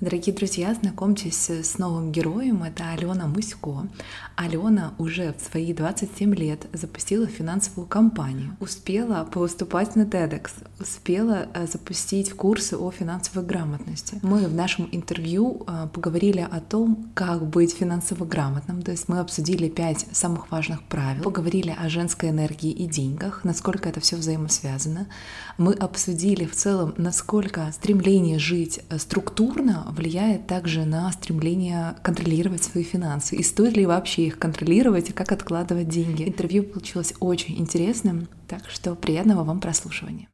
Дорогие 0.00 0.32
друзья, 0.32 0.72
знакомьтесь 0.74 1.50
с 1.50 1.76
новым 1.76 2.12
героем. 2.12 2.62
Это 2.62 2.92
Алена 2.92 3.26
Мусько. 3.26 3.88
Алена 4.36 4.94
уже 4.96 5.34
в 5.36 5.40
свои 5.40 5.72
27 5.72 6.36
лет 6.36 6.68
запустила 6.72 7.26
финансовую 7.26 7.88
компанию, 7.88 8.56
успела 8.60 9.24
повыступать 9.24 9.96
на 9.96 10.02
TEDx, 10.02 10.50
успела 10.78 11.48
э, 11.52 11.66
запустить 11.66 12.32
курсы 12.32 12.76
о 12.76 12.92
финансовой 12.92 13.44
грамотности. 13.44 14.20
Мы 14.22 14.46
в 14.46 14.54
нашем 14.54 14.88
интервью 14.92 15.64
э, 15.66 15.88
поговорили 15.92 16.46
о 16.48 16.60
том, 16.60 17.10
как 17.14 17.44
быть 17.44 17.74
финансово 17.74 18.24
грамотным, 18.24 18.82
то 18.82 18.92
есть 18.92 19.08
мы 19.08 19.18
обсудили 19.18 19.68
пять 19.68 20.06
самых 20.12 20.52
важных 20.52 20.84
правил, 20.84 21.24
поговорили 21.24 21.74
о 21.76 21.88
женской 21.88 22.28
энергии 22.28 22.70
и 22.70 22.86
деньгах, 22.86 23.40
насколько 23.42 23.88
это 23.88 23.98
все 23.98 24.14
взаимосвязано. 24.14 25.08
Мы 25.56 25.72
обсудили 25.72 26.44
в 26.44 26.54
целом, 26.54 26.94
насколько 26.98 27.68
стремление 27.72 28.38
жить 28.38 28.78
э, 28.90 28.98
структурно 28.98 29.87
влияет 29.88 30.46
также 30.46 30.84
на 30.84 31.10
стремление 31.12 31.96
контролировать 32.02 32.62
свои 32.62 32.84
финансы. 32.84 33.36
И 33.36 33.42
стоит 33.42 33.76
ли 33.76 33.86
вообще 33.86 34.26
их 34.26 34.38
контролировать 34.38 35.10
и 35.10 35.12
как 35.12 35.32
откладывать 35.32 35.88
деньги. 35.88 36.28
Интервью 36.28 36.62
получилось 36.62 37.14
очень 37.20 37.58
интересным, 37.58 38.28
так 38.46 38.68
что 38.68 38.94
приятного 38.94 39.44
вам 39.44 39.60
прослушивания. 39.60 40.28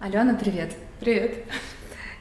Алена, 0.00 0.34
привет. 0.34 0.74
Привет. 0.98 1.44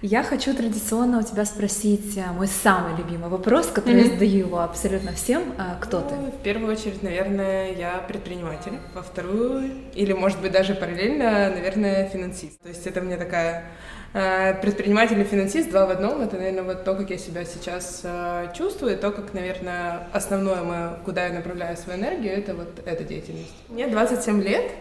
Я 0.02 0.24
хочу 0.24 0.56
традиционно 0.56 1.20
у 1.20 1.24
тебя 1.24 1.44
спросить 1.44 2.16
э, 2.16 2.32
мой 2.32 2.48
самый 2.48 2.96
любимый 2.96 3.28
вопрос, 3.28 3.68
который 3.68 4.04
mm-hmm. 4.04 4.08
я 4.08 4.14
задаю 4.14 4.38
его 4.48 4.60
абсолютно 4.62 5.12
всем. 5.12 5.54
А, 5.58 5.78
кто 5.82 6.00
ну, 6.00 6.32
ты? 6.32 6.38
В 6.38 6.42
первую 6.42 6.72
очередь, 6.72 7.04
наверное, 7.04 7.74
я 7.74 7.98
предприниматель. 8.08 8.80
Во 8.94 9.02
вторую, 9.02 9.70
или, 9.94 10.14
может 10.14 10.40
быть, 10.40 10.54
даже 10.54 10.74
параллельно, 10.74 11.50
наверное, 11.50 12.08
финансист. 12.08 12.62
То 12.62 12.70
есть 12.70 12.88
это 12.88 13.02
мне 13.02 13.18
такая 13.18 13.66
э, 14.14 14.54
предприниматель 14.62 15.20
и 15.20 15.26
финансист 15.26 15.70
два 15.70 15.86
в 15.86 15.90
одном. 15.90 16.22
Это, 16.22 16.38
наверное, 16.38 16.64
вот 16.64 16.86
то, 16.86 16.96
как 16.96 17.10
я 17.10 17.18
себя 17.18 17.44
сейчас 17.44 18.00
э, 18.06 18.54
чувствую, 18.58 18.98
то, 18.98 19.12
как, 19.12 19.34
наверное, 19.34 20.08
основное 20.14 20.64
мое, 20.64 20.90
куда 21.04 21.28
я 21.28 21.34
направляю 21.34 21.76
свою 21.76 22.00
энергию, 22.00 22.38
это 22.38 22.54
вот 22.56 22.82
эта 22.86 23.04
деятельность. 23.04 23.54
Мне 23.68 23.88
27 23.88 24.42
лет. 24.44 24.72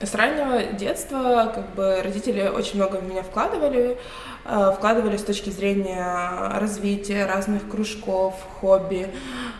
С 0.00 0.16
раннего 0.16 0.72
детства 0.72 1.52
как 1.54 1.76
бы 1.76 2.02
родители 2.02 2.48
очень 2.48 2.74
много 2.74 2.96
в 2.96 3.08
меня 3.08 3.22
вкладывали, 3.22 3.92
э, 3.92 3.96
вкладывали 4.44 5.16
с 5.16 5.22
точки 5.22 5.50
зрения 5.50 6.50
развития 6.58 7.26
разных 7.26 7.68
кружков, 7.68 8.34
хобби. 8.60 9.08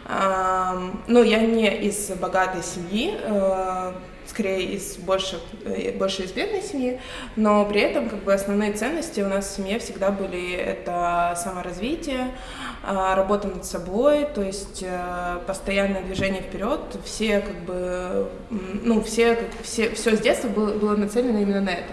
Но 0.09 1.23
я 1.23 1.41
не 1.41 1.69
из 1.69 2.11
богатой 2.11 2.63
семьи, 2.63 3.17
э, 3.23 3.93
скорее 4.27 4.75
из 4.75 4.97
больше, 4.97 5.39
э, 5.65 5.93
больше 5.93 6.23
из 6.23 6.33
бедной 6.33 6.63
семьи, 6.63 7.01
но 7.37 7.65
при 7.67 7.81
этом 7.81 8.09
как 8.09 8.25
бы 8.25 8.33
основные 8.33 8.73
ценности 8.73 9.21
у 9.21 9.29
нас 9.29 9.47
в 9.47 9.57
семье 9.57 9.79
всегда 9.79 10.11
были 10.11 10.53
это 10.53 11.35
саморазвитие, 11.37 12.35
работа 12.83 13.49
над 13.49 13.65
собой, 13.65 14.27
то 14.35 14.43
есть 14.43 14.83
э, 14.83 15.39
постоянное 15.47 16.03
движение 16.03 16.43
вперед, 16.43 16.81
все 17.05 17.41
как 17.41 17.57
бы, 17.65 18.29
ну 18.51 19.03
все, 19.03 19.39
все, 19.63 19.91
все 19.91 20.17
с 20.17 20.21
детства 20.21 20.49
было, 20.49 20.73
было 20.77 20.97
нацелено 20.97 21.39
именно 21.41 21.61
на 21.61 21.71
это. 21.71 21.93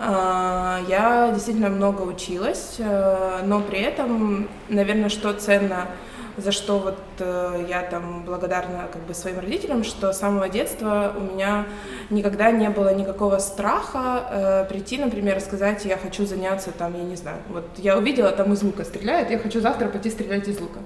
А, 0.00 0.80
я 0.88 1.32
действительно 1.32 1.70
много 1.70 2.02
училась, 2.02 2.76
э, 2.78 3.40
но 3.44 3.60
при 3.60 3.80
этом, 3.80 4.48
наверное, 4.68 5.08
что 5.08 5.32
ценно 5.32 5.88
за 6.38 6.52
что 6.52 6.78
вот 6.78 6.98
э, 7.18 7.66
я 7.68 7.82
там 7.82 8.22
благодарна 8.24 8.88
как 8.92 9.02
бы 9.02 9.14
своим 9.14 9.40
родителям, 9.40 9.82
что 9.82 10.12
с 10.12 10.18
самого 10.18 10.48
детства 10.48 11.12
у 11.16 11.34
меня 11.34 11.66
никогда 12.10 12.52
не 12.52 12.70
было 12.70 12.94
никакого 12.94 13.38
страха 13.38 14.24
э, 14.30 14.64
прийти, 14.68 14.98
например, 14.98 15.40
сказать, 15.40 15.84
я 15.84 15.96
хочу 15.96 16.26
заняться 16.26 16.70
там, 16.70 16.96
я 16.96 17.02
не 17.02 17.16
знаю, 17.16 17.38
вот 17.48 17.64
я 17.78 17.98
увидела, 17.98 18.30
там 18.30 18.52
из 18.52 18.62
лука 18.62 18.84
стреляют, 18.84 19.30
я 19.30 19.38
хочу 19.38 19.60
завтра 19.60 19.88
пойти 19.88 20.10
стрелять 20.10 20.46
из 20.46 20.60
лука. 20.60 20.78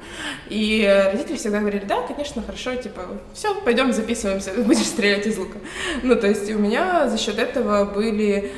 И 0.48 0.90
родители 1.12 1.36
всегда 1.36 1.60
говорили, 1.60 1.84
да, 1.84 2.00
конечно, 2.00 2.42
хорошо, 2.42 2.74
типа, 2.74 3.02
все, 3.34 3.54
пойдем 3.60 3.92
записываемся, 3.92 4.52
будешь 4.56 4.86
стрелять 4.86 5.26
из 5.26 5.36
лука. 5.36 5.58
Ну, 6.02 6.16
то 6.16 6.28
есть 6.28 6.50
у 6.50 6.58
меня 6.58 7.08
за 7.08 7.18
счет 7.18 7.38
этого 7.38 7.84
были 7.84 8.52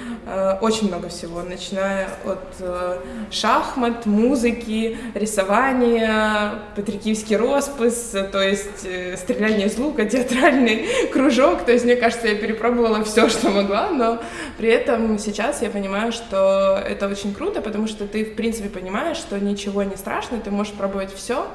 очень 0.60 0.88
много 0.88 1.10
всего, 1.10 1.42
начиная 1.42 2.08
от 2.24 2.54
э, 2.60 2.98
шахмат, 3.30 4.06
музыки, 4.06 4.96
рисования, 5.14 6.62
патрикивский 6.74 7.36
роспис, 7.36 8.14
то 8.32 8.42
есть 8.42 8.86
э, 8.86 9.18
стреляние 9.18 9.66
из 9.66 9.76
лука, 9.76 10.04
театральный 10.06 10.86
кружок. 11.12 11.64
То 11.64 11.72
есть, 11.72 11.84
мне 11.84 11.96
кажется, 11.96 12.28
я 12.28 12.36
перепробовала 12.36 13.04
все, 13.04 13.28
что 13.28 13.50
могла, 13.50 13.90
но 13.90 14.18
при 14.56 14.70
этом 14.70 15.18
сейчас 15.18 15.60
я 15.60 15.68
понимаю, 15.68 16.10
что 16.10 16.82
это 16.82 17.06
очень 17.06 17.34
круто, 17.34 17.60
потому 17.60 17.86
что 17.86 18.06
ты, 18.06 18.24
в 18.24 18.34
принципе, 18.34 18.70
понимаешь, 18.70 19.18
что 19.18 19.38
ничего 19.38 19.82
не 19.82 19.96
страшно, 19.96 20.40
ты 20.40 20.50
можешь 20.50 20.72
пробовать 20.72 21.14
все, 21.14 21.46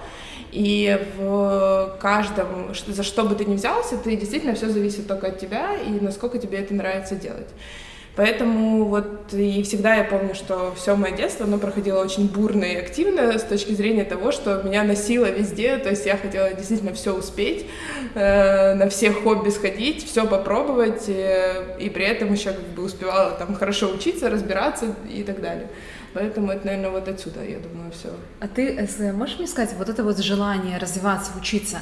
и 0.51 1.07
в 1.17 1.97
каждом, 1.99 2.73
за 2.87 3.03
что 3.03 3.23
бы 3.23 3.33
ты 3.33 3.45
ни 3.45 3.55
взялся, 3.55 3.97
ты 3.97 4.15
действительно 4.15 4.53
все 4.53 4.69
зависит 4.69 5.07
только 5.07 5.27
от 5.27 5.39
тебя 5.39 5.75
и 5.75 5.89
насколько 5.99 6.37
тебе 6.37 6.59
это 6.59 6.73
нравится 6.75 7.15
делать. 7.15 7.47
Поэтому 8.19 8.83
вот 8.83 9.33
и 9.33 9.63
всегда 9.63 9.95
я 9.95 10.03
помню, 10.03 10.35
что 10.35 10.73
все 10.75 10.97
мое 10.97 11.13
детство, 11.13 11.45
оно 11.45 11.57
проходило 11.57 12.03
очень 12.03 12.27
бурно 12.27 12.65
и 12.65 12.75
активно 12.75 13.39
с 13.39 13.43
точки 13.43 13.71
зрения 13.71 14.03
того, 14.03 14.33
что 14.33 14.61
меня 14.61 14.83
носило 14.83 15.27
везде, 15.31 15.77
то 15.77 15.89
есть 15.89 16.05
я 16.05 16.17
хотела 16.17 16.53
действительно 16.53 16.93
все 16.93 17.17
успеть, 17.17 17.67
э, 18.15 18.73
на 18.73 18.89
все 18.89 19.13
хобби 19.13 19.47
сходить, 19.51 20.05
все 20.05 20.27
попробовать, 20.27 21.07
э, 21.07 21.77
и 21.79 21.89
при 21.89 22.03
этом 22.03 22.33
еще 22.33 22.51
как 22.51 22.67
бы 22.75 22.83
успевала 22.83 23.31
там 23.39 23.55
хорошо 23.55 23.87
учиться, 23.89 24.29
разбираться 24.29 24.93
и 25.09 25.23
так 25.23 25.39
далее. 25.39 25.69
Поэтому 26.13 26.51
это, 26.51 26.65
наверное, 26.65 26.89
вот 26.89 27.07
отсюда, 27.07 27.41
я 27.45 27.59
думаю, 27.59 27.89
все. 27.93 28.09
А 28.41 28.49
ты 28.49 28.85
можешь 29.13 29.37
мне 29.37 29.47
сказать, 29.47 29.73
вот 29.77 29.87
это 29.87 30.03
вот 30.03 30.17
желание 30.17 30.77
развиваться, 30.77 31.31
учиться, 31.39 31.79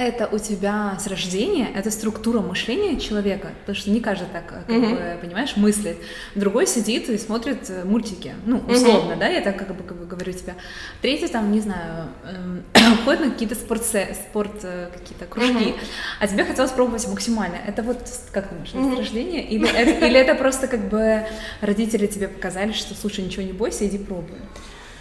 это 0.00 0.28
у 0.32 0.38
тебя 0.38 0.96
с 0.98 1.06
рождения, 1.06 1.68
это 1.74 1.90
структура 1.90 2.40
мышления 2.40 2.98
человека, 2.98 3.50
потому 3.60 3.76
что 3.76 3.90
не 3.90 4.00
каждый 4.00 4.28
так, 4.32 4.46
как 4.46 4.68
mm-hmm. 4.68 4.90
бы, 4.90 5.18
понимаешь, 5.20 5.56
мыслит. 5.56 5.98
Другой 6.34 6.66
сидит 6.66 7.10
и 7.10 7.18
смотрит 7.18 7.68
э, 7.68 7.84
мультики, 7.84 8.34
ну, 8.46 8.62
условно, 8.66 9.12
mm-hmm. 9.12 9.18
да, 9.18 9.28
я 9.28 9.40
так 9.42 9.58
как 9.58 9.76
бы, 9.76 9.84
как 9.84 9.98
бы 9.98 10.06
говорю 10.06 10.32
тебе. 10.32 10.54
Третий 11.02 11.28
там, 11.28 11.52
не 11.52 11.60
знаю, 11.60 12.08
эм, 12.24 12.64
ходит 13.04 13.20
на 13.20 13.30
какие-то 13.30 13.54
спорт, 13.54 13.84
спорт 13.84 14.60
э, 14.62 14.88
какие-то 14.92 15.26
кружки, 15.26 15.52
mm-hmm. 15.52 15.80
а 16.18 16.26
тебе 16.26 16.44
хотелось 16.44 16.70
пробовать 16.70 17.06
максимально. 17.06 17.56
Это 17.66 17.82
вот, 17.82 17.98
как 18.32 18.48
думаешь, 18.48 18.70
mm-hmm. 18.70 18.94
с 18.94 18.98
рождения? 18.98 19.46
Или 19.46 19.68
это, 19.76 20.06
или 20.06 20.18
это 20.18 20.34
просто 20.34 20.66
как 20.66 20.88
бы 20.88 21.26
родители 21.60 22.06
тебе 22.06 22.28
показали, 22.28 22.72
что, 22.72 22.94
слушай, 22.94 23.22
ничего 23.22 23.42
не 23.42 23.52
бойся, 23.52 23.86
иди 23.86 23.98
пробуй? 23.98 24.38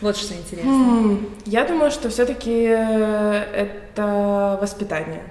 Вот 0.01 0.15
что 0.15 0.33
интересно. 0.33 0.69
Hmm. 0.69 1.29
Я 1.45 1.65
думаю, 1.65 1.91
что 1.91 2.09
все-таки 2.09 2.67
э, 2.69 3.43
это 3.53 4.57
воспитание. 4.61 5.23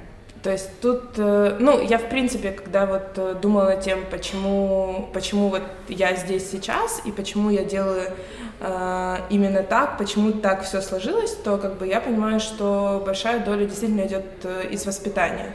То 0.43 0.53
есть 0.53 0.81
тут, 0.81 1.15
э, 1.17 1.57
ну, 1.59 1.81
я 1.83 1.99
в 1.99 2.09
принципе, 2.09 2.53
когда 2.53 2.87
вот 2.87 3.17
э, 3.17 3.35
думала 3.43 3.77
тем, 3.77 4.05
почему, 4.11 5.09
почему 5.13 5.49
вот 5.49 5.63
я 5.89 6.15
здесь 6.15 6.49
сейчас 6.49 7.03
и 7.05 7.11
почему 7.11 7.51
я 7.51 7.65
делаю 7.65 8.13
э, 8.61 9.17
именно 9.31 9.65
так, 9.65 9.99
почему 9.99 10.33
так 10.33 10.63
все 10.63 10.81
сложилось, 10.81 11.35
то 11.35 11.59
как 11.59 11.79
бы 11.79 11.89
я 11.89 12.01
понимаю, 12.01 12.39
что 12.39 13.03
большая 13.05 13.45
доля 13.45 13.67
действительно 13.67 14.07
идет 14.07 14.25
из 14.71 14.87
воспитания. 14.87 15.55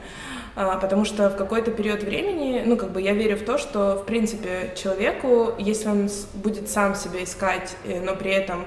А, 0.55 0.77
потому 0.77 1.03
что 1.03 1.29
в 1.29 1.35
какой-то 1.35 1.71
период 1.71 2.03
времени, 2.03 2.61
ну, 2.65 2.77
как 2.77 2.91
бы 2.91 3.01
я 3.01 3.13
верю 3.13 3.37
в 3.37 3.43
то, 3.43 3.57
что, 3.57 3.95
в 3.95 4.05
принципе, 4.05 4.71
человеку, 4.75 5.53
если 5.57 5.89
он 5.89 6.09
будет 6.35 6.69
сам 6.69 6.93
себя 6.93 7.23
искать, 7.23 7.75
но 7.83 8.15
при 8.15 8.31
этом 8.31 8.65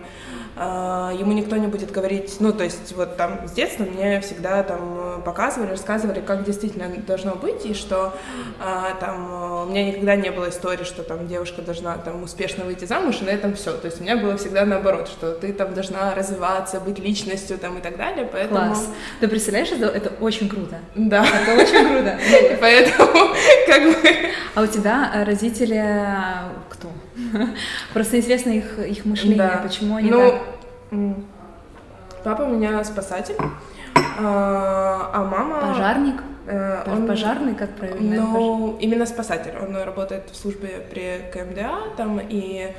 ему 0.57 1.33
никто 1.33 1.57
не 1.57 1.67
будет 1.67 1.91
говорить, 1.91 2.37
ну, 2.41 2.53
то 2.53 2.65
есть 2.65 2.95
вот 2.97 3.17
там 3.17 3.47
с 3.47 3.53
детства 3.53 3.85
мне 3.85 4.21
всегда 4.21 4.63
там 4.63 5.23
показывали, 5.23 5.71
рассказывали, 5.71 6.21
как 6.21 6.45
действительно 6.45 6.89
должно 7.07 7.35
быть, 7.35 7.67
и 7.67 7.75
что 7.75 8.15
а, 8.59 8.95
там 8.99 9.65
у 9.65 9.71
меня 9.71 9.85
никогда 9.85 10.17
не 10.17 10.31
было 10.31 10.49
истории, 10.49 10.85
что 10.85 11.03
там 11.03 11.29
девушка 11.29 11.63
должна 11.63 11.99
там 11.99 12.23
успешно 12.23 12.65
выйти 12.65 12.85
замуж, 12.87 13.19
и 13.21 13.25
на 13.25 13.31
этом 13.31 13.55
все. 13.55 13.73
То 13.73 13.87
есть 13.87 14.01
у 14.01 14.05
меня 14.05 14.17
было 14.17 14.37
всегда 14.37 14.65
наоборот, 14.65 15.09
что 15.09 15.33
ты 15.33 15.53
там 15.53 15.75
должна 15.75 16.15
развиваться, 16.15 16.81
быть 16.81 16.99
личностью 16.99 17.59
там 17.59 17.79
и 17.79 17.81
так 17.81 17.97
далее, 17.97 18.29
поэтому... 18.31 18.75
Класс. 18.75 18.89
Ты 19.21 19.29
представляешь, 19.29 19.73
это, 19.73 19.87
это 19.87 20.13
очень 20.21 20.49
круто. 20.49 20.79
Да. 20.95 21.25
Это 21.25 21.63
очень 21.63 21.87
круто. 21.87 22.19
Поэтому 22.61 23.35
как 23.67 23.83
бы... 23.83 23.97
А 24.55 24.63
у 24.63 24.67
тебя 24.67 25.25
родители 25.27 25.85
кто? 26.71 26.89
Просто 27.93 28.19
интересно 28.19 28.51
их, 28.51 28.79
их 28.79 29.05
мышление, 29.05 29.39
да. 29.39 29.61
почему 29.63 29.97
они 29.97 30.11
ну, 30.11 30.31
так... 30.31 30.43
Папа 32.25 32.43
у 32.43 32.49
меня 32.49 32.83
спасатель, 32.85 33.37
а, 34.19 35.11
а 35.13 35.25
мама... 35.25 35.61
Пожарник? 35.61 36.23
Э, 36.47 36.85
он 36.87 37.07
пожарный, 37.07 37.55
как 37.55 37.75
правильно? 37.75 38.17
Ну, 38.17 38.77
именно 38.79 39.07
спасатель. 39.07 39.53
Он 39.61 39.77
работает 39.77 40.31
в 40.31 40.37
службе 40.37 40.87
при 40.91 41.31
КМДА 41.33 41.95
там, 41.97 42.21
и 42.21 42.73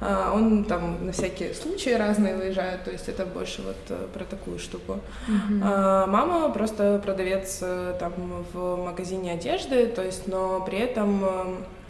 э, 0.00 0.30
он 0.32 0.64
там 0.64 1.04
на 1.04 1.12
всякие 1.12 1.54
случаи 1.54 1.90
разные 1.90 2.36
выезжает, 2.36 2.84
то 2.84 2.90
есть 2.90 3.08
это 3.08 3.26
больше 3.26 3.62
вот 3.62 3.76
э, 3.90 4.06
про 4.12 4.24
такую 4.24 4.58
штуку. 4.58 5.00
Uh-huh. 5.28 5.60
А 5.62 6.06
мама 6.06 6.50
просто 6.50 7.00
продавец 7.04 7.58
э, 7.60 7.94
там 7.98 8.12
в 8.52 8.76
магазине 8.76 9.32
одежды, 9.32 9.86
то 9.86 10.02
есть, 10.02 10.26
но 10.26 10.60
при 10.60 10.78
этом, 10.78 11.24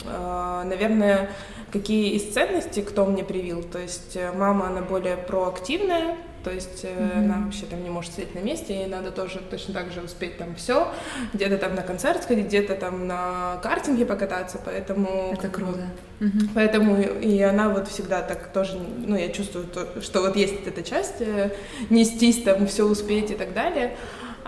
наверное, 0.04 1.30
какие 1.72 2.14
из 2.14 2.32
ценностей 2.32 2.82
кто 2.82 3.06
мне 3.06 3.24
привил, 3.24 3.62
то 3.62 3.78
есть 3.78 4.16
мама, 4.34 4.68
она 4.68 4.82
более 4.82 5.16
проактивная, 5.16 6.16
то 6.42 6.50
есть 6.50 6.84
mm-hmm. 6.84 7.18
она 7.18 7.44
вообще 7.44 7.66
там 7.66 7.82
не 7.82 7.90
может 7.90 8.12
сидеть 8.12 8.34
на 8.34 8.38
месте, 8.38 8.84
и 8.84 8.86
надо 8.86 9.10
тоже 9.10 9.40
точно 9.50 9.74
так 9.74 9.92
же 9.92 10.00
успеть 10.00 10.38
там 10.38 10.54
все, 10.54 10.88
где-то 11.34 11.58
там 11.58 11.74
на 11.74 11.82
концерт 11.82 12.22
сходить, 12.22 12.46
где-то 12.46 12.76
там 12.76 13.06
на 13.06 13.58
картинге 13.62 14.06
покататься, 14.06 14.58
поэтому... 14.64 15.32
Это 15.34 15.48
круто. 15.48 15.86
Mm-hmm. 16.20 16.48
Поэтому 16.54 17.00
и 17.00 17.40
она 17.40 17.68
вот 17.68 17.88
всегда 17.88 18.22
так 18.22 18.52
тоже, 18.52 18.78
ну, 18.78 19.16
я 19.16 19.28
чувствую, 19.28 19.66
то, 19.66 20.00
что 20.00 20.22
вот 20.22 20.36
есть 20.36 20.66
эта 20.66 20.82
часть, 20.82 21.20
э, 21.20 21.50
нестись 21.90 22.42
там, 22.42 22.66
все 22.66 22.84
успеть 22.84 23.30
и 23.30 23.34
так 23.34 23.52
далее. 23.52 23.96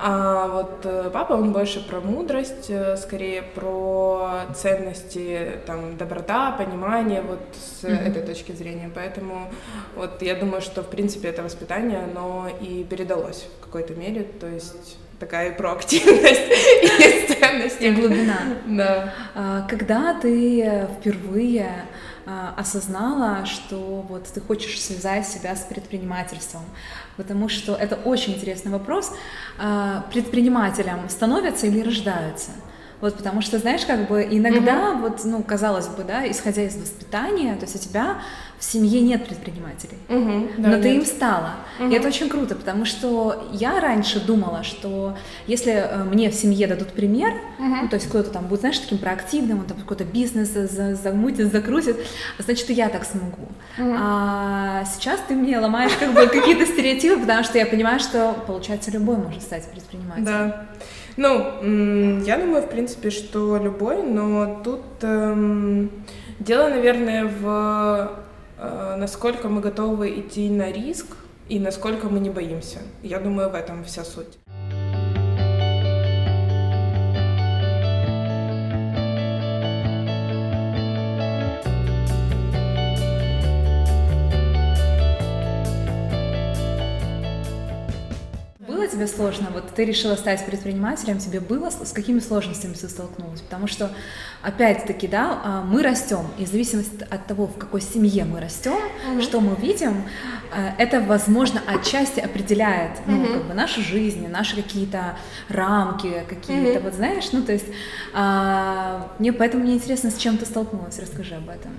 А 0.05 0.49
вот 0.49 0.81
э, 0.85 1.11
папа, 1.13 1.35
он 1.35 1.53
больше 1.53 1.81
про 1.81 2.01
мудрость, 2.01 2.69
э, 2.71 2.97
скорее 2.97 3.41
про 3.41 4.47
ценности, 4.53 5.61
там, 5.65 5.97
доброта, 5.97 6.51
понимание 6.51 7.23
вот 7.23 7.39
с 7.55 7.85
mm-hmm. 7.85 8.09
этой 8.09 8.23
точки 8.23 8.51
зрения. 8.51 8.91
Поэтому 8.93 9.53
вот 9.95 10.21
я 10.21 10.35
думаю, 10.35 10.61
что, 10.61 10.83
в 10.83 10.89
принципе, 10.89 11.29
это 11.29 11.45
воспитание, 11.45 12.01
оно 12.01 12.49
и 12.61 12.83
передалось 12.83 13.47
в 13.61 13.65
какой-то 13.65 13.95
мере, 13.95 14.25
то 14.25 14.49
есть 14.49 14.97
такая 15.21 15.53
проактивность 15.53 16.51
и 16.83 17.33
ценность. 17.33 17.81
И 17.81 17.93
глубина. 17.93 18.39
Да. 18.67 19.15
А, 19.37 19.69
когда 19.69 20.19
ты 20.21 20.89
впервые 20.99 21.85
осознала, 22.57 23.45
что 23.47 24.05
вот 24.09 24.25
ты 24.25 24.41
хочешь 24.41 24.81
связать 24.81 25.27
себя 25.27 25.57
с 25.57 25.61
предпринимательством, 25.65 26.63
потому 27.17 27.49
что 27.49 27.75
это 27.75 27.97
очень 27.97 28.35
интересный 28.35 28.73
вопрос. 28.73 29.13
А, 29.59 30.07
предпринимателям 30.13 31.09
становятся 31.09 31.67
или 31.67 31.81
рождаются? 31.81 32.51
Вот, 33.03 33.17
потому 33.17 33.43
что, 33.43 33.59
знаешь, 33.59 33.85
как 33.85 34.09
бы 34.09 34.27
иногда, 34.31 34.93
угу. 34.93 35.01
вот, 35.01 35.25
ну, 35.25 35.43
казалось 35.43 35.89
бы, 35.89 36.05
да, 36.05 36.31
исходя 36.31 36.63
из 36.63 36.77
воспитания, 36.77 37.57
то 37.57 37.63
есть 37.63 37.75
у 37.75 37.79
тебя 37.81 38.19
в 38.61 38.65
семье 38.65 39.01
нет 39.01 39.27
предпринимателей, 39.27 39.99
угу, 40.09 40.51
да, 40.57 40.69
но 40.69 40.77
нет. 40.77 40.83
ты 40.83 40.95
им 40.95 41.05
стала. 41.05 41.55
Угу. 41.81 41.91
И 41.91 41.95
это 41.97 42.07
очень 42.07 42.29
круто, 42.29 42.55
потому 42.55 42.85
что 42.85 43.49
я 43.53 43.81
раньше 43.81 44.25
думала, 44.25 44.63
что 44.63 45.17
если 45.49 45.73
э, 45.73 46.05
мне 46.05 46.31
в 46.31 46.35
семье 46.35 46.69
дадут 46.69 46.93
пример, 46.93 47.33
угу. 47.59 47.67
ну, 47.83 47.89
то 47.89 47.97
есть 47.97 48.09
кто-то 48.09 48.31
там 48.31 48.47
будет, 48.47 48.61
знаешь, 48.61 48.79
таким 48.79 48.99
проактивным, 48.99 49.59
он 49.59 49.65
там 49.65 49.79
какой-то 49.79 50.05
бизнес 50.05 50.51
замутит, 50.51 51.51
закрутит, 51.51 51.97
значит, 52.39 52.71
и 52.71 52.75
я 52.75 52.89
так 52.89 53.05
смогу. 53.05 53.49
Угу. 53.79 53.95
А 53.99 54.85
сейчас 54.85 55.19
ты 55.27 55.35
мне 55.35 55.59
ломаешь 55.59 55.97
как 55.99 56.15
бы 56.15 56.29
какие-то 56.29 56.65
стереотипы, 56.67 57.19
потому 57.19 57.43
что 57.43 57.59
я 57.59 57.67
понимаю, 57.67 57.99
что, 57.99 58.37
получается, 58.47 58.93
любой 58.93 59.17
может 59.17 59.43
стать 59.43 59.69
предпринимателем. 59.73 60.25
Да. 60.25 60.67
Ну, 61.17 62.21
я 62.25 62.39
думаю, 62.39 62.63
в 62.63 62.69
принципе, 62.69 63.11
что 63.11 63.59
любой, 63.59 64.03
но 64.03 64.61
тут 64.65 64.81
эм, 65.03 65.91
дело, 66.39 66.69
наверное, 66.69 67.27
в 67.27 68.13
э, 68.59 68.97
насколько 68.97 69.49
мы 69.49 69.61
готовы 69.61 70.21
идти 70.21 70.49
на 70.49 70.73
риск 70.73 71.07
и 71.49 71.59
насколько 71.59 72.09
мы 72.09 72.21
не 72.21 72.31
боимся. 72.31 72.79
Я 73.03 73.19
думаю, 73.19 73.51
в 73.51 73.55
этом 73.55 73.85
вся 73.85 74.05
суть. 74.05 74.39
Тебе 89.03 89.07
сложно? 89.17 89.49
Вот 89.53 89.75
ты 89.75 89.85
решила 89.85 90.15
стать 90.17 90.45
предпринимателем, 90.45 91.19
тебе 91.19 91.41
было, 91.41 91.71
с 91.71 91.93
какими 91.93 92.21
сложностями 92.21 92.75
ты 92.75 92.89
столкнулась? 92.89 93.41
Потому 93.41 93.67
что, 93.67 93.91
опять-таки, 94.43 95.09
да, 95.09 95.41
а, 95.45 95.63
мы 95.63 95.83
растем, 95.83 96.27
и 96.39 96.45
в 96.45 96.49
зависимости 96.49 97.07
от 97.09 97.27
того, 97.27 97.47
в 97.47 97.59
какой 97.59 97.81
семье 97.81 98.25
мы 98.25 98.41
растем, 98.41 98.79
mm-hmm. 98.79 99.23
что 99.23 99.41
мы 99.41 99.57
видим, 99.57 100.05
а, 100.53 100.75
это, 100.79 101.01
возможно, 101.01 101.61
отчасти 101.67 102.21
определяет 102.21 103.01
ну, 103.07 103.17
mm-hmm. 103.17 103.33
как 103.33 103.45
бы 103.45 103.55
нашу 103.55 103.81
жизнь, 103.81 104.27
наши 104.29 104.57
какие-то 104.57 105.17
рамки, 105.49 106.25
какие-то, 106.29 106.79
mm-hmm. 106.79 106.83
вот 106.83 106.95
знаешь, 106.95 107.33
ну, 107.33 107.43
то 107.43 107.53
есть, 107.53 107.67
а, 108.15 109.09
мне 109.19 109.33
поэтому 109.33 109.65
мне 109.65 109.75
интересно, 109.75 110.11
с 110.11 110.17
чем 110.17 110.39
ты 110.39 110.47
столкнулась, 110.47 110.99
расскажи 110.99 111.35
об 111.35 111.49
этом. 111.49 111.73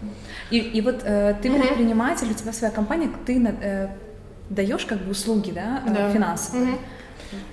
И, 0.52 0.58
и 0.58 0.81
вот 0.81 1.02
э, 1.04 1.36
ты 1.42 1.48
mm-hmm. 1.48 1.62
предприниматель, 1.62 2.30
у 2.30 2.34
тебя 2.34 2.54
своя 2.54 2.72
компания, 2.72 3.10
ты 3.26 3.42
э, 3.42 3.88
даешь 4.50 4.86
как 4.86 5.00
бы 5.00 5.12
услуги, 5.12 5.52
да, 5.52 5.84
э, 5.86 5.94
да. 5.94 6.12
финансовые. 6.12 6.74
Mm-hmm. 6.74 6.80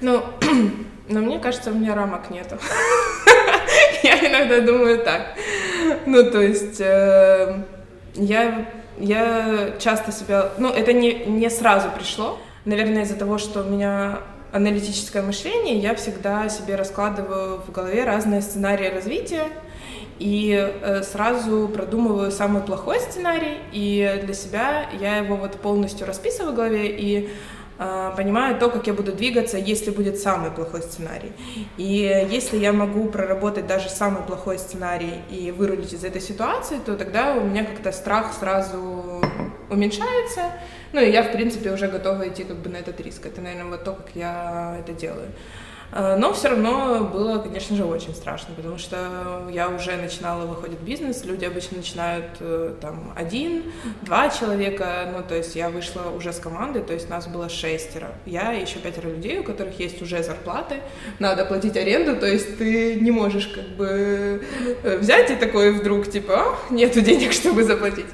Ну, 0.01 0.23
но 1.09 1.21
мне 1.21 1.39
кажется, 1.39 1.71
у 1.71 1.75
меня 1.75 1.95
рамок 1.95 2.31
нету. 2.31 2.57
Я 4.03 4.19
иногда 4.29 4.61
думаю 4.61 4.99
так. 5.05 5.35
Ну, 6.07 6.31
то 6.31 6.41
есть 6.41 6.81
э, 6.81 7.63
я, 8.15 8.67
я 8.99 9.75
часто 9.79 10.13
себя... 10.13 10.51
Ну, 10.59 10.71
это 10.71 10.93
не, 10.93 11.27
не 11.27 11.51
сразу 11.51 11.89
пришло. 11.91 12.39
Наверное, 12.65 13.03
из-за 13.03 13.17
того, 13.17 13.39
что 13.39 13.61
у 13.61 13.65
меня 13.65 14.21
аналитическое 14.53 15.23
мышление, 15.23 15.79
я 15.79 15.95
всегда 15.95 16.49
себе 16.49 16.77
раскладываю 16.77 17.61
в 17.67 17.71
голове 17.71 18.05
разные 18.05 18.43
сценарии 18.43 18.89
развития 18.89 19.49
и 20.19 20.53
э, 20.55 21.03
сразу 21.03 21.69
продумываю 21.69 22.31
самый 22.31 22.63
плохой 22.63 23.01
сценарий, 23.01 23.59
и 23.73 24.21
для 24.23 24.35
себя 24.35 24.87
я 25.01 25.17
его 25.17 25.37
вот 25.37 25.53
полностью 25.53 26.07
расписываю 26.07 26.53
в 26.53 26.57
голове, 26.57 26.89
и 26.89 27.31
понимаю 28.17 28.59
то, 28.59 28.69
как 28.69 28.87
я 28.87 28.93
буду 28.93 29.13
двигаться, 29.13 29.57
если 29.57 29.91
будет 29.91 30.19
самый 30.19 30.51
плохой 30.51 30.83
сценарий. 30.83 31.33
И 31.79 32.27
если 32.31 32.59
я 32.59 32.73
могу 32.73 33.09
проработать 33.09 33.67
даже 33.67 33.89
самый 33.89 34.23
плохой 34.23 34.59
сценарий 34.59 35.23
и 35.31 35.51
вырулить 35.51 35.95
из 35.95 36.05
этой 36.05 36.21
ситуации, 36.21 36.79
то 36.85 36.97
тогда 36.97 37.35
у 37.35 37.41
меня 37.41 37.65
как-то 37.65 37.91
страх 37.93 38.35
сразу 38.39 39.23
уменьшается. 39.71 40.53
Ну 40.93 41.01
и 41.01 41.11
я, 41.11 41.23
в 41.23 41.33
принципе, 41.33 41.71
уже 41.71 41.89
готова 41.89 42.29
идти 42.29 42.45
как 42.45 42.57
бы 42.57 42.69
на 42.69 42.77
этот 42.77 43.01
риск. 43.01 43.25
Это, 43.25 43.41
наверное, 43.41 43.71
вот 43.71 43.85
то, 43.85 43.93
как 43.93 44.11
я 44.15 44.77
это 44.81 44.93
делаю. 44.93 45.29
Э, 45.93 46.17
но 46.17 46.33
все 46.33 46.49
равно 46.49 47.05
было, 47.05 47.39
конечно 47.39 47.77
же, 47.77 47.85
очень 47.85 48.15
страшно, 48.15 48.55
потому 48.55 48.79
что 48.79 49.49
я 49.51 49.69
уже 49.69 49.97
начинала 49.97 50.47
выходить 50.47 50.79
в 50.79 50.85
бизнес, 50.85 51.25
люди 51.25 51.45
обычно 51.45 51.79
начинают 51.79 52.27
э, 52.41 52.75
там 52.81 53.13
один, 53.17 53.65
два 54.03 54.29
человека, 54.29 55.13
ну 55.13 55.23
то 55.27 55.35
есть 55.35 55.57
я 55.57 55.71
вышла 55.71 56.11
уже 56.17 56.33
с 56.33 56.39
командой, 56.39 56.83
то 56.83 56.93
есть 56.93 57.09
нас 57.09 57.27
было 57.27 57.49
шестеро. 57.49 58.09
Я 58.27 58.55
и 58.55 58.63
еще 58.63 58.79
пятеро 58.79 59.09
людей, 59.09 59.39
у 59.39 59.45
которых 59.45 59.79
есть 59.79 60.01
уже 60.03 60.23
зарплаты, 60.23 60.77
надо 61.19 61.45
платить 61.45 61.77
аренду, 61.77 62.17
то 62.17 62.27
есть 62.27 62.59
ты 62.59 62.97
не 62.97 63.11
можешь 63.11 63.49
как 63.49 63.69
бы 63.71 64.43
э, 64.83 64.99
взять 64.99 65.31
и 65.31 65.37
такой 65.37 65.73
вдруг 65.73 66.11
типа, 66.11 66.57
нету 66.71 67.01
денег, 67.01 67.33
чтобы 67.41 67.65
заплатить. 67.65 68.07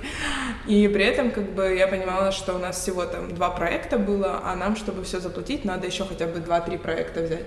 И 0.66 0.88
при 0.88 1.04
этом 1.04 1.30
как 1.30 1.44
бы 1.52 1.76
я 1.76 1.86
понимала, 1.86 2.32
что 2.32 2.54
у 2.54 2.58
нас 2.58 2.80
всего 2.80 3.04
там 3.04 3.32
два 3.34 3.50
проекта 3.50 3.98
было, 3.98 4.40
а 4.44 4.56
нам, 4.56 4.74
чтобы 4.74 5.04
все 5.04 5.20
заплатить, 5.20 5.64
надо 5.64 5.86
еще 5.86 6.04
хотя 6.04 6.26
бы 6.26 6.40
два-три 6.40 6.76
проекта 6.76 7.22
взять. 7.22 7.46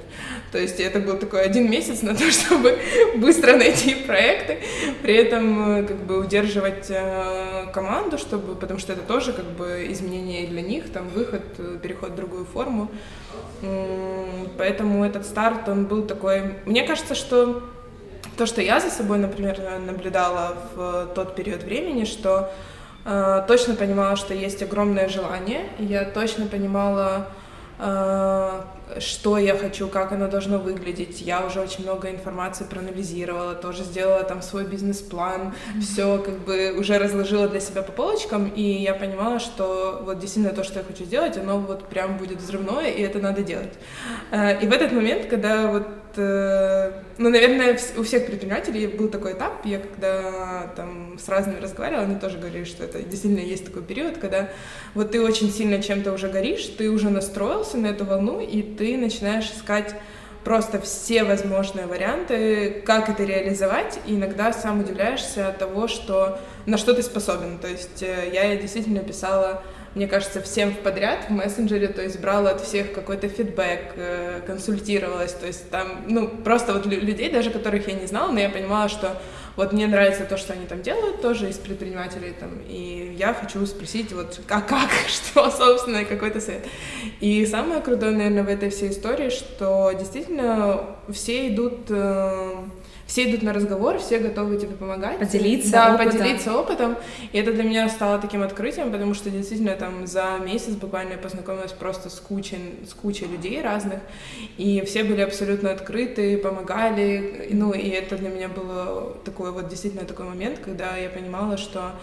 То 0.54 0.58
есть 0.58 0.80
это 0.80 1.00
был 1.00 1.18
такой 1.18 1.42
один 1.42 1.70
месяц 1.70 2.02
на 2.02 2.16
то, 2.16 2.32
чтобы 2.32 2.80
быстро 3.18 3.58
найти 3.58 3.96
проекты, 3.96 4.60
при 5.02 5.16
этом 5.16 5.80
э, 5.80 5.84
как 5.84 5.98
бы 5.98 6.20
удерживать 6.20 6.88
э, 6.90 7.66
команду, 7.74 8.18
чтобы, 8.18 8.56
потому 8.56 8.80
что 8.80 8.94
это 8.94 9.02
тоже 9.02 9.34
как 9.34 9.46
бы 9.46 9.88
изменение 9.90 10.48
для 10.48 10.62
них, 10.62 10.90
там 10.92 11.10
выход, 11.10 11.44
э, 11.58 11.78
переход 11.82 12.12
в 12.12 12.16
другую 12.16 12.46
форму. 12.46 12.90
Поэтому 14.58 15.04
этот 15.04 15.26
старт, 15.26 15.68
он 15.68 15.86
был 15.86 16.04
такой... 16.04 16.56
Мне 16.66 16.84
кажется, 16.84 17.14
что 17.14 17.62
то, 18.38 18.46
что 18.46 18.62
я 18.62 18.80
за 18.80 18.90
собой, 18.90 19.18
например, 19.18 19.60
наблюдала 19.86 20.58
в 20.74 21.08
тот 21.14 21.36
период 21.36 21.64
времени, 21.64 22.06
что 22.06 22.54
точно 23.48 23.76
понимала, 23.76 24.16
что 24.16 24.34
есть 24.34 24.62
огромное 24.62 25.08
желание, 25.08 25.62
и 25.80 25.86
я 25.86 26.06
точно 26.06 26.48
понимала, 26.48 27.28
э, 27.80 28.62
что 29.00 29.38
я 29.38 29.56
хочу, 29.56 29.88
как 29.88 30.12
оно 30.12 30.28
должно 30.28 30.58
выглядеть. 30.58 31.22
Я 31.22 31.46
уже 31.46 31.60
очень 31.60 31.84
много 31.84 32.10
информации 32.10 32.64
проанализировала, 32.64 33.54
тоже 33.54 33.84
сделала 33.84 34.24
там 34.24 34.42
свой 34.42 34.66
бизнес-план, 34.66 35.54
mm-hmm. 35.54 35.82
все 35.82 36.18
как 36.18 36.40
бы 36.40 36.76
уже 36.78 36.98
разложила 36.98 37.48
для 37.48 37.60
себя 37.60 37.82
по 37.82 37.92
полочкам, 37.92 38.48
и 38.48 38.62
я 38.62 38.94
понимала, 38.94 39.40
что 39.40 40.02
вот 40.04 40.20
действительно 40.20 40.56
то, 40.56 40.64
что 40.64 40.80
я 40.80 40.86
хочу 40.86 41.04
сделать, 41.04 41.38
оно 41.38 41.60
вот 41.60 41.88
прям 41.88 42.18
будет 42.18 42.40
взрывное, 42.40 42.90
и 42.90 43.02
это 43.02 43.20
надо 43.20 43.44
делать. 43.44 43.74
Э, 44.32 44.60
и 44.62 44.68
в 44.68 44.74
этот 44.74 44.92
момент, 44.92 45.28
когда 45.28 45.72
вот 45.72 45.88
э, 46.18 46.92
ну, 47.20 47.30
наверное, 47.30 47.78
у 47.98 48.04
всех 48.04 48.26
предпринимателей 48.26 48.88
был 48.88 49.10
такой 49.10 49.34
этап. 49.34 49.66
Я 49.66 49.80
когда 49.80 50.72
там 50.78 51.20
с 51.20 51.28
разными 51.28 51.60
разговаривала, 51.60 52.04
они 52.04 52.16
тоже 52.16 52.38
говорили, 52.38 52.64
что 52.64 52.86
это 52.86 53.02
действительно 53.02 53.42
есть 53.42 53.66
такой 53.66 53.84
период, 53.84 54.18
когда 54.18 54.50
вот 54.94 55.12
ты 55.12 55.22
очень 55.22 55.52
сильно 55.52 55.84
чем-то 55.84 56.14
уже 56.14 56.30
горишь, 56.30 56.66
ты 56.78 56.90
уже 56.90 57.10
настроился 57.10 57.78
на 57.78 57.88
эту 57.88 58.06
волну, 58.06 58.40
и 58.40 58.62
ты 58.80 58.98
начинаешь 58.98 59.52
искать 59.52 59.94
просто 60.46 60.80
все 60.80 61.26
возможные 61.26 61.86
варианты, 61.86 62.82
как 62.86 63.10
это 63.10 63.26
реализовать, 63.26 64.00
и 64.08 64.16
иногда 64.16 64.54
сам 64.54 64.80
удивляешься 64.80 65.50
от 65.50 65.58
того, 65.58 65.90
что 65.90 66.40
на 66.66 66.78
что 66.78 66.94
ты 66.94 67.04
способен. 67.04 67.60
То 67.60 67.68
есть 67.68 68.02
э, 68.02 68.32
я 68.34 68.56
действительно 68.56 69.02
писала 69.02 69.62
мне 69.96 70.08
кажется, 70.08 70.40
всем 70.42 70.76
подряд 70.76 71.26
в 71.28 71.32
мессенджере, 71.32 71.88
то 71.88 72.04
есть 72.04 72.22
брала 72.22 72.52
от 72.52 72.62
всех 72.62 72.94
какой-то 72.94 73.28
фидбэк, 73.28 73.94
э, 73.96 74.42
консультировалась, 74.46 75.34
то 75.34 75.48
есть 75.48 75.70
там, 75.72 76.06
ну, 76.08 76.28
просто 76.28 76.74
вот 76.74 76.86
людей, 76.86 77.32
даже 77.32 77.50
которых 77.50 77.88
я 77.88 77.96
не 77.96 78.06
знала, 78.06 78.32
но 78.32 78.40
я 78.40 78.50
понимала, 78.50 78.88
что 78.88 79.20
вот 79.60 79.74
мне 79.74 79.88
нравится 79.88 80.24
то, 80.24 80.38
что 80.38 80.54
они 80.54 80.66
там 80.68 80.82
делают, 80.82 81.22
тоже 81.22 81.50
из 81.50 81.58
предпринимателей 81.58 82.34
там, 82.40 82.50
и 82.66 83.14
я 83.20 83.34
хочу 83.34 83.66
спросить 83.66 84.14
вот, 84.14 84.40
а 84.48 84.62
как, 84.62 84.90
что, 85.10 85.52
собственно, 85.52 86.06
какой-то 86.06 86.40
совет. 86.40 86.66
И 87.20 87.46
самое 87.46 87.82
крутое, 87.82 88.14
наверное, 88.14 88.44
в 88.44 88.48
этой 88.48 88.70
всей 88.70 88.92
истории, 88.92 89.30
что 89.30 89.92
действительно 89.92 90.86
все 91.12 91.50
идут 91.50 91.88
э, 91.90 92.56
все 93.10 93.28
идут 93.28 93.42
на 93.42 93.54
разговор, 93.54 93.98
все 93.98 94.20
готовы 94.20 94.58
тебе 94.58 94.76
помогать. 94.76 95.18
Поделиться 95.18 95.72
да, 95.72 95.96
опытом. 95.96 96.12
поделиться 96.12 96.54
опытом. 96.56 96.96
И 97.32 97.40
это 97.40 97.52
для 97.52 97.64
меня 97.64 97.90
стало 97.90 98.20
таким 98.20 98.44
открытием, 98.44 98.92
потому 98.92 99.16
что 99.16 99.32
действительно 99.32 99.76
там 99.76 100.06
за 100.06 100.38
месяц 100.46 100.76
буквально 100.76 101.14
я 101.14 101.18
познакомилась 101.18 101.72
просто 101.72 102.12
с 102.12 102.20
кучей, 102.20 102.60
с 102.88 102.94
кучей 102.94 103.26
людей 103.26 103.64
разных, 103.64 104.00
и 104.60 104.84
все 104.86 105.04
были 105.04 105.22
абсолютно 105.22 105.72
открыты, 105.72 106.38
помогали. 106.38 107.50
Ну, 107.52 107.74
и 107.74 107.90
это 107.90 108.16
для 108.16 108.30
меня 108.30 108.48
было 108.48 109.18
такой 109.26 109.52
вот 109.52 109.70
действительно 109.70 110.06
такой 110.06 110.28
момент, 110.28 110.60
когда 110.60 110.96
я 110.96 111.10
понимала, 111.10 111.58
что 111.58 111.94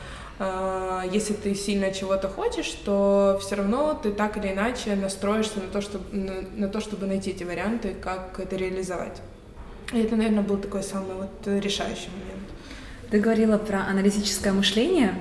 э, 0.41 1.03
если 1.13 1.35
ты 1.35 1.55
сильно 1.55 1.93
чего-то 1.93 2.29
хочешь, 2.29 2.73
то 2.85 3.39
все 3.41 3.55
равно 3.55 3.95
ты 3.95 4.11
так 4.11 4.39
или 4.39 4.53
иначе 4.53 4.97
настроишься 4.97 5.61
на 5.61 5.69
то, 5.69 5.81
чтобы, 5.81 6.05
на, 6.11 6.35
на 6.57 6.69
то, 6.69 6.81
чтобы 6.81 7.07
найти 7.07 7.31
эти 7.31 7.45
варианты, 7.45 7.95
как 7.95 8.41
это 8.41 8.57
реализовать. 8.57 9.23
И 9.93 9.99
это, 9.99 10.17
наверное, 10.17 10.43
был 10.43 10.57
такой 10.57 10.83
самый 10.83 11.15
вот 11.15 11.47
решающий 11.47 12.09
момент. 12.11 12.49
Ты 13.11 13.21
говорила 13.21 13.57
про 13.57 13.83
аналитическое 13.87 14.53
мышление. 14.53 15.15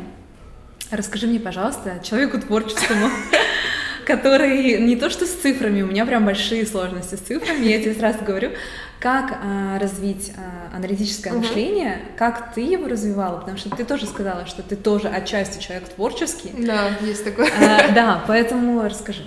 Расскажи 0.90 1.28
мне, 1.28 1.40
пожалуйста, 1.40 2.00
человеку 2.04 2.40
творческому, 2.40 3.10
который 4.06 4.80
не 4.80 4.96
то 4.96 5.10
что 5.10 5.26
с 5.26 5.34
цифрами, 5.34 5.84
у 5.84 5.88
меня 5.88 6.06
прям 6.06 6.26
большие 6.26 6.66
сложности 6.66 7.16
с 7.16 7.20
цифрами, 7.20 7.66
я 7.66 7.80
тебе 7.80 7.94
сразу 7.94 8.24
говорю, 8.24 8.52
как 9.00 9.38
а, 9.44 9.78
развить 9.78 10.34
а, 10.36 10.76
аналитическое 10.76 11.34
uh-huh. 11.34 11.38
мышление, 11.38 12.02
как 12.18 12.54
ты 12.56 12.62
его 12.62 12.88
развивала, 12.88 13.40
потому 13.40 13.58
что 13.58 13.70
ты 13.70 13.84
тоже 13.84 14.08
сказала, 14.08 14.48
что 14.48 14.64
ты 14.64 14.76
тоже 14.76 15.10
отчасти 15.10 15.62
человек 15.62 15.90
творческий. 15.90 16.52
Да, 16.58 16.90
есть 17.02 17.24
такое. 17.24 17.50
А, 17.60 17.92
да, 17.94 18.24
поэтому 18.28 18.82
расскажи. 18.84 19.26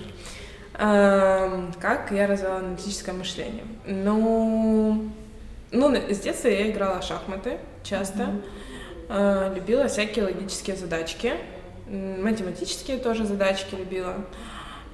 А, 0.74 1.70
как 1.80 2.10
я 2.10 2.26
развивала 2.26 2.58
аналитическое 2.58 3.14
мышление? 3.14 3.64
Ну, 3.86 5.10
ну, 5.70 5.94
с 5.94 6.18
детства 6.18 6.48
я 6.48 6.70
играла 6.70 7.00
в 7.00 7.04
шахматы 7.04 7.58
часто, 7.82 8.40
mm-hmm. 9.08 9.54
любила 9.54 9.88
всякие 9.88 10.24
логические 10.24 10.76
задачки, 10.76 11.34
математические 11.86 12.98
тоже 12.98 13.24
задачки 13.24 13.74
любила. 13.74 14.14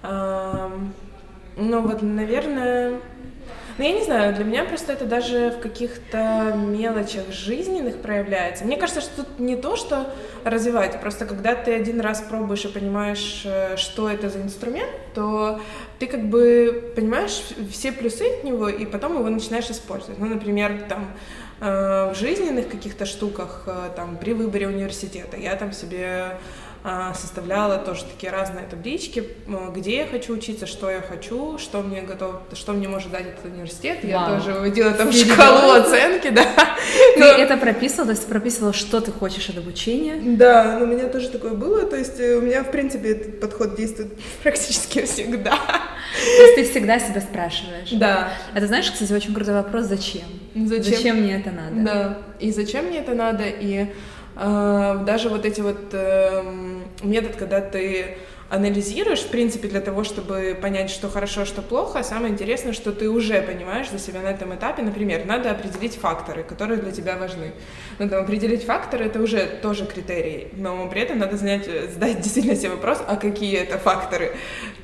Ну 0.02 1.80
вот, 1.80 2.02
наверное, 2.02 3.00
ну, 3.76 3.84
я 3.84 3.92
не 3.92 4.04
знаю, 4.04 4.34
для 4.34 4.44
меня 4.44 4.64
просто 4.64 4.92
это 4.92 5.04
даже 5.04 5.50
в 5.50 5.60
каких-то 5.60 6.54
мелочах 6.56 7.30
жизненных 7.30 8.00
проявляется. 8.00 8.64
Мне 8.64 8.76
кажется, 8.76 9.00
что 9.00 9.24
тут 9.24 9.40
не 9.40 9.56
то, 9.56 9.76
что 9.76 10.06
развивать, 10.44 11.00
просто 11.00 11.26
когда 11.26 11.56
ты 11.56 11.74
один 11.74 12.00
раз 12.00 12.20
пробуешь 12.20 12.64
и 12.64 12.68
понимаешь, 12.68 13.42
э, 13.44 13.76
что 13.76 14.08
это 14.08 14.30
за 14.30 14.42
инструмент, 14.42 14.90
то 15.14 15.60
ты 15.98 16.06
как 16.06 16.28
бы 16.28 16.92
понимаешь 16.94 17.42
все 17.70 17.90
плюсы 17.90 18.22
от 18.22 18.44
него, 18.44 18.68
и 18.68 18.86
потом 18.86 19.18
его 19.18 19.28
начинаешь 19.28 19.68
использовать. 19.70 20.18
Ну, 20.18 20.26
например, 20.26 20.84
там 20.88 21.10
э, 21.60 22.12
в 22.12 22.14
жизненных 22.14 22.68
каких-то 22.68 23.06
штуках, 23.06 23.64
э, 23.66 23.90
там, 23.96 24.18
при 24.18 24.34
выборе 24.34 24.68
университета, 24.68 25.36
я 25.36 25.56
там 25.56 25.72
себе 25.72 26.38
составляла 27.14 27.78
тоже 27.78 28.04
такие 28.04 28.30
разные 28.30 28.66
таблички, 28.66 29.24
где 29.74 29.98
я 29.98 30.06
хочу 30.06 30.34
учиться, 30.34 30.66
что 30.66 30.90
я 30.90 31.00
хочу, 31.00 31.56
что 31.56 31.80
мне 31.80 32.02
готов, 32.02 32.42
что 32.52 32.72
мне 32.72 32.88
может 32.88 33.10
дать 33.10 33.26
этот 33.28 33.46
университет. 33.46 34.00
Вау. 34.02 34.10
Я 34.12 34.26
тоже 34.26 34.52
выводила 34.52 34.90
там 34.90 35.10
Серьезно? 35.10 35.34
шкалу 35.34 35.72
оценки, 35.72 36.28
да. 36.28 36.46
Ты 37.14 37.20
но... 37.20 37.24
это 37.24 37.56
прописывала, 37.56 38.06
то 38.06 38.12
есть 38.12 38.28
прописывала, 38.28 38.74
что 38.74 39.00
ты 39.00 39.12
хочешь 39.12 39.48
от 39.48 39.56
обучения? 39.56 40.36
Да, 40.36 40.76
но 40.78 40.84
у 40.84 40.86
меня 40.86 41.08
тоже 41.08 41.30
такое 41.30 41.54
было, 41.54 41.86
то 41.86 41.96
есть 41.96 42.20
э, 42.20 42.36
у 42.36 42.42
меня, 42.42 42.62
в 42.62 42.70
принципе, 42.70 43.12
этот 43.12 43.40
подход 43.40 43.76
действует 43.76 44.12
практически 44.42 45.06
всегда. 45.06 45.56
То 45.56 46.42
есть 46.42 46.54
ты 46.56 46.64
всегда 46.70 46.98
себя 46.98 47.22
спрашиваешь? 47.22 47.90
Да. 47.92 48.28
А 48.52 48.60
ты 48.60 48.66
знаешь, 48.66 48.90
кстати, 48.90 49.10
очень 49.10 49.32
крутой 49.32 49.54
вопрос, 49.54 49.86
зачем? 49.86 50.22
Зачем? 50.54 50.84
Зачем 50.84 51.16
мне 51.16 51.36
это 51.36 51.50
надо? 51.50 51.76
Да, 51.76 52.18
и 52.40 52.52
зачем 52.52 52.84
мне 52.86 52.98
это 52.98 53.14
надо, 53.14 53.44
и 53.46 53.86
даже 54.36 55.28
вот 55.28 55.44
эти 55.44 55.60
вот 55.60 55.90
э, 55.92 56.42
метод, 57.02 57.36
когда 57.36 57.60
ты 57.60 58.16
анализируешь, 58.50 59.20
в 59.20 59.28
принципе, 59.28 59.68
для 59.68 59.80
того, 59.80 60.04
чтобы 60.04 60.56
понять, 60.60 60.90
что 60.90 61.08
хорошо, 61.08 61.44
что 61.44 61.62
плохо, 61.62 62.02
самое 62.02 62.32
интересное, 62.32 62.72
что 62.72 62.92
ты 62.92 63.08
уже 63.08 63.40
понимаешь 63.42 63.90
за 63.90 63.98
себя 63.98 64.20
на 64.20 64.28
этом 64.28 64.54
этапе. 64.54 64.82
Например, 64.82 65.24
надо 65.24 65.50
определить 65.50 65.96
факторы, 65.96 66.42
которые 66.42 66.80
для 66.80 66.92
тебя 66.92 67.16
важны. 67.16 67.52
Ну, 67.98 68.08
там, 68.08 68.22
определить 68.22 68.64
факторы— 68.64 69.04
это 69.06 69.20
уже 69.20 69.46
тоже 69.62 69.86
критерий, 69.86 70.48
но 70.52 70.88
при 70.88 71.02
этом 71.02 71.18
надо 71.18 71.36
знать, 71.36 71.68
задать 71.92 72.20
действительно 72.22 72.56
себе 72.56 72.70
вопрос, 72.70 73.02
а 73.06 73.16
какие 73.16 73.56
это 73.58 73.78
факторы. 73.78 74.32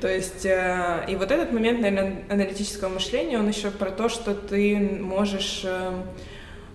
То 0.01 0.07
есть, 0.07 0.45
э, 0.45 1.05
и 1.07 1.15
вот 1.15 1.31
этот 1.31 1.51
момент, 1.51 1.81
наверное, 1.81 2.23
аналитического 2.29 2.89
мышления, 2.89 3.39
он 3.39 3.47
еще 3.47 3.71
про 3.71 3.91
то, 3.91 4.09
что 4.09 4.33
ты 4.33 4.77
можешь... 4.77 5.61
Э, 5.63 5.91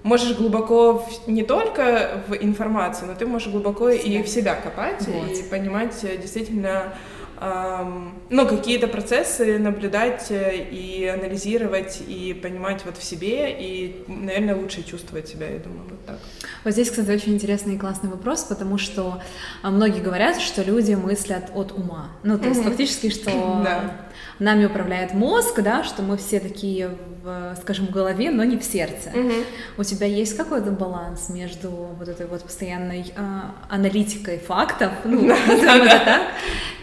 можешь 0.06 0.36
глубоко 0.36 0.98
в, 0.98 1.28
не 1.28 1.42
только 1.42 2.22
в 2.28 2.34
информацию, 2.34 3.08
но 3.08 3.14
ты 3.14 3.26
можешь 3.26 3.48
глубоко 3.48 3.90
себя. 3.90 4.20
и 4.20 4.22
в 4.22 4.28
себя 4.28 4.54
копать 4.54 5.06
вот. 5.08 5.28
и 5.28 5.42
понимать 5.42 6.04
э, 6.04 6.16
действительно 6.16 6.94
эм, 7.40 8.14
ну, 8.30 8.46
какие-то 8.46 8.86
процессы 8.86 9.58
наблюдать 9.58 10.30
э, 10.30 10.56
и 10.70 11.06
анализировать, 11.06 12.00
и 12.06 12.34
понимать 12.34 12.84
вот 12.84 12.96
в 12.96 13.02
себе, 13.02 13.50
и, 13.50 14.04
наверное, 14.06 14.54
лучше 14.54 14.84
чувствовать 14.84 15.28
себя, 15.28 15.48
я 15.48 15.58
думаю, 15.58 15.82
вот 15.90 16.06
так. 16.06 16.18
Вот 16.64 16.72
здесь, 16.72 16.88
кстати, 16.90 17.10
очень 17.10 17.34
интересный 17.34 17.74
и 17.74 17.78
классный 17.78 18.08
вопрос, 18.08 18.44
потому 18.44 18.78
что 18.78 19.20
а, 19.62 19.70
многие 19.72 20.00
говорят, 20.00 20.40
что 20.40 20.62
люди 20.62 20.94
мыслят 20.94 21.50
от 21.52 21.72
ума. 21.72 22.10
Ну, 22.22 22.38
то 22.38 22.48
есть 22.48 22.62
фактически, 22.62 23.10
что 23.10 23.30
да 23.64 24.05
нами 24.38 24.66
управляет 24.66 25.14
мозг, 25.14 25.60
да, 25.60 25.84
что 25.84 26.02
мы 26.02 26.16
все 26.16 26.40
такие, 26.40 26.90
в, 27.22 27.56
скажем, 27.60 27.86
в 27.86 27.90
голове, 27.90 28.30
но 28.30 28.44
не 28.44 28.56
в 28.58 28.64
сердце. 28.64 29.10
Угу. 29.10 29.32
У 29.78 29.84
тебя 29.84 30.06
есть 30.06 30.36
какой-то 30.36 30.70
баланс 30.70 31.28
между 31.28 31.70
вот 31.70 32.08
этой 32.08 32.26
вот 32.26 32.42
постоянной 32.42 33.12
э, 33.14 33.40
аналитикой 33.68 34.38
фактов, 34.38 34.92
ну, 35.04 35.22
назовем 35.48 35.82
это 35.82 36.04
так, 36.04 36.22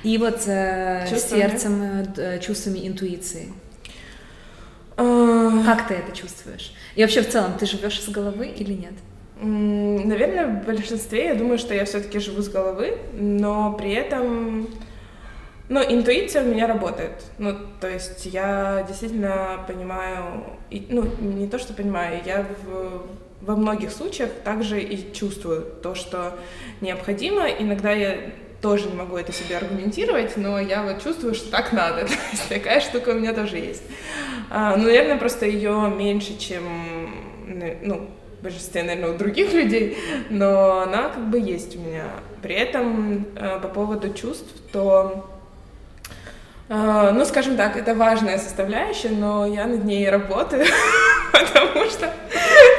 и 0.03 0.17
вот 0.17 0.41
э, 0.47 1.05
сердцем, 1.17 2.05
э, 2.17 2.39
чувствами 2.39 2.87
интуиции? 2.87 3.53
Как 4.95 5.87
ты 5.87 5.95
это 5.95 6.15
чувствуешь? 6.15 6.73
И 6.95 7.01
вообще 7.01 7.23
в 7.23 7.29
целом, 7.29 7.53
ты 7.57 7.65
живешь 7.65 7.99
из 7.99 8.09
головы 8.09 8.47
или 8.47 8.73
нет? 8.73 8.93
Наверное, 9.41 10.61
в 10.61 10.65
большинстве 10.65 11.25
я 11.25 11.35
думаю, 11.35 11.57
что 11.57 11.73
я 11.73 11.85
все-таки 11.85 12.19
живу 12.19 12.41
с 12.41 12.49
головы, 12.49 12.97
но 13.13 13.73
при 13.73 13.91
этом 13.91 14.67
ну, 15.73 15.81
интуиция 15.81 16.43
у 16.43 16.45
меня 16.45 16.67
работает. 16.67 17.23
Ну, 17.39 17.55
то 17.81 17.89
есть 17.89 18.27
я 18.27 18.85
действительно 18.87 19.65
понимаю, 19.67 20.43
и, 20.69 20.85
ну, 20.89 21.03
не 21.19 21.47
то, 21.47 21.57
что 21.57 21.73
понимаю, 21.73 22.21
я 22.23 22.45
в, 22.63 23.07
во 23.41 23.55
многих 23.55 23.91
случаях 23.91 24.29
также 24.43 24.79
и 24.79 25.11
чувствую 25.13 25.65
то, 25.81 25.95
что 25.95 26.37
необходимо. 26.79 27.47
Иногда 27.47 27.91
я 27.91 28.17
тоже 28.61 28.87
не 28.87 28.93
могу 28.93 29.17
это 29.17 29.31
себе 29.31 29.57
аргументировать, 29.57 30.37
но 30.37 30.59
я 30.59 30.83
вот 30.83 31.03
чувствую, 31.03 31.33
что 31.33 31.49
так 31.49 31.73
надо. 31.73 32.01
То 32.05 32.13
есть 32.31 32.49
такая 32.49 32.79
штука 32.79 33.09
у 33.09 33.13
меня 33.13 33.33
тоже 33.33 33.57
есть. 33.57 33.83
А, 34.51 34.77
ну, 34.77 34.83
наверное, 34.83 35.17
просто 35.17 35.47
ее 35.47 35.91
меньше, 35.97 36.37
чем, 36.37 36.63
ну, 37.81 38.09
большинстве, 38.43 38.83
наверное, 38.83 39.15
у 39.15 39.17
других 39.17 39.53
людей, 39.53 39.97
но 40.29 40.81
она 40.81 41.09
как 41.09 41.29
бы 41.31 41.39
есть 41.39 41.75
у 41.75 41.79
меня. 41.79 42.05
При 42.43 42.53
этом 42.53 43.25
э, 43.35 43.59
по 43.59 43.69
поводу 43.69 44.13
чувств, 44.13 44.51
то 44.71 45.32
ну, 46.69 47.25
скажем 47.25 47.57
так, 47.57 47.75
это 47.75 47.93
важная 47.93 48.37
составляющая, 48.37 49.09
но 49.09 49.45
я 49.45 49.65
над 49.65 49.83
ней 49.83 50.09
работаю, 50.09 50.65
потому 51.31 51.85
что 51.85 52.11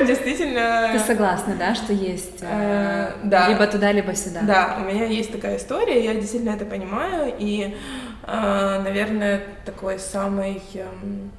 действительно... 0.07 0.91
Ты 0.93 0.99
согласна, 1.00 1.55
да, 1.59 1.75
что 1.75 1.93
есть 1.93 2.43
э, 2.43 3.12
да. 3.25 3.49
либо 3.49 3.67
туда, 3.67 3.93
либо 3.93 4.14
сюда? 4.14 4.41
Да, 4.43 4.76
у 4.81 4.85
меня 4.85 5.05
есть 5.05 5.33
такая 5.33 5.59
история, 5.59 6.03
я 6.05 6.14
действительно 6.14 6.55
это 6.55 6.64
понимаю, 6.64 7.33
и, 7.38 7.76
э, 8.26 8.81
наверное, 8.83 9.43
такой 9.64 9.99
самый... 9.99 10.62
Эм, 10.75 11.31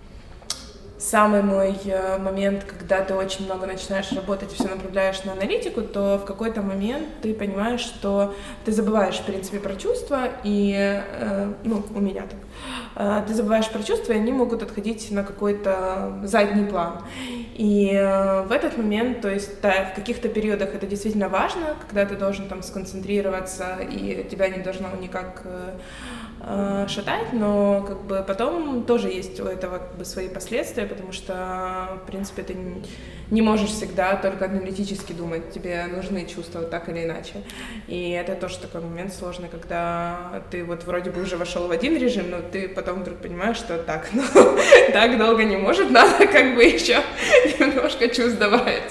самый 1.06 1.44
мой 1.44 1.78
э, 1.86 2.18
момент, 2.18 2.64
когда 2.64 3.04
ты 3.04 3.14
очень 3.14 3.46
много 3.46 3.68
начинаешь 3.68 4.12
работать 4.12 4.52
и 4.52 4.56
все 4.56 4.68
направляешь 4.68 5.24
на 5.24 5.34
аналитику, 5.34 5.82
то 5.82 6.18
в 6.18 6.26
какой-то 6.26 6.62
момент 6.62 7.08
ты 7.22 7.34
понимаешь, 7.34 7.82
что 7.82 8.34
ты 8.66 8.72
забываешь, 8.72 9.16
в 9.16 9.26
принципе, 9.26 9.60
про 9.60 9.76
чувства, 9.76 10.30
и, 10.44 10.74
э, 10.76 11.54
ну, 11.64 11.84
у 11.94 12.00
меня 12.00 12.24
так, 12.24 12.40
э, 12.96 13.24
ты 13.28 13.34
забываешь 13.36 13.70
про 13.70 13.84
чувства, 13.84 14.14
и 14.14 14.16
они 14.16 14.32
могут 14.32 14.64
отходить 14.64 15.12
на 15.12 15.24
какой-то 15.24 16.20
задний 16.24 16.66
план. 16.66 17.04
И 17.54 17.92
в 18.48 18.52
этот 18.52 18.78
момент, 18.78 19.22
то 19.22 19.30
есть, 19.30 19.62
да, 19.62 19.92
в 19.92 19.96
каких-то 19.96 20.28
периодах 20.28 20.74
это 20.74 20.88
действительно 20.88 21.30
важно, 21.30 21.76
когда 21.88 22.06
ты 22.06 22.16
должен 22.16 22.48
там 22.48 22.64
сконцентрироваться, 22.64 23.78
и 23.80 24.28
тебя 24.30 24.50
не 24.50 24.60
должно 24.60 24.88
никак 25.00 25.44
шатать, 26.88 27.34
но 27.34 27.84
как 27.88 28.04
бы 28.04 28.24
потом 28.28 28.84
тоже 28.84 29.10
есть 29.10 29.40
у 29.40 29.46
этого 29.46 29.80
как 29.80 29.96
бы 29.98 30.06
свои 30.06 30.30
последствия, 30.30 30.86
потому 30.86 31.12
что, 31.12 32.00
в 32.04 32.06
принципе, 32.06 32.44
ты 32.44 32.56
не 33.32 33.42
можешь 33.42 33.70
всегда 33.70 34.16
только 34.16 34.46
аналитически 34.46 35.14
думать, 35.14 35.52
тебе 35.52 35.86
нужны 35.88 36.28
чувства 36.28 36.62
так 36.62 36.90
или 36.90 37.04
иначе. 37.04 37.34
И 37.88 38.12
это 38.12 38.36
тоже 38.36 38.60
такой 38.60 38.82
момент 38.82 39.14
сложный, 39.14 39.50
когда 39.50 40.44
ты 40.52 40.64
вот 40.64 40.84
вроде 40.84 41.10
бы 41.10 41.22
уже 41.22 41.38
вошел 41.38 41.68
в 41.68 41.72
один 41.72 41.98
режим, 41.98 42.30
но 42.30 42.38
ты 42.42 42.70
потом 42.70 43.02
вдруг 43.02 43.18
понимаешь, 43.18 43.58
что 43.58 43.78
так, 43.80 44.10
ну, 44.14 44.24
так 44.94 45.18
долго 45.18 45.44
не 45.44 45.58
может, 45.58 45.90
надо 45.90 46.28
как 46.28 46.56
бы 46.56 46.64
еще 46.64 47.02
немножко 47.60 48.08
чувств 48.08 48.38
добавить. 48.38 48.84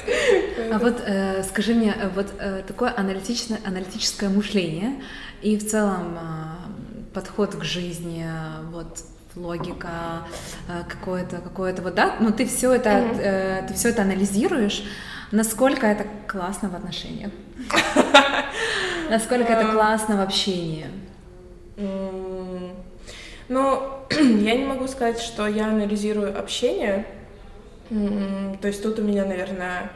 А 0.72 0.78
вот 0.78 1.00
э, 1.06 1.42
скажи 1.44 1.74
мне, 1.74 1.94
э, 1.96 2.08
вот 2.08 2.26
э, 2.38 2.62
такое 2.66 2.92
аналитичное, 2.96 3.60
аналитическое 3.64 4.28
мышление 4.28 5.00
и 5.42 5.56
в 5.56 5.68
целом 5.68 6.18
э, 6.18 6.64
подход 7.14 7.54
к 7.54 7.64
жизни, 7.64 8.26
вот 8.70 9.04
логика, 9.36 9.88
э, 10.68 10.82
какое-то, 10.88 11.38
какое-то 11.38 11.82
вот, 11.82 11.94
да, 11.94 12.16
ну 12.20 12.30
ты 12.32 12.46
все 12.46 12.72
это, 12.72 12.90
mm-hmm. 12.90 13.68
ты 13.68 13.74
все 13.74 13.88
это 13.90 14.02
анализируешь, 14.02 14.84
насколько 15.32 15.86
это 15.86 16.06
классно 16.26 16.68
в 16.68 16.74
отношениях, 16.74 17.32
насколько 19.10 19.52
это 19.52 19.72
классно 19.72 20.16
в 20.16 20.20
общении. 20.20 20.86
Ну, 23.48 23.82
я 24.10 24.56
не 24.56 24.64
могу 24.64 24.86
сказать, 24.86 25.20
что 25.20 25.46
я 25.46 25.68
анализирую 25.68 26.38
общение, 26.38 27.06
то 27.88 28.68
есть 28.68 28.82
тут 28.82 28.98
у 28.98 29.02
меня, 29.02 29.24
наверное, 29.24 29.90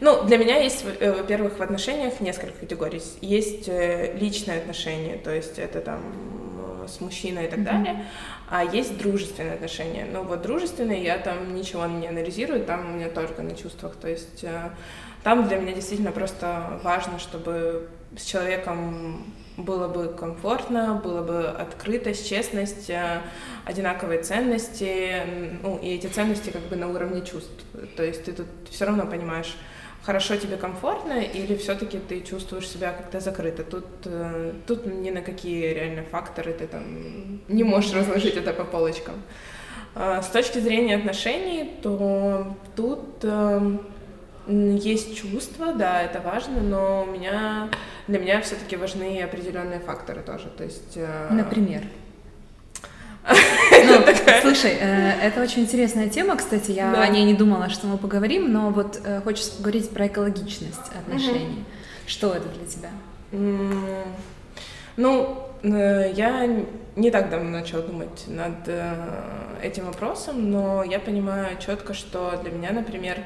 ну, 0.00 0.24
для 0.24 0.38
меня 0.38 0.56
есть, 0.56 0.84
э, 1.00 1.12
во-первых, 1.12 1.58
в 1.58 1.62
отношениях 1.62 2.20
несколько 2.20 2.60
категорий. 2.60 3.02
Есть 3.20 3.68
э, 3.68 4.16
личные 4.16 4.58
отношения, 4.58 5.16
то 5.16 5.34
есть 5.34 5.58
это 5.58 5.80
там 5.80 6.00
э, 6.84 6.88
с 6.88 7.00
мужчиной 7.00 7.46
и 7.46 7.48
так 7.48 7.60
mm-hmm. 7.60 7.64
далее, 7.64 8.06
а 8.48 8.64
есть 8.64 8.98
дружественные 8.98 9.54
отношения. 9.54 10.06
Ну 10.10 10.22
вот 10.24 10.42
дружественные 10.42 11.02
я 11.02 11.18
там 11.18 11.54
ничего 11.54 11.86
не 11.86 12.06
анализирую, 12.06 12.64
там 12.64 12.92
у 12.92 12.96
меня 12.96 13.08
только 13.08 13.42
на 13.42 13.54
чувствах. 13.54 13.96
То 13.96 14.08
есть 14.08 14.44
там 15.22 15.48
для 15.48 15.56
меня 15.56 15.72
действительно 15.72 16.12
просто 16.12 16.80
важно, 16.82 17.18
чтобы 17.18 17.88
с 18.16 18.24
человеком 18.24 19.24
было 19.56 19.88
бы 19.88 20.08
комфортно, 20.08 21.00
было 21.02 21.22
бы 21.22 21.46
открытость, 21.46 22.28
честность, 22.28 22.90
одинаковые 23.64 24.22
ценности, 24.22 25.22
ну 25.62 25.78
и 25.78 25.94
эти 25.94 26.08
ценности 26.08 26.50
как 26.50 26.62
бы 26.62 26.76
на 26.76 26.88
уровне 26.88 27.24
чувств. 27.24 27.64
То 27.96 28.04
есть 28.04 28.24
ты 28.24 28.32
тут 28.32 28.46
все 28.68 28.84
равно 28.84 29.06
понимаешь, 29.06 29.56
хорошо 30.04 30.36
тебе 30.36 30.56
комфортно, 30.56 31.20
или 31.20 31.56
все-таки 31.56 31.98
ты 31.98 32.20
чувствуешь 32.20 32.68
себя 32.68 32.92
как-то 32.92 33.20
закрыто. 33.20 33.64
Тут, 33.64 33.86
э, 34.04 34.52
тут 34.66 34.86
ни 34.86 35.10
на 35.10 35.22
какие 35.22 35.72
реально 35.72 36.02
факторы 36.02 36.52
ты 36.52 36.66
там 36.66 37.40
не 37.48 37.64
можешь 37.64 37.92
разложить 37.94 38.36
это 38.36 38.52
по 38.52 38.64
полочкам. 38.64 39.14
А 39.94 40.22
с 40.22 40.28
точки 40.28 40.58
зрения 40.58 40.96
отношений, 40.96 41.70
то 41.82 42.56
тут 42.74 43.22
эм, 43.22 43.80
есть 44.46 45.16
чувства, 45.16 45.72
да, 45.72 46.02
это 46.02 46.20
важно, 46.20 46.60
но 46.60 47.04
у 47.04 47.10
меня 47.10 47.70
для 48.08 48.18
меня 48.18 48.40
все-таки 48.40 48.76
важны 48.76 49.22
определенные 49.22 49.80
факторы 49.80 50.20
тоже. 50.22 50.48
То 50.56 50.64
есть. 50.64 50.96
Э, 50.96 51.28
Например. 51.30 51.82
Ну, 54.26 54.32
слушай, 54.40 54.76
э, 54.78 55.20
это 55.22 55.42
очень 55.42 55.62
интересная 55.62 56.08
тема, 56.08 56.36
кстати, 56.36 56.70
я 56.70 56.92
да. 56.92 57.02
о 57.02 57.08
ней 57.08 57.24
не 57.24 57.34
думала, 57.34 57.68
что 57.68 57.86
мы 57.86 57.98
поговорим, 57.98 58.52
но 58.52 58.70
вот 58.70 59.00
э, 59.04 59.20
хочется 59.22 59.56
поговорить 59.56 59.90
про 59.90 60.06
экологичность 60.06 60.90
отношений. 60.98 61.46
Угу. 61.46 61.64
Что 62.06 62.34
это 62.34 62.48
для 62.48 62.66
тебя? 62.66 62.90
Ну, 64.96 65.38
э, 65.62 66.12
я 66.14 66.48
не 66.96 67.10
так 67.10 67.30
давно 67.30 67.50
начала 67.50 67.82
думать 67.82 68.24
над 68.28 68.68
этим 69.62 69.86
вопросом, 69.86 70.50
но 70.50 70.84
я 70.84 71.00
понимаю 71.00 71.56
четко, 71.58 71.94
что 71.94 72.38
для 72.42 72.52
меня, 72.52 72.70
например, 72.70 73.18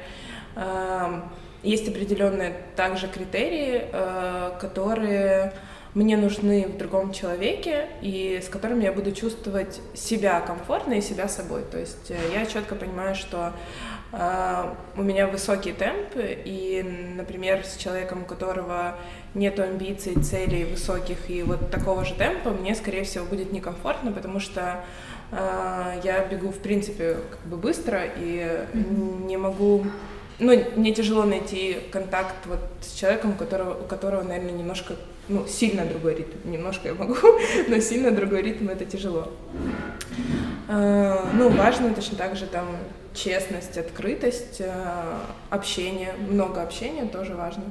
есть 1.61 1.87
определенные 1.87 2.55
также 2.75 3.07
критерии, 3.07 3.83
которые 4.59 5.53
мне 5.93 6.17
нужны 6.17 6.67
в 6.67 6.77
другом 6.77 7.13
человеке 7.13 7.87
и 8.01 8.39
с 8.43 8.49
которым 8.49 8.79
я 8.79 8.91
буду 8.91 9.11
чувствовать 9.11 9.81
себя 9.93 10.39
комфортно 10.39 10.93
и 10.93 11.01
себя 11.01 11.27
собой. 11.27 11.63
То 11.69 11.79
есть 11.79 12.11
э, 12.11 12.15
я 12.33 12.45
четко 12.45 12.75
понимаю, 12.75 13.15
что 13.15 13.53
э, 14.11 14.73
у 14.95 15.01
меня 15.01 15.27
высокий 15.27 15.73
темп, 15.73 16.13
и, 16.15 16.85
например, 17.15 17.65
с 17.65 17.75
человеком, 17.77 18.21
у 18.23 18.25
которого 18.25 18.97
нет 19.33 19.59
амбиций, 19.59 20.15
целей 20.21 20.65
высоких 20.65 21.29
и 21.29 21.41
вот 21.41 21.71
такого 21.71 22.05
же 22.05 22.13
темпа, 22.13 22.51
мне, 22.51 22.75
скорее 22.75 23.03
всего, 23.03 23.25
будет 23.25 23.51
некомфортно, 23.51 24.11
потому 24.11 24.39
что 24.39 24.83
э, 25.31 26.01
я 26.03 26.23
бегу, 26.25 26.49
в 26.49 26.59
принципе, 26.59 27.17
как 27.31 27.41
бы 27.49 27.57
быстро 27.57 28.01
и 28.15 28.65
не 29.25 29.37
могу 29.37 29.85
ну, 30.39 30.57
мне 30.77 30.93
тяжело 30.93 31.23
найти 31.23 31.77
контакт 31.91 32.45
вот 32.45 32.59
с 32.81 32.93
человеком, 32.93 33.31
у 33.31 33.33
которого, 33.33 33.73
у 33.73 33.85
которого, 33.85 34.23
наверное, 34.23 34.53
немножко, 34.53 34.95
ну, 35.29 35.47
сильно 35.47 35.85
другой 35.85 36.15
ритм. 36.15 36.51
Немножко 36.51 36.89
я 36.89 36.93
могу, 36.93 37.15
но 37.67 37.79
сильно 37.79 38.11
другой 38.11 38.41
ритм 38.41 38.69
это 38.69 38.85
тяжело. 38.85 39.31
А, 40.67 41.29
ну, 41.33 41.49
важно 41.49 41.93
точно 41.93 42.17
так 42.17 42.35
же 42.35 42.45
там 42.45 42.67
честность, 43.13 43.77
открытость, 43.77 44.61
а, 44.61 45.25
общение, 45.49 46.13
много 46.29 46.61
общения 46.61 47.05
тоже 47.05 47.35
важно. 47.35 47.63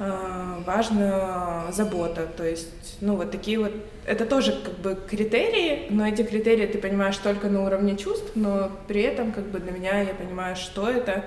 А, 0.00 0.62
важно 0.64 1.64
забота, 1.72 2.26
то 2.26 2.44
есть, 2.44 2.98
ну, 3.00 3.16
вот 3.16 3.30
такие 3.30 3.58
вот, 3.58 3.72
это 4.06 4.26
тоже 4.26 4.52
как 4.64 4.78
бы 4.78 4.94
критерии, 4.94 5.86
но 5.90 6.06
эти 6.06 6.22
критерии 6.22 6.66
ты 6.66 6.78
понимаешь 6.78 7.16
только 7.16 7.48
на 7.48 7.64
уровне 7.64 7.96
чувств, 7.96 8.30
но 8.34 8.70
при 8.86 9.02
этом 9.02 9.32
как 9.32 9.46
бы 9.46 9.58
для 9.58 9.72
меня 9.72 10.02
я 10.02 10.14
понимаю, 10.14 10.54
что 10.54 10.88
это, 10.88 11.24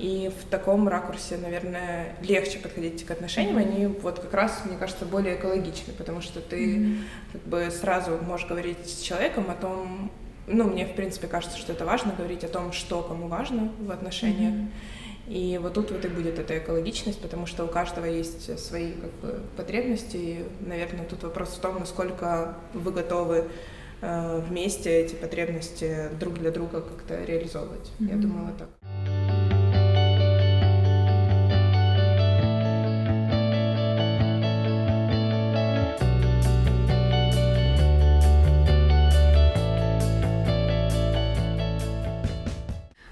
и 0.00 0.30
в 0.30 0.48
таком 0.48 0.88
ракурсе, 0.88 1.36
наверное, 1.36 2.16
легче 2.22 2.58
подходить 2.58 3.04
к 3.04 3.10
отношениям. 3.10 3.58
Mm-hmm. 3.58 3.74
Они 3.74 3.86
вот 3.86 4.18
как 4.18 4.32
раз, 4.32 4.62
мне 4.64 4.78
кажется, 4.78 5.04
более 5.04 5.36
экологичны, 5.36 5.92
потому 5.92 6.22
что 6.22 6.40
ты 6.40 6.76
mm-hmm. 6.76 6.98
как 7.32 7.42
бы 7.42 7.70
сразу 7.70 8.16
можешь 8.16 8.46
говорить 8.46 8.88
с 8.88 9.02
человеком 9.02 9.50
о 9.50 9.54
том, 9.54 10.10
ну, 10.46 10.64
мне, 10.64 10.86
в 10.86 10.94
принципе, 10.94 11.28
кажется, 11.28 11.58
что 11.58 11.72
это 11.72 11.84
важно, 11.84 12.14
говорить 12.16 12.44
о 12.44 12.48
том, 12.48 12.72
что 12.72 13.02
кому 13.02 13.28
важно 13.28 13.70
в 13.78 13.90
отношениях. 13.90 14.54
Mm-hmm. 14.54 14.68
И 15.28 15.60
вот 15.62 15.74
тут 15.74 15.90
вот 15.90 16.02
и 16.02 16.08
будет 16.08 16.38
эта 16.38 16.58
экологичность, 16.58 17.20
потому 17.20 17.44
что 17.44 17.64
у 17.64 17.68
каждого 17.68 18.06
есть 18.06 18.58
свои 18.58 18.92
как 18.92 19.12
бы, 19.20 19.40
потребности. 19.56 20.16
И, 20.16 20.44
наверное, 20.60 21.04
тут 21.04 21.22
вопрос 21.24 21.50
в 21.50 21.60
том, 21.60 21.78
насколько 21.78 22.56
вы 22.72 22.90
готовы 22.90 23.48
э, 24.00 24.42
вместе 24.48 24.90
эти 25.02 25.14
потребности 25.14 26.08
друг 26.18 26.34
для 26.38 26.50
друга 26.50 26.80
как-то 26.80 27.22
реализовывать. 27.22 27.92
Mm-hmm. 27.98 28.08
Я 28.08 28.16
думаю, 28.16 28.46
вот 28.46 28.56
так. 28.56 28.68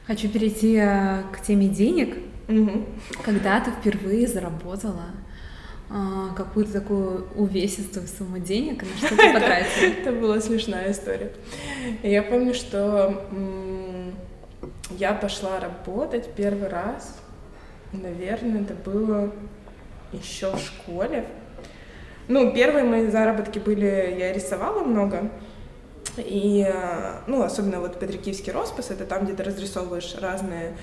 Хочу 0.08 0.30
перейти 0.30 0.76
э, 0.76 1.22
к 1.32 1.42
теме 1.42 1.68
денег. 1.68 2.16
Угу. 2.48 2.86
Когда 3.22 3.60
ты 3.60 3.70
впервые 3.70 4.26
заработала 4.26 5.04
а, 5.90 6.32
какую-то 6.34 6.72
такую 6.72 7.28
увесистую 7.34 8.06
сумму 8.06 8.38
денег, 8.38 8.84
на 8.84 9.06
что 9.06 9.14
ты 9.14 9.32
потратила? 9.34 9.84
Это 9.84 10.12
была 10.12 10.40
смешная 10.40 10.92
история. 10.92 11.30
Я 12.02 12.22
помню, 12.22 12.54
что 12.54 13.22
я 14.92 15.12
пошла 15.12 15.60
работать 15.60 16.32
первый 16.34 16.68
раз, 16.68 17.20
наверное, 17.92 18.62
это 18.62 18.72
было 18.72 19.30
еще 20.12 20.56
в 20.56 20.58
школе. 20.58 21.26
Ну, 22.28 22.50
первые 22.54 22.84
мои 22.86 23.08
заработки 23.08 23.58
были, 23.58 24.16
я 24.18 24.32
рисовала 24.32 24.84
много, 24.84 25.30
и, 26.18 26.66
э, 26.68 27.20
ну, 27.26 27.42
особенно 27.42 27.80
вот 27.80 27.98
Петрикиевский 27.98 28.52
роспис, 28.52 28.90
это 28.90 29.04
там, 29.04 29.24
где 29.24 29.34
ты 29.34 29.42
разрисовываешь 29.42 30.16
разные 30.20 30.76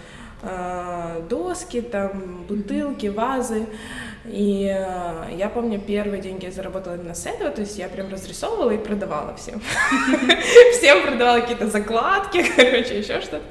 доски, 1.30 1.82
там, 1.82 2.46
бутылки, 2.48 3.08
вазы. 3.08 3.66
И 4.28 4.66
э, 4.66 5.36
я 5.38 5.50
помню, 5.50 5.80
первые 5.80 6.20
деньги 6.22 6.46
я 6.46 6.52
заработала 6.52 6.96
именно 6.96 7.14
с 7.14 7.28
этого, 7.28 7.52
то 7.52 7.62
есть 7.62 7.78
я 7.78 7.88
прям 7.88 8.10
разрисовывала 8.12 8.72
и 8.72 8.78
продавала 8.78 9.36
всем. 9.36 9.62
Всем 10.74 11.04
продавала 11.04 11.42
какие-то 11.42 11.68
закладки, 11.68 12.44
короче, 12.56 13.00
еще 13.00 13.22
что-то. 13.22 13.44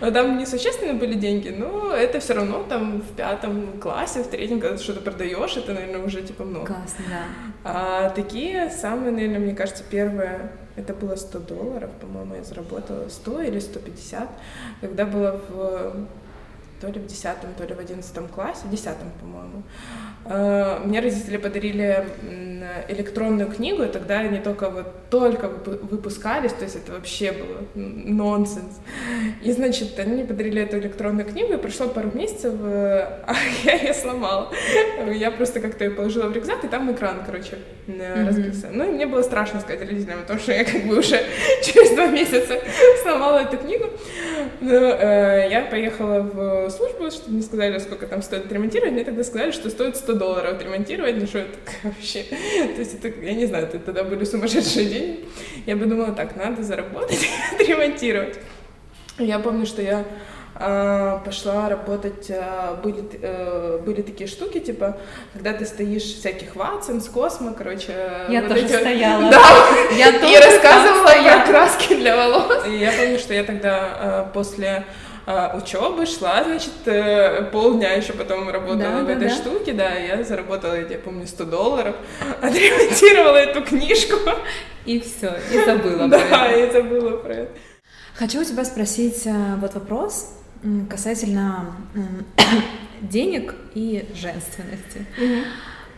Но 0.00 0.10
там 0.10 0.38
несущественные 0.38 0.94
были 0.94 1.14
деньги, 1.14 1.50
но 1.50 1.92
это 1.92 2.18
все 2.20 2.32
равно 2.32 2.64
там 2.66 3.02
в 3.02 3.14
пятом 3.14 3.78
классе, 3.78 4.22
в 4.22 4.28
третьем, 4.28 4.60
когда 4.60 4.76
ты 4.78 4.82
что-то 4.82 5.00
продаешь, 5.00 5.56
это, 5.56 5.74
наверное, 5.74 6.02
уже 6.02 6.22
типа 6.22 6.44
много. 6.44 6.66
Классно, 6.66 7.04
да. 7.10 7.24
А 7.64 8.10
такие 8.10 8.70
самые, 8.70 9.12
наверное, 9.12 9.38
мне 9.38 9.54
кажется, 9.54 9.84
первые, 9.88 10.50
это 10.76 10.94
было 10.94 11.16
100 11.16 11.38
долларов, 11.40 11.90
по-моему, 12.00 12.36
я 12.36 12.42
заработала 12.42 13.08
100 13.08 13.42
или 13.42 13.58
150, 13.58 14.28
когда 14.80 15.04
была 15.04 15.32
в 15.48 16.06
то 16.82 16.88
ли 16.88 16.98
в 16.98 17.06
10 17.06 17.56
то 17.56 17.64
ли 17.64 17.74
в 17.74 17.78
11 17.78 18.30
классе, 18.34 18.62
в 18.64 18.70
10 18.70 18.86
по-моему. 19.20 19.62
Э, 20.24 20.80
мне 20.84 21.00
родители 21.00 21.36
подарили 21.36 22.04
электронную 22.88 23.50
книгу, 23.50 23.82
и 23.84 23.88
тогда 23.88 24.18
они 24.18 24.38
только 24.38 24.68
вот 24.68 25.10
только 25.10 25.48
выпускались, 25.48 26.52
то 26.52 26.64
есть 26.64 26.76
это 26.76 26.92
вообще 26.92 27.32
было 27.32 27.58
нонсенс. 27.74 28.80
И, 29.42 29.52
значит, 29.52 29.98
они 29.98 30.14
мне 30.14 30.24
подарили 30.24 30.62
эту 30.62 30.78
электронную 30.78 31.26
книгу, 31.28 31.52
и 31.52 31.56
прошло 31.56 31.88
пару 31.88 32.10
месяцев, 32.14 32.54
э, 32.62 33.22
а 33.26 33.34
я 33.64 33.74
ее 33.74 33.94
сломала. 33.94 34.50
Я 35.12 35.30
просто 35.30 35.60
как-то 35.60 35.84
ее 35.84 35.90
положила 35.90 36.28
в 36.28 36.32
рюкзак, 36.32 36.64
и 36.64 36.68
там 36.68 36.90
экран, 36.92 37.22
короче, 37.26 37.58
mm-hmm. 37.86 38.26
разбился. 38.26 38.68
Ну, 38.72 38.88
и 38.88 38.92
мне 38.92 39.06
было 39.06 39.22
страшно 39.22 39.60
сказать 39.60 39.80
родителям, 39.80 40.20
потому 40.20 40.40
что 40.40 40.52
я 40.52 40.64
как 40.64 40.82
бы 40.86 40.98
уже 40.98 41.20
через 41.62 41.94
два 41.94 42.06
месяца 42.06 42.58
сломала 43.02 43.38
эту 43.38 43.58
книгу. 43.58 43.84
Но 44.60 44.72
э, 44.72 45.48
я 45.50 45.62
поехала 45.62 46.20
в 46.20 46.70
службу, 46.70 47.10
чтобы 47.10 47.32
мне 47.34 47.42
сказали, 47.42 47.78
сколько 47.78 48.06
там 48.06 48.22
стоит 48.22 48.46
отремонтировать. 48.46 48.92
Мне 48.92 49.04
тогда 49.04 49.24
сказали, 49.24 49.50
что 49.50 49.70
стоит 49.70 49.96
100 49.96 50.12
долларов 50.14 50.54
отремонтировать. 50.54 51.16
Ну 51.18 51.26
что 51.26 51.40
это 51.40 51.58
вообще? 51.82 52.24
То 52.24 52.78
есть 52.78 52.94
это, 52.94 53.08
я 53.08 53.34
не 53.34 53.46
знаю, 53.46 53.64
это 53.64 53.78
тогда 53.78 54.04
были 54.04 54.24
сумасшедшие 54.24 54.86
деньги. 54.86 55.24
Я 55.66 55.76
бы 55.76 55.86
думала, 55.86 56.12
так, 56.12 56.36
надо 56.36 56.62
заработать, 56.62 57.28
отремонтировать. 57.52 58.38
Я 59.18 59.38
помню, 59.38 59.66
что 59.66 59.82
я 59.82 60.04
пошла 60.54 61.68
работать, 61.68 62.30
а, 62.30 62.78
были, 62.82 63.04
а, 63.22 63.78
были 63.78 64.02
такие 64.02 64.28
штуки, 64.28 64.60
типа, 64.60 64.98
когда 65.32 65.54
ты 65.54 65.64
стоишь 65.64 66.02
всяких 66.02 66.56
Ватсон, 66.56 67.00
с 67.00 67.08
Космо, 67.08 67.54
короче. 67.54 67.94
Я 68.28 68.42
вот 68.42 68.48
тоже 68.50 68.66
эти... 68.66 68.72
стояла. 68.72 69.30
Да, 69.30 69.42
я 69.96 70.12
тоже 70.12 70.32
и 70.32 70.36
рассказывала 70.36 71.06
про 71.06 71.46
краски 71.46 71.94
для 71.94 72.16
волос. 72.16 72.66
И 72.66 72.76
я 72.76 72.92
помню, 72.92 73.18
что 73.18 73.32
я 73.32 73.44
тогда 73.44 74.30
после 74.34 74.84
учебы 75.54 76.04
шла, 76.04 76.42
значит, 76.42 76.72
э, 76.86 77.44
полдня 77.52 77.92
еще 77.92 78.12
потом 78.12 78.50
работала 78.50 78.78
да, 78.78 79.04
в 79.04 79.08
этой 79.08 79.28
да. 79.28 79.34
штуке, 79.34 79.72
да, 79.72 79.94
я 79.94 80.24
заработала, 80.24 80.74
я 80.74 80.98
помню, 80.98 81.28
100 81.28 81.44
долларов, 81.44 81.94
отремонтировала 82.42 83.36
эту 83.36 83.62
книжку. 83.62 84.16
И 84.84 84.98
все, 84.98 85.32
и 85.52 85.64
забыла 85.64 86.08
про 86.08 86.18
это. 86.18 86.28
Да, 86.28 86.52
и 86.52 86.70
забыла 86.72 87.16
про 87.18 87.34
это. 87.34 87.50
Хочу 88.16 88.40
у 88.40 88.44
тебя 88.44 88.64
спросить 88.64 89.24
э, 89.26 89.54
вот 89.60 89.74
вопрос 89.74 90.41
касательно 90.88 91.74
денег 93.00 93.54
и 93.74 94.08
женственности. 94.14 95.06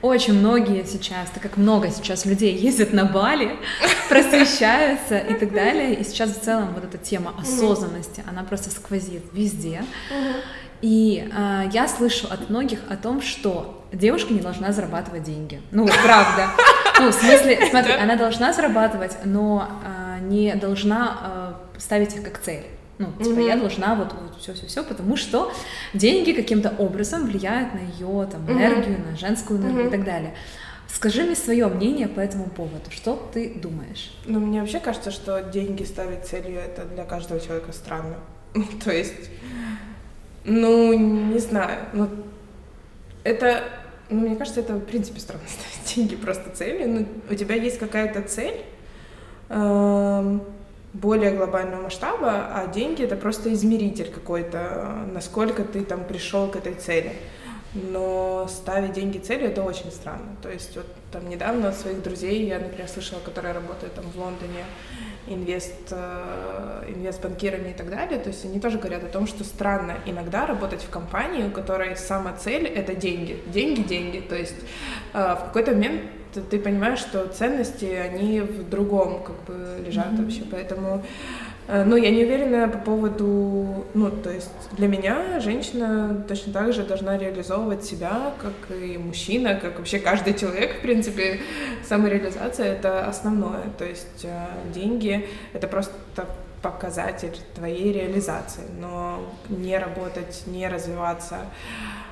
Очень 0.04 0.34
многие 0.34 0.84
сейчас, 0.84 1.30
так 1.30 1.42
как 1.42 1.56
много 1.56 1.88
сейчас 1.88 2.26
людей 2.26 2.54
ездят 2.54 2.92
на 2.92 3.06
Бали, 3.06 3.56
просвещаются 4.10 5.16
и 5.16 5.32
так 5.32 5.50
далее, 5.52 5.94
и 5.94 6.04
сейчас 6.04 6.36
в 6.36 6.40
целом 6.40 6.74
вот 6.74 6.84
эта 6.84 6.98
тема 6.98 7.32
осознанности, 7.40 8.22
она 8.28 8.42
просто 8.42 8.70
сквозит 8.70 9.22
везде. 9.32 9.82
И 10.82 11.26
э, 11.34 11.70
я 11.72 11.88
слышу 11.88 12.26
от 12.30 12.50
многих 12.50 12.80
о 12.90 12.96
том, 12.96 13.22
что 13.22 13.86
девушка 13.94 14.34
не 14.34 14.40
должна 14.40 14.72
зарабатывать 14.72 15.22
деньги. 15.22 15.62
Ну, 15.70 15.86
правда. 15.86 16.48
Ну, 17.00 17.10
в 17.10 17.14
смысле, 17.14 17.58
смотри, 17.70 17.92
она 17.92 18.14
должна 18.14 18.52
зарабатывать, 18.52 19.16
но 19.24 19.68
э, 19.84 20.20
не 20.26 20.54
должна 20.54 21.56
э, 21.74 21.80
ставить 21.80 22.14
их 22.14 22.22
как 22.22 22.40
цель. 22.40 22.62
Ну, 22.98 23.06
типа, 23.18 23.38
mm-hmm. 23.38 23.46
я 23.46 23.56
должна 23.56 23.94
вот, 23.96 24.12
вот 24.12 24.40
все-все-все, 24.40 24.84
потому 24.84 25.16
что 25.16 25.52
деньги 25.94 26.32
каким-то 26.32 26.72
образом 26.78 27.26
влияют 27.26 27.74
на 27.74 27.78
ее 27.78 28.28
там, 28.30 28.48
энергию, 28.48 28.96
mm-hmm. 28.96 29.10
на 29.10 29.16
женскую 29.16 29.60
энергию 29.60 29.84
mm-hmm. 29.84 29.88
и 29.88 29.90
так 29.90 30.04
далее. 30.04 30.34
Скажи 30.86 31.24
мне 31.24 31.34
свое 31.34 31.66
мнение 31.66 32.06
по 32.06 32.20
этому 32.20 32.44
поводу. 32.44 32.90
Что 32.90 33.20
ты 33.32 33.52
думаешь? 33.54 34.16
Ну, 34.26 34.38
мне 34.38 34.60
вообще 34.60 34.78
кажется, 34.78 35.10
что 35.10 35.42
деньги 35.42 35.82
ставить 35.82 36.24
целью 36.24 36.60
это 36.60 36.84
для 36.84 37.04
каждого 37.04 37.40
человека 37.40 37.72
странно. 37.72 38.16
То 38.84 38.92
есть, 38.92 39.30
ну, 40.44 40.92
не 40.92 41.40
знаю. 41.40 41.80
Ну, 41.94 42.08
это, 43.24 43.64
ну, 44.08 44.20
мне 44.20 44.36
кажется, 44.36 44.60
это 44.60 44.74
в 44.74 44.84
принципе 44.84 45.18
странно 45.18 45.42
ставить 45.48 45.96
деньги 45.96 46.14
просто 46.14 46.50
целью. 46.50 46.88
Ну, 46.88 47.08
у 47.28 47.34
тебя 47.34 47.56
есть 47.56 47.78
какая-то 47.78 48.22
цель, 48.22 48.62
эм, 49.48 50.42
более 50.94 51.32
глобального 51.32 51.82
масштаба, 51.82 52.48
а 52.54 52.66
деньги 52.68 53.02
это 53.02 53.16
просто 53.16 53.52
измеритель 53.52 54.10
какой-то, 54.10 55.06
насколько 55.12 55.64
ты 55.64 55.84
там 55.84 56.04
пришел 56.04 56.48
к 56.48 56.56
этой 56.56 56.74
цели. 56.74 57.12
Но 57.74 58.46
ставить 58.48 58.92
деньги 58.92 59.18
целью 59.18 59.48
это 59.48 59.64
очень 59.64 59.90
странно. 59.90 60.36
То 60.40 60.48
есть 60.48 60.76
вот 60.76 60.86
там 61.10 61.28
недавно 61.28 61.70
от 61.70 61.74
своих 61.74 62.04
друзей 62.04 62.46
я, 62.46 62.60
например, 62.60 62.86
слышала, 62.88 63.18
которые 63.18 63.52
работают 63.52 63.94
там 63.94 64.04
в 64.04 64.16
Лондоне, 64.16 64.64
инвест, 65.26 65.72
э, 65.90 66.84
инвестбанкирами 66.94 67.70
и 67.70 67.72
так 67.72 67.90
далее, 67.90 68.20
то 68.20 68.28
есть 68.28 68.44
они 68.44 68.60
тоже 68.60 68.78
говорят 68.78 69.02
о 69.02 69.08
том, 69.08 69.26
что 69.26 69.42
странно 69.42 69.96
иногда 70.06 70.46
работать 70.46 70.82
в 70.82 70.90
компании, 70.90 71.48
у 71.48 71.50
которой 71.50 71.96
сама 71.96 72.34
цель— 72.34 72.66
это 72.66 72.94
деньги. 72.94 73.42
Деньги, 73.46 73.80
деньги. 73.82 74.20
То 74.20 74.36
есть 74.36 74.56
э, 75.12 75.34
в 75.34 75.46
какой-то 75.46 75.72
момент 75.72 76.02
ты 76.40 76.58
понимаешь, 76.58 76.98
что 76.98 77.26
ценности, 77.28 77.84
они 77.84 78.40
в 78.40 78.68
другом 78.68 79.22
как 79.22 79.36
бы 79.44 79.84
лежат 79.84 80.12
mm-hmm. 80.12 80.22
вообще, 80.22 80.42
поэтому 80.50 81.02
э, 81.68 81.84
ну, 81.84 81.96
я 81.96 82.10
не 82.10 82.24
уверена 82.24 82.68
по 82.68 82.78
поводу, 82.78 83.84
ну, 83.94 84.10
то 84.10 84.30
есть 84.30 84.50
для 84.72 84.88
меня 84.88 85.40
женщина 85.40 86.24
точно 86.28 86.52
так 86.52 86.72
же 86.72 86.84
должна 86.84 87.18
реализовывать 87.18 87.84
себя, 87.84 88.32
как 88.40 88.76
и 88.76 88.98
мужчина, 88.98 89.54
как 89.54 89.78
вообще 89.78 89.98
каждый 89.98 90.34
человек, 90.34 90.78
в 90.78 90.82
принципе, 90.82 91.40
самореализация— 91.86 92.66
это 92.72 93.06
основное, 93.06 93.64
то 93.78 93.84
есть 93.84 94.24
э, 94.24 94.46
деньги— 94.72 95.28
это 95.52 95.68
просто 95.68 95.92
показатель 96.64 97.36
твоей 97.54 97.92
реализации, 97.92 98.64
но 98.80 99.20
не 99.50 99.78
работать, 99.78 100.44
не 100.46 100.66
развиваться, 100.66 101.40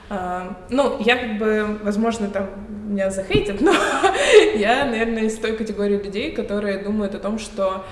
а, 0.09 0.57
ну, 0.69 1.01
я 1.01 1.17
как 1.17 1.39
бы, 1.39 1.79
возможно, 1.83 2.29
там 2.29 2.49
меня 2.89 3.11
захейтят, 3.11 3.61
но 3.61 3.73
я, 4.55 4.85
наверное, 4.85 5.25
из 5.25 5.39
той 5.39 5.57
категории 5.57 5.97
людей, 5.97 6.33
которые 6.33 6.79
думают 6.79 7.15
о 7.15 7.19
том, 7.19 7.39
что 7.39 7.85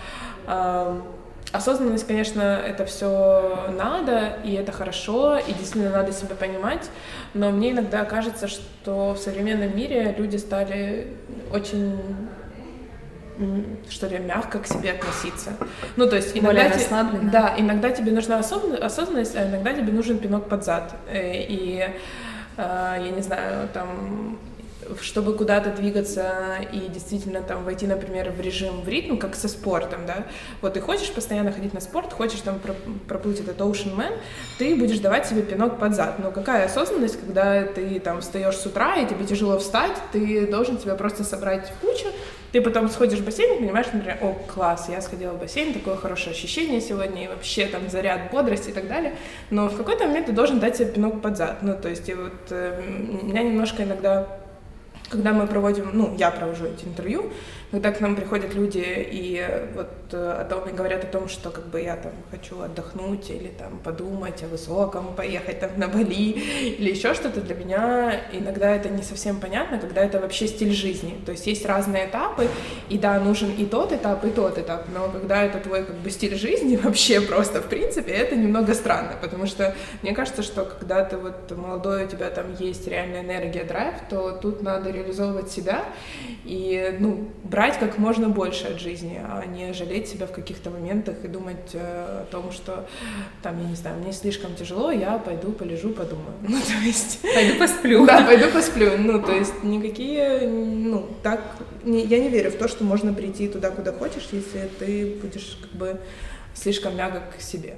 э, 0.46 1.00
осознанность, 1.52 2.06
конечно, 2.06 2.60
это 2.64 2.84
все 2.84 3.70
надо, 3.76 4.38
и 4.44 4.52
это 4.52 4.72
хорошо, 4.72 5.38
и 5.38 5.52
действительно 5.52 5.90
надо 5.90 6.12
себя 6.12 6.34
понимать, 6.34 6.90
но 7.34 7.50
мне 7.50 7.72
иногда 7.72 8.04
кажется, 8.04 8.48
что 8.48 9.14
в 9.14 9.18
современном 9.18 9.76
мире 9.76 10.14
люди 10.16 10.36
стали 10.36 11.08
очень 11.52 11.98
что 13.88 14.06
ли, 14.06 14.18
мягко 14.18 14.58
к 14.58 14.66
себе 14.66 14.92
относиться. 14.92 15.50
Ну, 15.96 16.08
то 16.08 16.16
есть 16.16 16.36
иногда... 16.36 16.48
Более 16.48 16.68
расслабленно. 16.68 17.30
Да, 17.30 17.54
иногда 17.56 17.90
тебе 17.90 18.12
нужна 18.12 18.38
осознанность, 18.38 19.36
а 19.36 19.48
иногда 19.48 19.72
тебе 19.72 19.92
нужен 19.92 20.18
пинок 20.18 20.48
под 20.48 20.64
зад. 20.64 20.94
Э, 21.08 21.32
и, 21.34 21.88
э, 22.56 22.96
я 22.98 23.10
не 23.10 23.22
знаю, 23.22 23.68
там 23.72 24.38
чтобы 25.00 25.34
куда-то 25.34 25.70
двигаться 25.70 26.56
и 26.72 26.88
действительно 26.88 27.42
там 27.42 27.64
войти, 27.64 27.86
например, 27.86 28.30
в 28.30 28.40
режим, 28.40 28.82
в 28.82 28.88
ритм, 28.88 29.16
как 29.16 29.34
со 29.34 29.48
спортом, 29.48 30.06
да, 30.06 30.26
вот 30.60 30.74
ты 30.74 30.80
хочешь 30.80 31.12
постоянно 31.12 31.52
ходить 31.52 31.74
на 31.74 31.80
спорт, 31.80 32.12
хочешь 32.12 32.40
там 32.40 32.58
проплыть 33.06 33.40
этот 33.40 33.58
Ocean 33.58 33.96
Man, 33.96 34.18
ты 34.58 34.74
будешь 34.76 34.98
давать 34.98 35.26
себе 35.26 35.42
пинок 35.42 35.78
под 35.78 35.94
зад. 35.94 36.18
Но 36.18 36.30
какая 36.30 36.66
осознанность, 36.66 37.20
когда 37.20 37.64
ты 37.64 38.00
там 38.00 38.20
встаешь 38.20 38.56
с 38.56 38.66
утра 38.66 38.96
и 38.96 39.06
тебе 39.06 39.24
тяжело 39.24 39.58
встать, 39.58 39.96
ты 40.12 40.46
должен 40.46 40.78
себя 40.78 40.94
просто 40.94 41.24
собрать 41.24 41.70
в 41.70 41.86
кучу, 41.86 42.06
ты 42.52 42.60
потом 42.60 42.88
сходишь 42.88 43.20
в 43.20 43.24
бассейн 43.24 43.56
и 43.56 43.58
понимаешь, 43.60 43.86
например, 43.92 44.18
о, 44.20 44.34
класс, 44.52 44.88
я 44.88 45.00
сходила 45.00 45.32
в 45.32 45.38
бассейн, 45.38 45.72
такое 45.72 45.96
хорошее 45.96 46.32
ощущение 46.32 46.80
сегодня, 46.80 47.24
и 47.24 47.28
вообще 47.28 47.66
там 47.66 47.88
заряд 47.88 48.30
бодрости 48.30 48.70
и 48.70 48.72
так 48.72 48.88
далее. 48.88 49.14
Но 49.50 49.68
в 49.68 49.76
какой-то 49.76 50.06
момент 50.06 50.26
ты 50.26 50.32
должен 50.32 50.60
дать 50.60 50.76
себе 50.76 50.90
пинок 50.90 51.22
под 51.22 51.36
зад. 51.36 51.62
Ну, 51.62 51.74
то 51.80 51.88
есть, 51.88 52.08
и 52.08 52.14
вот 52.14 52.32
э, 52.50 52.82
меня 53.22 53.42
немножко 53.42 53.84
иногда 53.84 54.26
когда 55.10 55.32
мы 55.32 55.46
проводим, 55.48 55.90
ну, 55.92 56.14
я 56.16 56.30
провожу 56.30 56.66
эти 56.66 56.84
интервью, 56.84 57.32
когда 57.70 57.92
к 57.92 58.00
нам 58.00 58.16
приходят 58.16 58.54
люди 58.54 58.82
и 58.84 59.46
вот 59.74 59.88
э, 60.12 60.36
о 60.40 60.44
том 60.44 60.68
и 60.68 60.72
говорят 60.72 61.04
о 61.04 61.06
том, 61.06 61.28
что 61.28 61.50
как 61.50 61.66
бы 61.66 61.80
я 61.80 61.96
там 61.96 62.12
хочу 62.30 62.60
отдохнуть 62.60 63.30
или 63.30 63.48
там 63.48 63.78
подумать 63.78 64.42
о 64.42 64.48
высоком, 64.48 65.14
поехать 65.14 65.60
там 65.60 65.70
на 65.76 65.86
Бали 65.86 66.32
или 66.32 66.90
еще 66.90 67.14
что-то, 67.14 67.40
для 67.40 67.54
меня 67.54 68.20
иногда 68.32 68.74
это 68.74 68.88
не 68.88 69.02
совсем 69.02 69.38
понятно, 69.38 69.78
когда 69.78 70.02
это 70.02 70.18
вообще 70.18 70.48
стиль 70.48 70.72
жизни. 70.72 71.20
То 71.24 71.32
есть 71.32 71.46
есть 71.46 71.64
разные 71.64 72.06
этапы, 72.06 72.48
и 72.88 72.98
да, 72.98 73.20
нужен 73.20 73.50
и 73.56 73.64
тот 73.64 73.92
этап, 73.92 74.24
и 74.24 74.30
тот 74.30 74.58
этап, 74.58 74.86
но 74.92 75.08
когда 75.08 75.44
это 75.44 75.58
твой 75.58 75.84
как 75.84 75.96
бы 75.96 76.10
стиль 76.10 76.34
жизни 76.34 76.76
вообще 76.82 77.20
просто 77.20 77.60
в 77.60 77.66
принципе, 77.66 78.12
это 78.12 78.34
немного 78.34 78.74
странно, 78.74 79.12
потому 79.20 79.46
что 79.46 79.76
мне 80.02 80.12
кажется, 80.12 80.42
что 80.42 80.64
когда 80.64 81.04
ты 81.04 81.16
вот 81.16 81.56
молодой, 81.56 82.04
у 82.06 82.08
тебя 82.08 82.30
там 82.30 82.46
есть 82.58 82.88
реальная 82.88 83.20
энергия, 83.20 83.62
драйв, 83.62 83.94
то 84.08 84.32
тут 84.32 84.62
надо 84.62 84.90
реализовывать 84.90 85.50
себя 85.50 85.84
и, 86.44 86.96
ну, 86.98 87.28
брать 87.44 87.59
как 87.68 87.98
можно 87.98 88.28
больше 88.28 88.68
от 88.68 88.80
жизни, 88.80 89.20
а 89.22 89.44
не 89.44 89.74
жалеть 89.74 90.08
себя 90.08 90.26
в 90.26 90.32
каких-то 90.32 90.70
моментах 90.70 91.16
и 91.24 91.28
думать 91.28 91.74
э, 91.74 92.22
о 92.22 92.26
том, 92.30 92.52
что 92.52 92.88
там, 93.42 93.60
я 93.62 93.68
не 93.68 93.74
знаю, 93.74 93.98
мне 93.98 94.12
слишком 94.12 94.54
тяжело, 94.54 94.90
я 94.90 95.18
пойду 95.18 95.52
полежу, 95.52 95.90
подумаю. 95.90 96.34
Ну, 96.48 96.58
то 96.58 96.84
есть... 96.84 97.20
Пойду 97.20 97.58
посплю. 97.58 98.06
Да, 98.10 98.22
пойду 98.22 98.50
посплю. 98.50 98.96
Ну, 98.96 99.22
то 99.22 99.32
есть 99.32 99.62
никакие, 99.62 100.48
ну, 100.48 101.06
так, 101.22 101.40
не, 101.84 102.04
я 102.06 102.18
не 102.18 102.30
верю 102.30 102.50
в 102.50 102.56
то, 102.56 102.66
что 102.66 102.82
можно 102.82 103.12
прийти 103.12 103.46
туда, 103.46 103.70
куда 103.70 103.92
хочешь, 103.92 104.28
если 104.32 104.70
ты 104.78 105.16
будешь 105.20 105.58
как 105.60 105.72
бы 105.72 106.00
слишком 106.54 106.96
мягок 106.96 107.36
к 107.36 107.42
себе. 107.42 107.76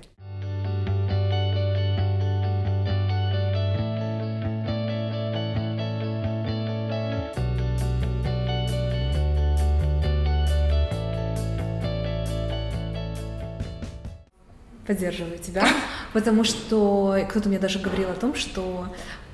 Поддерживаю 14.86 15.38
тебя, 15.38 15.64
потому 16.12 16.44
что 16.44 17.18
кто-то 17.30 17.48
мне 17.48 17.58
даже 17.58 17.78
говорил 17.78 18.10
о 18.10 18.14
том, 18.14 18.34
что 18.34 18.86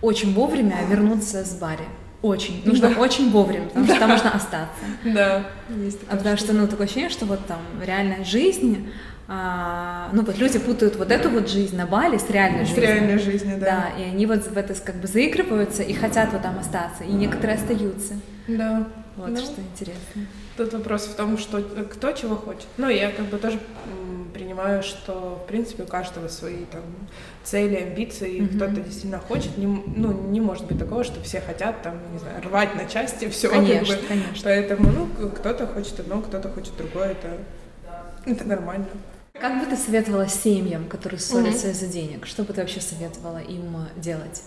очень 0.03 0.35
вовремя 0.35 0.85
вернуться 0.89 1.45
с 1.45 1.55
бари. 1.55 1.85
Очень. 2.21 2.63
Нужно 2.65 2.91
да. 2.95 3.01
очень 3.01 3.31
вовремя, 3.31 3.67
потому 3.69 3.87
да. 3.87 3.93
что 3.93 4.01
там 4.01 4.11
можно 4.11 4.31
остаться. 4.33 4.85
Да. 5.05 5.45
Есть 5.71 6.01
а 6.11 6.17
потому 6.17 6.37
что, 6.37 6.53
ну, 6.53 6.67
такое 6.67 6.87
ощущение, 6.87 7.11
что 7.11 7.27
вот 7.27 7.47
там 7.47 7.61
реальная 7.81 8.25
жизнь, 8.25 8.91
а, 9.29 10.09
ну, 10.13 10.23
вот 10.23 10.37
люди 10.39 10.59
путают 10.59 10.97
вот 10.97 11.13
эту 11.13 11.29
вот 11.29 11.49
жизнь 11.49 11.77
на 11.77 11.87
Бали 11.87 12.19
с 12.19 12.29
реальной 12.29 12.65
жизнью. 12.65 12.83
С 12.83 12.87
реальной 12.87 13.19
жизнью, 13.19 13.59
да. 13.61 13.67
Да, 13.97 14.03
и 14.03 14.09
они 14.09 14.27
вот 14.27 14.47
в 14.47 14.57
это 14.57 14.75
как 14.75 14.97
бы 14.97 15.07
заигрываются 15.07 15.83
и 15.83 15.93
хотят 15.93 16.33
вот 16.33 16.43
там 16.43 16.59
остаться, 16.59 17.05
и 17.05 17.13
некоторые 17.13 17.57
остаются. 17.57 18.15
Да. 18.49 18.89
Вот 19.17 19.35
да. 19.35 19.41
что 19.41 19.61
интересно. 19.61 20.27
Тут 20.57 20.73
вопрос 20.73 21.03
в 21.03 21.15
том, 21.15 21.39
что 21.39 21.61
кто 21.61 22.13
чего 22.13 22.37
хочет. 22.37 22.67
Ну, 22.79 22.89
я 22.89 23.11
как 23.11 23.27
бы 23.27 23.37
тоже 23.39 23.61
принимаю, 24.33 24.83
что, 24.83 25.41
в 25.43 25.47
принципе, 25.49 25.83
у 25.85 25.87
каждого 25.87 26.29
свои 26.29 26.65
там 26.71 26.83
цели, 27.45 27.77
амбиции, 27.77 28.41
mm-hmm. 28.41 28.57
кто-то 28.57 28.81
действительно 28.81 29.19
хочет, 29.19 29.57
не, 29.57 29.67
ну, 29.67 30.13
не 30.13 30.41
может 30.41 30.67
быть 30.67 30.79
такого, 30.79 31.05
что 31.05 31.21
все 31.23 31.41
хотят 31.41 31.83
там, 31.83 32.01
не 32.13 32.19
знаю, 32.19 32.43
рвать 32.43 32.75
на 32.75 32.87
части 32.87 33.29
все. 33.29 33.49
Конечно, 33.49 33.95
как 33.95 34.03
бы. 34.03 34.09
конечно. 34.09 34.41
Поэтому, 34.45 34.91
ну, 34.91 35.29
кто-то 35.31 35.67
хочет 35.67 36.01
одно, 36.01 36.21
кто-то 36.21 36.49
хочет 36.49 36.77
другое, 36.77 37.13
это, 37.13 37.39
это 38.27 38.45
нормально. 38.47 38.87
Как 39.33 39.61
бы 39.61 39.67
ты 39.67 39.77
советовала 39.77 40.27
семьям, 40.29 40.89
которые 40.89 41.21
ссорятся 41.21 41.69
mm-hmm. 41.69 41.71
из-за 41.71 41.87
денег? 41.87 42.27
Что 42.27 42.43
бы 42.43 42.53
ты 42.53 42.61
вообще 42.61 42.81
советовала 42.81 43.39
им 43.39 43.77
делать? 43.97 44.43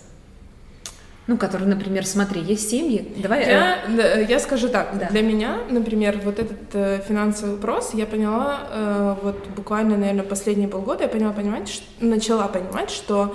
Ну, 1.31 1.37
которые, 1.37 1.69
например, 1.69 2.05
смотри, 2.05 2.41
есть 2.41 2.69
семьи. 2.69 3.13
Давай. 3.15 3.45
Я, 3.45 3.77
э... 3.87 4.25
я 4.27 4.37
скажу 4.37 4.67
так. 4.67 4.89
Да. 4.99 5.07
Для 5.07 5.21
меня, 5.21 5.59
например, 5.69 6.19
вот 6.25 6.39
этот 6.39 6.59
э, 6.73 6.99
финансовый 7.07 7.51
вопрос, 7.51 7.91
я 7.93 8.05
поняла 8.05 8.59
э, 8.69 9.15
вот 9.23 9.47
буквально, 9.55 9.95
наверное, 9.95 10.25
последние 10.25 10.67
полгода 10.67 11.03
я 11.03 11.07
поняла 11.07 11.31
понимать, 11.31 11.69
что, 11.69 11.85
начала 12.01 12.49
понимать, 12.49 12.89
что 12.89 13.33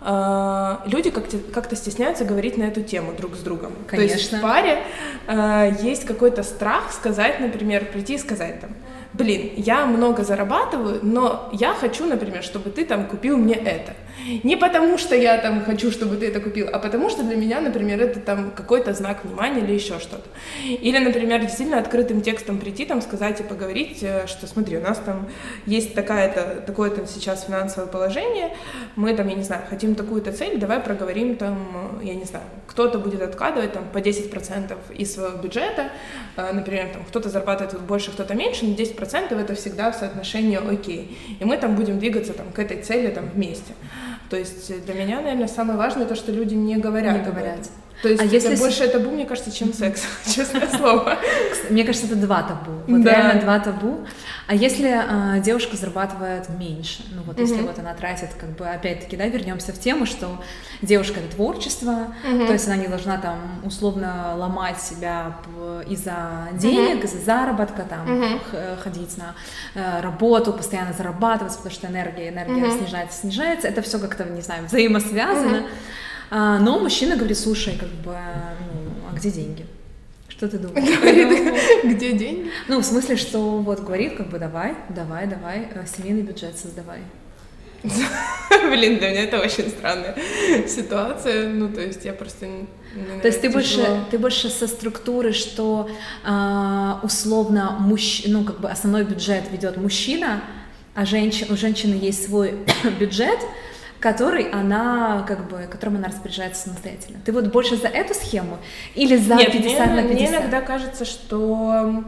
э, 0.00 0.76
люди 0.86 1.10
как-то, 1.10 1.38
как-то 1.38 1.76
стесняются 1.76 2.24
говорить 2.24 2.56
на 2.56 2.64
эту 2.64 2.82
тему 2.82 3.12
друг 3.16 3.36
с 3.36 3.42
другом. 3.42 3.74
Конечно. 3.86 4.16
То 4.16 4.18
есть 4.18 4.32
в 4.32 4.40
паре 4.40 4.82
э, 5.28 5.70
есть 5.82 6.04
какой-то 6.04 6.42
страх 6.42 6.92
сказать, 6.92 7.38
например, 7.38 7.84
прийти 7.84 8.14
и 8.14 8.18
сказать 8.18 8.60
там 8.60 8.70
блин, 9.12 9.52
я 9.56 9.86
много 9.86 10.24
зарабатываю, 10.24 10.98
но 11.02 11.48
я 11.52 11.74
хочу, 11.74 12.04
например, 12.06 12.42
чтобы 12.42 12.70
ты 12.70 12.84
там 12.84 13.06
купил 13.06 13.36
мне 13.36 13.54
это. 13.54 13.94
Не 14.42 14.56
потому, 14.56 14.98
что 14.98 15.14
я 15.14 15.38
там 15.38 15.64
хочу, 15.64 15.90
чтобы 15.90 16.16
ты 16.16 16.28
это 16.28 16.40
купил, 16.40 16.68
а 16.72 16.78
потому, 16.78 17.10
что 17.10 17.22
для 17.22 17.36
меня, 17.36 17.60
например, 17.60 18.00
это 18.00 18.20
там 18.20 18.50
какой-то 18.50 18.92
знак 18.94 19.24
внимания 19.24 19.60
или 19.60 19.72
еще 19.72 19.98
что-то. 19.98 20.28
Или, 20.64 20.98
например, 20.98 21.40
действительно 21.42 21.78
открытым 21.78 22.22
текстом 22.22 22.58
прийти, 22.58 22.86
там 22.86 23.02
сказать 23.02 23.40
и 23.40 23.42
поговорить, 23.42 24.02
э, 24.02 24.26
что 24.26 24.46
смотри, 24.46 24.78
у 24.78 24.80
нас 24.80 24.98
там 24.98 25.28
есть 25.66 25.94
такая-то, 25.94 26.62
такое-то 26.66 27.06
сейчас 27.06 27.44
финансовое 27.44 27.88
положение, 27.88 28.56
мы 28.96 29.14
там, 29.14 29.28
я 29.28 29.34
не 29.34 29.42
знаю, 29.42 29.62
хотим 29.68 29.94
такую-то 29.94 30.32
цель, 30.32 30.58
давай 30.58 30.80
проговорим 30.80 31.36
там, 31.36 32.00
я 32.02 32.14
не 32.14 32.24
знаю, 32.24 32.44
кто-то 32.66 32.98
будет 32.98 33.22
откладывать 33.22 33.72
там 33.72 33.84
по 33.92 33.98
10% 33.98 34.74
из 34.96 35.14
своего 35.14 35.36
бюджета, 35.36 35.90
э, 36.36 36.52
например, 36.52 36.88
там 36.92 37.04
кто-то 37.04 37.28
зарабатывает 37.28 37.80
больше, 37.80 38.10
кто-то 38.10 38.34
меньше, 38.34 38.66
но 38.66 38.74
10% 38.74 39.38
это 39.38 39.54
всегда 39.54 39.92
в 39.92 39.94
соотношении 39.94 40.56
окей. 40.56 41.18
И 41.38 41.44
мы 41.44 41.58
там 41.58 41.76
будем 41.76 41.98
двигаться 41.98 42.32
там 42.32 42.50
к 42.52 42.58
этой 42.58 42.82
цели 42.82 43.08
там 43.08 43.28
вместе. 43.28 43.74
То 44.30 44.36
есть 44.36 44.84
для 44.84 44.94
меня, 44.94 45.20
наверное, 45.20 45.48
самое 45.48 45.78
важное 45.78 46.06
то, 46.06 46.14
что 46.14 46.32
люди 46.32 46.54
не 46.54 46.76
говорят. 46.76 47.18
Не 47.18 47.24
говорят. 47.24 47.58
То 48.06 48.12
есть 48.12 48.22
а 48.22 48.26
если 48.26 48.54
больше 48.54 48.86
с... 48.86 48.90
табу, 48.90 49.10
мне 49.10 49.26
кажется, 49.26 49.50
чем 49.50 49.72
секс, 49.72 50.00
честное 50.32 50.68
слово. 50.76 51.18
Мне 51.70 51.82
кажется, 51.82 52.06
это 52.06 52.14
два 52.14 52.44
табу. 52.44 52.70
Вот 52.86 53.02
да. 53.02 53.10
реально 53.10 53.40
два 53.40 53.58
табу. 53.58 54.06
А 54.46 54.54
если 54.54 55.36
э, 55.38 55.40
девушка 55.40 55.76
зарабатывает 55.76 56.48
меньше, 56.50 57.02
ну 57.10 57.22
вот 57.22 57.40
если 57.40 57.62
вот 57.62 57.80
она 57.80 57.94
тратит, 57.94 58.28
как 58.38 58.50
бы, 58.50 58.64
опять-таки, 58.64 59.16
да, 59.16 59.26
вернемся 59.26 59.72
в 59.72 59.80
тему, 59.80 60.06
что 60.06 60.40
девушка 60.82 61.18
это 61.18 61.34
творчество, 61.34 62.14
то 62.22 62.52
есть 62.52 62.68
она 62.68 62.76
не 62.76 62.86
должна 62.86 63.18
там 63.18 63.60
условно 63.64 64.36
ломать 64.36 64.80
себя 64.80 65.38
из-за 65.88 66.48
денег, 66.52 67.02
из-за 67.02 67.18
заработка, 67.18 67.82
там 67.82 68.40
ходить 68.84 69.18
на 69.18 69.34
э, 69.74 70.00
работу, 70.00 70.52
постоянно 70.52 70.92
зарабатывать, 70.92 71.56
потому 71.56 71.74
что 71.74 71.88
энергия, 71.88 72.28
энергия 72.28 72.70
снижается, 72.70 73.18
снижается. 73.18 73.66
Это 73.66 73.82
все 73.82 73.98
как-то, 73.98 74.22
не 74.24 74.42
знаю, 74.42 74.66
взаимосвязано. 74.66 75.66
А, 76.30 76.58
но 76.58 76.78
мужчина 76.78 77.16
говорит, 77.16 77.38
слушай, 77.38 77.76
как 77.78 77.88
бы, 77.88 78.14
ну, 78.14 79.08
а 79.10 79.14
где 79.14 79.30
деньги? 79.30 79.66
Что 80.28 80.48
ты 80.48 80.58
думаешь? 80.58 80.98
Говорит, 80.98 81.54
где 81.84 82.12
деньги? 82.12 82.50
Ну, 82.68 82.80
в 82.80 82.84
смысле, 82.84 83.16
что 83.16 83.58
вот 83.58 83.80
говорит, 83.80 84.16
как 84.16 84.28
бы, 84.28 84.38
давай, 84.38 84.74
давай, 84.88 85.26
давай, 85.26 85.68
э, 85.74 85.84
семейный 85.86 86.22
бюджет 86.22 86.58
создавай. 86.58 87.00
Блин, 87.82 88.98
для 88.98 89.10
меня 89.10 89.24
это 89.24 89.40
очень 89.40 89.68
странная 89.68 90.16
ситуация. 90.66 91.48
Ну, 91.48 91.68
то 91.72 91.80
есть 91.80 92.04
я 92.04 92.12
просто 92.12 92.46
то 93.20 93.28
есть 93.28 93.42
ты 93.42 93.50
больше, 93.50 94.04
ты 94.10 94.18
больше 94.18 94.48
со 94.48 94.66
структуры, 94.66 95.32
что 95.32 95.90
э, 96.24 96.92
условно 97.02 97.76
мужч, 97.78 98.22
ну 98.26 98.42
как 98.44 98.60
бы 98.60 98.70
основной 98.70 99.04
бюджет 99.04 99.44
ведет 99.52 99.76
мужчина, 99.76 100.42
а 100.94 101.04
женщин, 101.04 101.48
у 101.50 101.56
женщины 101.56 101.94
есть 101.94 102.24
свой 102.24 102.54
бюджет, 102.98 103.38
который 104.06 104.48
она, 104.50 105.24
как 105.26 105.48
бы, 105.48 105.66
которым 105.68 105.96
она 105.96 106.06
распоряжается 106.06 106.68
самостоятельно. 106.68 107.18
Ты 107.24 107.32
вот 107.32 107.46
больше 107.46 107.76
за 107.76 107.88
эту 107.88 108.14
схему 108.14 108.58
или 108.94 109.16
за 109.16 109.34
Нет, 109.34 109.50
50 109.50 109.86
мне, 109.90 110.02
на 110.02 110.08
50? 110.08 110.14
Мне 110.14 110.28
иногда 110.28 110.60
кажется, 110.60 111.04
что... 111.04 112.04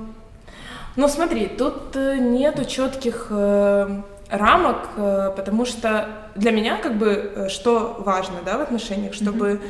Ну 0.95 1.09
смотри, 1.09 1.49
тут 1.49 1.97
э, 1.97 2.19
нету 2.19 2.65
четких 2.65 3.27
э, 3.31 4.03
рамок, 4.31 4.91
э, 4.97 5.33
потому 5.35 5.65
что 5.65 6.09
для 6.37 6.53
меня 6.53 6.77
как 6.77 6.95
бы 6.99 7.49
что 7.49 7.97
важно, 7.99 8.37
да, 8.45 8.59
в 8.59 8.61
отношениях, 8.61 9.13
чтобы 9.13 9.61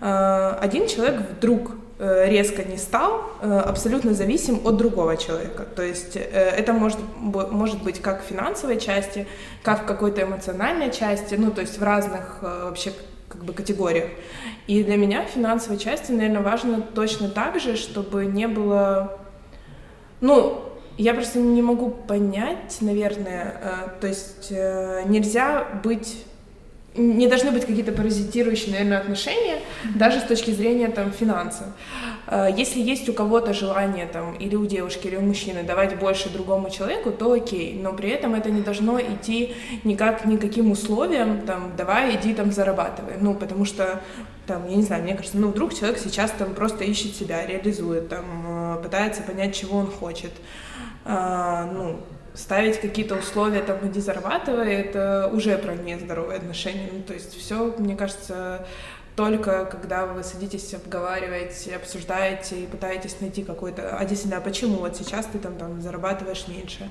mm-hmm. 0.00 0.58
один 0.58 0.88
человек 0.88 1.22
вдруг 1.38 1.70
резко 1.98 2.62
не 2.62 2.76
стал 2.76 3.24
э, 3.40 3.58
абсолютно 3.58 4.14
зависим 4.14 4.60
от 4.64 4.76
другого 4.76 5.16
человека. 5.16 5.64
То 5.64 5.82
есть 5.82 6.16
э, 6.16 6.20
это 6.20 6.72
может, 6.72 6.98
может 7.16 7.82
быть 7.82 8.00
как 8.00 8.22
в 8.22 8.26
финансовой 8.26 8.78
части, 8.78 9.26
как 9.64 9.82
в 9.82 9.86
какой-то 9.86 10.22
эмоциональной 10.22 10.92
части, 10.92 11.34
ну 11.34 11.50
то 11.50 11.60
есть 11.60 11.78
в 11.78 11.82
разных 11.82 12.38
вообще 12.40 12.92
как 13.28 13.44
бы 13.44 13.52
категориях. 13.52 14.10
И 14.68 14.84
для 14.84 14.96
меня 14.96 15.24
в 15.24 15.30
финансовой 15.30 15.78
части, 15.78 16.12
наверное, 16.12 16.42
важно 16.42 16.82
точно 16.82 17.28
так 17.28 17.58
же, 17.60 17.76
чтобы 17.76 18.26
не 18.26 18.46
было, 18.46 19.18
ну, 20.20 20.62
я 20.96 21.14
просто 21.14 21.40
не 21.40 21.62
могу 21.62 21.90
понять, 21.90 22.78
наверное, 22.80 23.90
то 24.00 24.06
есть 24.06 24.50
нельзя 24.50 25.66
быть 25.82 26.24
не 26.94 27.28
должны 27.28 27.52
быть 27.52 27.64
какие-то 27.64 27.92
паразитирующие, 27.92 28.72
наверное, 28.72 28.98
отношения, 28.98 29.58
даже 29.94 30.20
с 30.20 30.24
точки 30.24 30.50
зрения 30.50 30.88
там 30.88 31.12
финансов. 31.12 31.66
Э, 32.26 32.48
если 32.54 32.80
есть 32.80 33.08
у 33.08 33.12
кого-то 33.12 33.52
желание 33.52 34.06
там 34.06 34.34
или 34.34 34.56
у 34.56 34.66
девушки, 34.66 35.06
или 35.06 35.16
у 35.16 35.20
мужчины 35.20 35.62
давать 35.62 35.98
больше 35.98 36.30
другому 36.30 36.70
человеку, 36.70 37.10
то 37.10 37.32
окей, 37.32 37.78
но 37.80 37.92
при 37.92 38.10
этом 38.10 38.34
это 38.34 38.50
не 38.50 38.62
должно 38.62 39.00
идти 39.00 39.54
никак 39.84 40.24
никаким 40.24 40.70
условиям, 40.70 41.42
там, 41.42 41.72
давай, 41.76 42.16
иди 42.16 42.34
там 42.34 42.52
зарабатывай, 42.52 43.14
ну, 43.20 43.34
потому 43.34 43.64
что 43.64 44.00
там, 44.46 44.66
я 44.68 44.76
не 44.76 44.82
знаю, 44.82 45.02
мне 45.02 45.14
кажется, 45.14 45.38
ну, 45.38 45.48
вдруг 45.48 45.74
человек 45.74 45.98
сейчас 45.98 46.30
там 46.32 46.54
просто 46.54 46.84
ищет 46.84 47.14
себя, 47.14 47.46
реализует, 47.46 48.08
там, 48.08 48.76
э, 48.78 48.82
пытается 48.82 49.22
понять, 49.22 49.54
чего 49.54 49.78
он 49.78 49.90
хочет. 49.90 50.32
А, 51.04 51.64
ну, 51.72 52.00
ставить 52.38 52.80
какие-то 52.80 53.16
условия, 53.16 53.60
там, 53.62 53.78
иди 53.82 54.00
зарабатывай, 54.00 54.72
это 54.72 55.28
уже 55.32 55.58
про 55.58 55.74
нездоровые 55.74 56.38
отношения. 56.38 56.88
Ну, 56.92 57.02
то 57.02 57.12
есть 57.12 57.36
все, 57.36 57.74
мне 57.78 57.96
кажется, 57.96 58.64
только 59.16 59.64
когда 59.64 60.06
вы 60.06 60.22
садитесь, 60.22 60.72
обговариваете, 60.72 61.74
обсуждаете 61.74 62.60
и 62.60 62.66
пытаетесь 62.66 63.20
найти 63.20 63.42
какой-то, 63.42 63.96
а 63.98 64.04
действительно, 64.04 64.36
а 64.38 64.40
почему 64.40 64.76
вот 64.76 64.96
сейчас 64.96 65.26
ты 65.26 65.40
там, 65.40 65.56
там 65.56 65.82
зарабатываешь 65.82 66.46
меньше? 66.46 66.88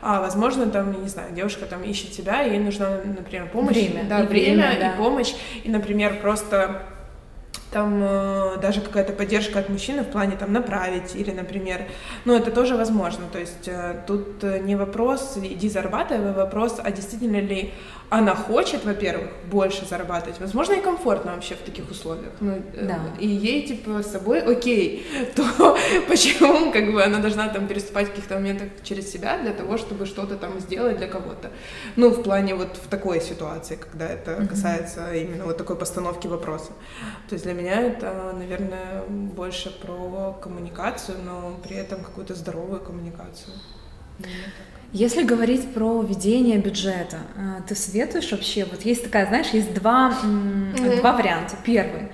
А 0.00 0.22
возможно, 0.22 0.70
там, 0.70 0.90
я 0.92 0.98
не 0.98 1.08
знаю, 1.08 1.34
девушка 1.34 1.66
там 1.66 1.82
ищет 1.82 2.14
себя, 2.14 2.40
ей 2.40 2.58
нужна, 2.58 3.02
например, 3.04 3.50
помощь. 3.50 3.76
Время. 3.76 4.04
Да, 4.08 4.24
и 4.24 4.26
время, 4.26 4.68
время 4.68 4.80
да. 4.80 4.94
и 4.94 4.96
помощь. 4.96 5.34
И, 5.62 5.68
например, 5.68 6.20
просто 6.22 6.86
там 7.70 8.00
э, 8.02 8.56
даже 8.60 8.80
какая-то 8.80 9.12
поддержка 9.12 9.58
от 9.58 9.68
мужчины 9.68 10.02
в 10.02 10.10
плане 10.10 10.36
там 10.36 10.52
направить 10.52 11.14
или, 11.14 11.30
например, 11.30 11.86
ну 12.24 12.34
это 12.34 12.50
тоже 12.50 12.76
возможно, 12.76 13.24
то 13.32 13.38
есть 13.38 13.68
э, 13.68 14.02
тут 14.06 14.42
э, 14.44 14.58
не 14.60 14.76
вопрос 14.76 15.36
иди 15.42 15.68
зарабатывай, 15.68 16.30
а 16.30 16.32
вопрос, 16.32 16.80
а 16.82 16.90
действительно 16.90 17.40
ли 17.40 17.72
она 18.08 18.34
хочет, 18.34 18.84
во-первых, 18.84 19.30
больше 19.50 19.84
зарабатывать, 19.84 20.38
возможно, 20.40 20.74
и 20.74 20.80
комфортно 20.80 21.32
вообще 21.32 21.54
в 21.54 21.58
таких 21.58 21.90
условиях. 21.90 22.32
Ну, 22.40 22.52
э, 22.52 22.86
да. 22.86 23.00
И 23.18 23.26
ей, 23.26 23.66
типа, 23.66 24.02
с 24.02 24.12
собой 24.12 24.40
окей, 24.40 25.06
то 25.34 25.76
почему, 26.08 26.70
как 26.72 26.92
бы, 26.92 27.02
она 27.02 27.18
должна 27.18 27.48
там 27.48 27.66
переступать 27.66 28.06
в 28.06 28.10
каких-то 28.10 28.34
моментах 28.34 28.68
через 28.84 29.10
себя 29.10 29.38
для 29.38 29.52
того, 29.52 29.76
чтобы 29.76 30.06
что-то 30.06 30.36
там 30.36 30.60
сделать 30.60 30.98
для 30.98 31.08
кого-то. 31.08 31.50
Ну, 31.96 32.10
в 32.10 32.22
плане 32.22 32.54
вот 32.54 32.76
в 32.76 32.88
такой 32.88 33.20
ситуации, 33.20 33.76
когда 33.76 34.06
это 34.06 34.46
касается 34.46 35.12
именно 35.12 35.44
вот 35.44 35.56
такой 35.56 35.76
постановки 35.76 36.28
вопроса. 36.28 36.70
То 37.28 37.34
есть 37.34 37.44
для 37.44 37.54
меня 37.54 37.80
это, 37.80 38.32
наверное, 38.38 39.02
больше 39.08 39.70
про 39.70 40.32
коммуникацию, 40.40 41.18
но 41.24 41.58
при 41.62 41.76
этом 41.76 42.04
какую-то 42.04 42.34
здоровую 42.34 42.80
коммуникацию. 42.80 43.52
Если 44.92 45.24
говорить 45.24 45.74
про 45.74 46.00
ведение 46.02 46.58
бюджета, 46.58 47.18
э, 47.36 47.60
ты 47.68 47.74
советуешь 47.74 48.30
вообще, 48.30 48.64
вот 48.64 48.82
есть 48.82 49.04
такая, 49.04 49.26
знаешь, 49.26 49.48
есть 49.48 49.74
два, 49.74 50.16
mm-hmm. 50.22 51.00
два 51.00 51.12
варианта. 51.12 51.56
Первый. 51.64 52.08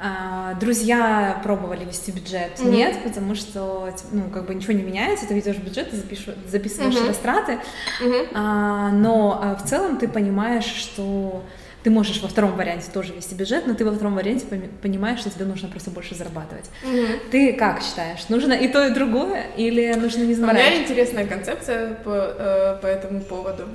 Э, 0.00 0.54
друзья 0.58 1.40
пробовали 1.42 1.84
вести 1.84 2.12
бюджет, 2.12 2.58
mm-hmm. 2.58 2.70
нет, 2.70 3.02
потому 3.02 3.34
что 3.34 3.92
ну 4.12 4.30
как 4.30 4.46
бы 4.46 4.54
ничего 4.54 4.72
не 4.72 4.82
меняется, 4.82 5.26
ты 5.26 5.34
ведешь 5.34 5.56
бюджет, 5.56 5.90
ты 5.90 5.96
запишешь, 5.96 6.34
записываешь 6.46 6.94
mm-hmm. 6.94 7.08
растраты, 7.08 7.58
mm-hmm. 8.02 8.90
но 8.92 9.40
э, 9.42 9.62
в 9.62 9.68
целом 9.68 9.98
ты 9.98 10.06
понимаешь, 10.06 10.64
что 10.64 11.42
ты 11.86 11.90
можешь 11.90 12.20
во 12.20 12.26
втором 12.26 12.56
варианте 12.56 12.90
тоже 12.92 13.12
вести 13.14 13.36
бюджет, 13.36 13.68
но 13.68 13.74
ты 13.74 13.84
во 13.84 13.92
втором 13.92 14.16
варианте 14.16 14.44
понимаешь, 14.82 15.20
что 15.20 15.30
тебе 15.30 15.44
нужно 15.44 15.68
просто 15.68 15.92
больше 15.92 16.16
зарабатывать. 16.16 16.68
Угу. 16.82 17.30
Ты 17.30 17.52
как 17.52 17.80
считаешь, 17.80 18.28
нужно 18.28 18.54
и 18.54 18.66
то, 18.66 18.84
и 18.88 18.90
другое, 18.92 19.44
или 19.56 19.94
нужно 19.94 20.24
не 20.24 20.34
заморачиваться? 20.34 20.68
У 20.68 20.74
меня 20.74 20.82
интересная 20.82 21.26
концепция 21.28 21.94
по, 21.94 22.10
э, 22.10 22.78
по 22.82 22.86
этому 22.88 23.20
поводу. 23.20 23.68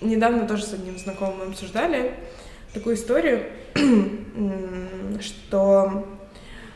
Недавно 0.00 0.48
тоже 0.48 0.64
с 0.64 0.72
одним 0.72 0.98
знакомым 0.98 1.50
обсуждали 1.50 2.14
такую 2.74 2.96
историю, 2.96 3.44
что 5.20 6.04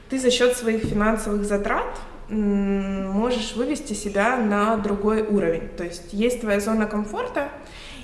ты 0.09 0.21
за 0.21 0.31
счет 0.31 0.57
своих 0.57 0.85
финансовых 0.85 1.45
затрат 1.45 1.99
можешь 2.29 3.57
вывести 3.57 3.95
себя 3.95 4.37
на 4.37 4.77
другой 4.77 5.23
уровень. 5.23 5.69
То 5.77 5.83
есть 5.83 6.13
есть 6.13 6.43
твоя 6.43 6.61
зона 6.61 6.87
комфорта, 6.87 7.49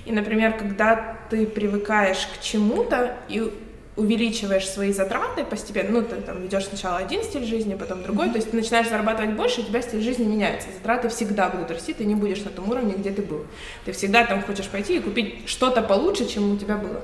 и, 0.07 0.13
например, 0.13 0.57
когда 0.57 1.17
ты 1.29 1.47
привыкаешь 1.47 2.29
к 2.35 2.41
чему-то 2.41 3.17
и 3.29 3.53
увеличиваешь 3.97 4.69
свои 4.69 4.93
затраты 4.93 5.45
постепенно, 5.45 6.01
ну, 6.01 6.03
ты 6.07 6.17
там 6.17 6.43
ведешь 6.43 6.67
сначала 6.67 6.99
один 6.99 7.23
стиль 7.25 7.45
жизни, 7.45 7.75
потом 7.75 8.03
другой, 8.03 8.27
mm-hmm. 8.27 8.31
то 8.31 8.37
есть 8.37 8.51
ты 8.51 8.57
начинаешь 8.57 8.89
зарабатывать 8.89 9.33
больше, 9.33 9.63
у 9.63 9.65
тебя 9.65 9.81
стиль 9.81 10.03
жизни 10.03 10.25
меняется, 10.25 10.69
затраты 10.77 11.09
всегда 11.09 11.49
будут 11.49 11.71
расти, 11.71 11.95
ты 11.95 12.05
не 12.05 12.15
будешь 12.15 12.45
на 12.45 12.51
том 12.51 12.69
уровне, 12.71 12.95
где 12.97 13.11
ты 13.11 13.23
был. 13.23 13.47
Ты 13.85 13.93
всегда 13.93 14.25
там 14.25 14.43
хочешь 14.43 14.69
пойти 14.69 14.99
и 14.99 15.01
купить 15.01 15.49
что-то 15.49 15.83
получше, 15.83 16.29
чем 16.29 16.53
у 16.53 16.57
тебя 16.59 16.77
было. 16.77 17.01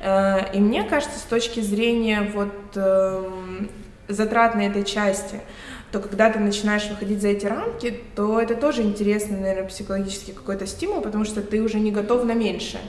Э, 0.00 0.54
и 0.54 0.60
мне 0.60 0.84
кажется, 0.84 1.18
с 1.18 1.22
точки 1.22 1.60
зрения 1.60 2.22
вот 2.32 2.76
эм, 2.76 3.68
затрат 4.06 4.54
на 4.54 4.62
этой 4.66 4.84
части, 4.84 5.40
то 5.90 6.00
когда 6.00 6.30
ты 6.30 6.38
начинаешь 6.38 6.86
выходить 6.88 7.22
за 7.22 7.28
эти 7.28 7.46
рамки, 7.46 8.00
то 8.14 8.40
это 8.40 8.54
тоже 8.54 8.82
интересный, 8.82 9.38
наверное, 9.38 9.68
психологический 9.68 10.32
какой-то 10.32 10.66
стимул, 10.66 11.00
потому 11.00 11.24
что 11.24 11.40
ты 11.40 11.62
уже 11.62 11.80
не 11.80 11.90
готов 11.90 12.24
на 12.24 12.32
меньшее. 12.32 12.82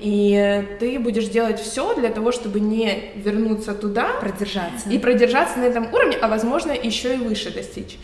И 0.00 0.64
ты 0.78 0.98
будешь 0.98 1.26
делать 1.28 1.60
все 1.60 1.94
для 1.94 2.08
того, 2.08 2.32
чтобы 2.32 2.58
не 2.60 3.12
вернуться 3.16 3.74
туда. 3.74 4.08
Продержаться. 4.20 4.88
И 4.88 4.98
продержаться 4.98 5.58
на 5.58 5.64
этом 5.64 5.92
уровне, 5.92 6.16
а 6.20 6.28
возможно 6.28 6.72
еще 6.72 7.14
и 7.14 7.18
выше 7.18 7.52
достичь. 7.52 7.98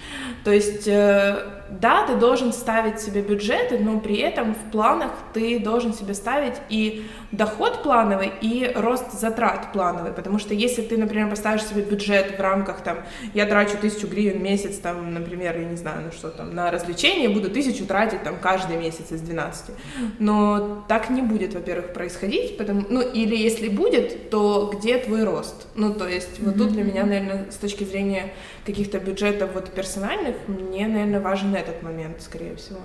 То 0.45 0.53
есть, 0.53 0.87
э, 0.87 1.39
да, 1.69 2.07
ты 2.07 2.17
должен 2.17 2.53
ставить 2.53 3.01
себе 3.01 3.23
бюджеты, 3.23 3.79
но 3.79 3.99
при 3.99 4.19
этом 4.19 4.55
в 4.55 4.71
планах 4.71 5.11
ты 5.33 5.59
должен 5.59 5.93
себе 5.93 6.15
ставить 6.15 6.55
и 6.69 7.07
доход 7.33 7.83
плановый, 7.83 8.33
и 8.41 8.71
рост 8.75 9.13
затрат 9.13 9.73
плановый. 9.73 10.13
Потому 10.13 10.39
что 10.39 10.55
если 10.55 10.83
ты, 10.83 10.97
например, 10.97 11.29
поставишь 11.29 11.65
себе 11.65 11.83
бюджет 11.83 12.39
в 12.39 12.41
рамках, 12.41 12.83
там, 12.83 12.99
я 13.35 13.47
трачу 13.47 13.77
тысячу 13.81 14.07
гривен 14.07 14.39
в 14.39 14.43
месяц, 14.43 14.79
там, 14.79 15.13
например, 15.13 15.59
я 15.59 15.65
не 15.65 15.77
знаю, 15.77 16.03
ну 16.07 16.13
что 16.13 16.31
там, 16.31 16.55
на 16.55 16.71
развлечения, 16.71 17.29
буду 17.29 17.51
тысячу 17.51 17.85
тратить 17.85 18.23
там 18.23 18.37
каждый 18.41 18.77
месяц 18.77 19.11
из 19.11 19.21
12. 19.21 19.75
Но 20.19 20.85
так 20.89 21.11
не 21.11 21.23
будет, 21.23 21.55
во-первых, 21.55 21.93
происходить, 21.93 22.57
потому, 22.57 22.85
ну, 22.89 23.01
или 23.01 23.37
если 23.37 23.69
будет, 23.69 24.31
то 24.31 24.73
где 24.73 24.99
твой 24.99 25.25
рост? 25.25 25.67
Ну, 25.75 25.93
то 25.95 26.09
есть, 26.09 26.41
вот 26.41 26.57
тут 26.57 26.73
для 26.73 26.85
меня, 26.85 27.05
наверное, 27.05 27.51
с 27.51 27.57
точки 27.57 27.85
зрения 27.85 28.33
каких-то 28.65 28.99
бюджетов 28.99 29.51
вот 29.55 29.71
персональных, 29.71 30.37
мне, 30.47 30.87
наверное, 30.87 31.21
важен 31.21 31.56
этот 31.57 31.83
момент, 31.83 32.23
скорее 32.23 32.57
всего. 32.57 32.81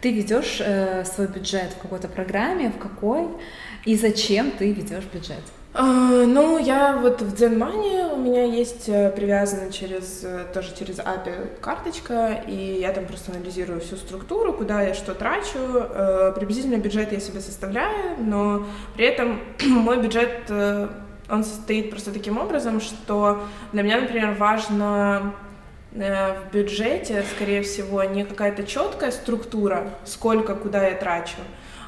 Ты 0.00 0.12
ведешь 0.12 0.60
э, 0.60 1.04
свой 1.04 1.26
бюджет 1.26 1.72
в 1.72 1.82
какой-то 1.82 2.08
программе, 2.08 2.70
в 2.70 2.78
какой, 2.78 3.26
и 3.84 3.96
зачем 3.96 4.50
ты 4.52 4.72
ведешь 4.72 5.04
бюджет? 5.12 5.42
Uh, 5.74 6.24
ну, 6.24 6.58
я 6.58 6.96
вот 6.96 7.20
в 7.20 7.34
ZenMoney 7.34 8.14
у 8.14 8.16
меня 8.16 8.44
есть 8.44 8.88
э, 8.88 9.10
привязана 9.10 9.70
через, 9.70 10.24
э, 10.24 10.46
тоже 10.52 10.74
через 10.76 10.98
API 10.98 11.60
карточка, 11.60 12.42
и 12.48 12.78
я 12.80 12.92
там 12.92 13.06
просто 13.06 13.32
анализирую 13.32 13.80
всю 13.80 13.96
структуру, 13.96 14.54
куда 14.54 14.82
я 14.82 14.94
что 14.94 15.14
трачу. 15.14 15.58
Uh, 15.58 16.32
приблизительно 16.32 16.78
бюджет 16.78 17.12
я 17.12 17.20
себе 17.20 17.40
составляю, 17.40 18.16
но 18.18 18.66
при 18.96 19.06
этом 19.06 19.40
мой 19.66 20.00
бюджет 20.02 20.50
он 21.30 21.44
состоит 21.44 21.90
просто 21.90 22.12
таким 22.12 22.38
образом, 22.38 22.80
что 22.80 23.42
для 23.72 23.82
меня, 23.82 24.00
например, 24.00 24.34
важно 24.38 25.34
э, 25.34 25.47
в 25.98 26.52
бюджете, 26.52 27.24
скорее 27.34 27.62
всего, 27.62 28.04
не 28.04 28.24
какая-то 28.24 28.64
четкая 28.64 29.10
структура, 29.10 29.90
сколько, 30.04 30.54
куда 30.54 30.86
я 30.86 30.94
трачу, 30.94 31.38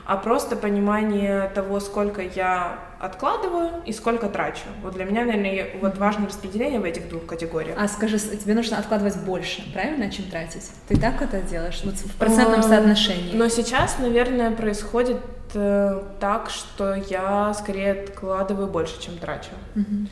а 0.05 0.16
просто 0.16 0.57
понимание 0.57 1.49
того, 1.55 1.79
сколько 1.79 2.20
я 2.20 2.81
откладываю 2.99 3.70
и 3.87 3.92
сколько 3.92 4.29
трачу. 4.29 4.64
Вот 4.83 4.94
для 4.94 5.05
меня, 5.05 5.25
наверное, 5.25 5.68
вот 5.81 5.99
важно 5.99 6.27
распределение 6.27 6.81
в 6.81 6.85
этих 6.85 7.09
двух 7.09 7.27
категориях. 7.27 7.77
А 7.79 7.87
скажи, 7.87 8.18
тебе 8.18 8.55
нужно 8.55 8.79
откладывать 8.79 9.16
больше, 9.18 9.62
правильно, 9.73 10.11
чем 10.11 10.25
тратить? 10.25 10.68
Ты 10.88 10.99
так 10.99 11.23
это 11.23 11.40
делаешь? 11.40 11.81
Вот 11.85 11.94
в 11.94 12.16
процентном 12.16 12.62
соотношении? 12.62 13.37
Но 13.37 13.49
сейчас, 13.49 13.99
наверное, 14.01 14.51
происходит 14.51 15.20
э, 15.55 16.03
так, 16.18 16.51
что 16.51 16.94
я 16.94 17.55
скорее 17.55 17.92
откладываю 17.92 18.66
больше, 18.66 19.01
чем 19.01 19.16
трачу. 19.16 19.51
Mm-hmm. 19.77 20.09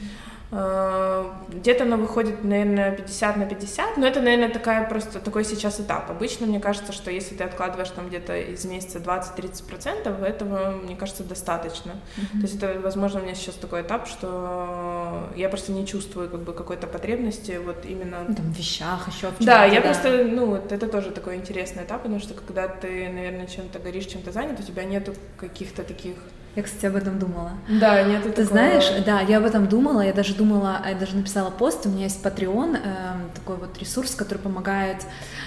Э, 0.50 1.30
где-то 1.48 1.84
оно 1.84 1.96
выходит, 1.96 2.42
наверное, 2.42 2.92
50 2.92 3.36
на 3.36 3.44
50, 3.44 3.98
но 3.98 4.06
это, 4.06 4.20
наверное, 4.20 4.48
такая 4.48 4.88
просто 4.88 5.18
такой 5.20 5.44
сейчас 5.44 5.78
этап. 5.78 6.10
Обычно 6.10 6.46
мне 6.46 6.58
кажется, 6.58 6.92
что 6.92 7.10
если 7.10 7.34
ты 7.34 7.44
откладываешь 7.44 7.90
там 7.90 8.08
где-то 8.08 8.38
из 8.38 8.64
месяца 8.64 8.98
20-30%, 8.98 10.24
этого, 10.24 10.70
мне 10.82 10.96
кажется, 10.96 11.22
достаточно. 11.22 11.92
Mm-hmm. 11.92 12.40
То 12.40 12.42
есть 12.42 12.56
это, 12.56 12.80
возможно, 12.80 13.20
у 13.20 13.22
меня 13.24 13.34
сейчас 13.34 13.56
такой 13.56 13.82
этап, 13.82 14.06
что 14.06 15.28
я 15.36 15.48
просто 15.50 15.72
не 15.72 15.86
чувствую 15.86 16.30
как 16.30 16.40
бы 16.40 16.54
какой-то 16.54 16.86
потребности 16.86 17.60
вот 17.62 17.84
именно... 17.84 18.24
Ну, 18.26 18.34
там 18.34 18.52
в 18.52 18.56
вещах 18.56 19.08
еще 19.08 19.28
в 19.28 19.44
Да, 19.44 19.66
я 19.66 19.80
да. 19.80 19.88
просто, 19.88 20.24
ну, 20.24 20.46
вот 20.46 20.72
это 20.72 20.88
тоже 20.88 21.10
такой 21.10 21.36
интересный 21.36 21.84
этап, 21.84 22.02
потому 22.02 22.20
что 22.20 22.32
когда 22.32 22.68
ты, 22.68 23.08
наверное, 23.10 23.46
чем-то 23.46 23.78
горишь, 23.80 24.06
чем-то 24.06 24.32
занят, 24.32 24.58
у 24.58 24.62
тебя 24.62 24.84
нету 24.84 25.12
каких-то 25.36 25.82
таких 25.82 26.14
я, 26.58 26.64
кстати, 26.64 26.86
об 26.86 26.96
этом 26.96 27.20
думала. 27.20 27.52
Да, 27.68 28.02
нет 28.02 28.24
Ты 28.24 28.30
такого... 28.30 28.46
знаешь, 28.46 28.90
да, 29.06 29.20
я 29.20 29.38
об 29.38 29.44
этом 29.44 29.68
думала, 29.68 30.00
я 30.00 30.12
даже 30.12 30.34
думала, 30.34 30.82
я 30.88 30.96
даже 30.96 31.14
написала 31.14 31.50
пост, 31.50 31.86
у 31.86 31.88
меня 31.88 32.04
есть 32.04 32.20
Patreon, 32.20 32.76
э, 32.76 32.88
такой 33.32 33.56
вот 33.56 33.78
ресурс, 33.78 34.16
который 34.16 34.38
помогает 34.38 35.04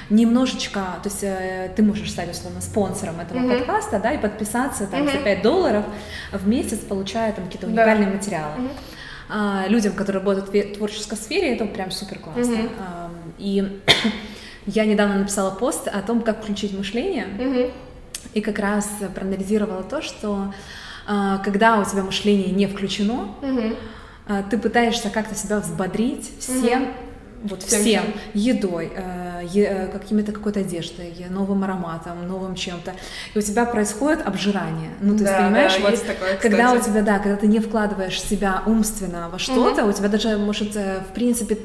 немножечко, 0.10 0.80
то 1.04 1.10
есть 1.10 1.24
э, 1.24 1.70
ты 1.76 1.84
можешь 1.84 2.10
стать, 2.10 2.32
условно, 2.32 2.62
спонсором 2.62 3.20
этого 3.20 3.40
mm-hmm. 3.40 3.58
подкаста, 3.58 4.00
да, 4.00 4.14
и 4.14 4.18
подписаться 4.20 4.88
там 4.88 5.02
mm-hmm. 5.02 5.18
за 5.18 5.24
5 5.24 5.42
долларов 5.42 5.86
в 6.32 6.48
месяц, 6.48 6.80
получая 6.80 7.34
там 7.34 7.46
какие-то 7.46 7.68
уникальные 7.68 8.08
да. 8.08 8.16
материалы. 8.16 8.54
Mm-hmm. 8.58 8.72
А, 9.30 9.66
людям, 9.68 9.94
которые 9.94 10.24
работают 10.24 10.48
в 10.48 10.78
творческой 10.78 11.18
сфере, 11.18 11.56
это 11.56 11.66
прям 11.66 11.92
супер 11.92 12.20
классно. 12.20 12.54
Mm-hmm. 12.54 12.72
А, 12.80 13.12
и 13.38 13.82
я 14.66 14.86
недавно 14.86 15.20
написала 15.20 15.52
пост 15.52 15.90
о 15.90 16.02
том, 16.02 16.22
как 16.22 16.42
включить 16.42 16.72
мышление, 16.72 17.26
mm-hmm. 17.26 17.74
и 18.34 18.40
как 18.40 18.60
раз 18.60 18.90
проанализировала 19.14 19.84
то, 19.84 20.02
что 20.02 20.54
когда 21.06 21.80
у 21.80 21.86
тебя 21.86 22.04
мышление 22.04 22.52
не 22.52 22.68
включено, 22.68 23.36
угу. 23.42 23.76
ты 24.50 24.58
пытаешься 24.58 25.10
как-то 25.10 25.36
себя 25.36 25.60
взбодрить 25.60 26.32
всем, 26.40 26.84
угу. 26.84 26.92
вот 27.44 27.64
всем, 27.64 27.82
всем 27.82 28.04
едой, 28.34 28.92
э, 28.96 29.42
е, 29.52 29.90
какими-то 29.92 30.32
какой-то 30.32 30.60
одеждой, 30.62 31.14
новым 31.30 31.64
ароматом, 31.64 32.28
новым 32.28 32.56
чем-то, 32.56 32.94
и 33.34 33.38
у 33.38 33.42
тебя 33.42 33.66
происходит 33.66 34.26
обжирание. 34.26 34.92
Ну, 35.02 35.18
то 35.18 35.24
да, 35.24 35.38
понимаешь, 35.40 35.76
да, 35.76 35.82
вот, 35.82 35.92
есть 35.92 36.08
такое, 36.08 36.38
когда 36.38 36.74
у 36.74 36.80
тебя, 36.80 37.02
да, 37.02 37.20
когда 37.20 37.36
ты 37.36 37.48
не 37.48 37.60
вкладываешь 37.60 38.22
себя 38.22 38.64
умственно 38.66 39.30
во 39.30 39.40
что-то, 39.40 39.84
угу. 39.84 39.92
у 39.92 39.94
тебя 39.94 40.10
даже, 40.10 40.38
может, 40.38 40.76
в 40.76 41.14
принципе, 41.14 41.58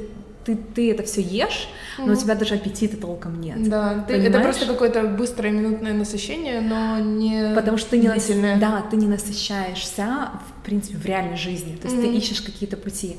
ты, 0.47 0.57
ты 0.57 0.93
это 0.93 1.03
все 1.03 1.21
ешь, 1.21 1.69
но 1.99 2.13
у 2.13 2.17
тебя 2.17 2.37
даже 2.37 2.55
аппетита 2.55 2.97
толком 2.97 3.41
нет. 3.41 3.69
Да, 3.69 4.05
ты, 4.07 4.15
это 4.15 4.41
просто 4.41 4.65
какое-то 4.67 5.03
быстрое 5.03 5.51
минутное 5.51 5.93
насыщение, 5.93 6.61
но 6.61 6.99
не 7.01 7.53
Потому 7.55 7.77
что 7.77 7.91
ты 7.91 7.99
не, 7.99 8.09
нас... 8.09 8.29
да, 8.61 8.85
ты 8.89 8.97
не 8.97 9.09
насыщаешься, 9.09 10.31
в 10.49 10.65
принципе, 10.65 10.97
в 10.99 11.05
реальной 11.05 11.37
жизни, 11.37 11.77
то 11.77 11.89
есть 11.89 11.99
mm-hmm. 11.99 12.13
ты 12.13 12.17
ищешь 12.17 12.41
какие-то 12.41 12.77
пути. 12.77 13.17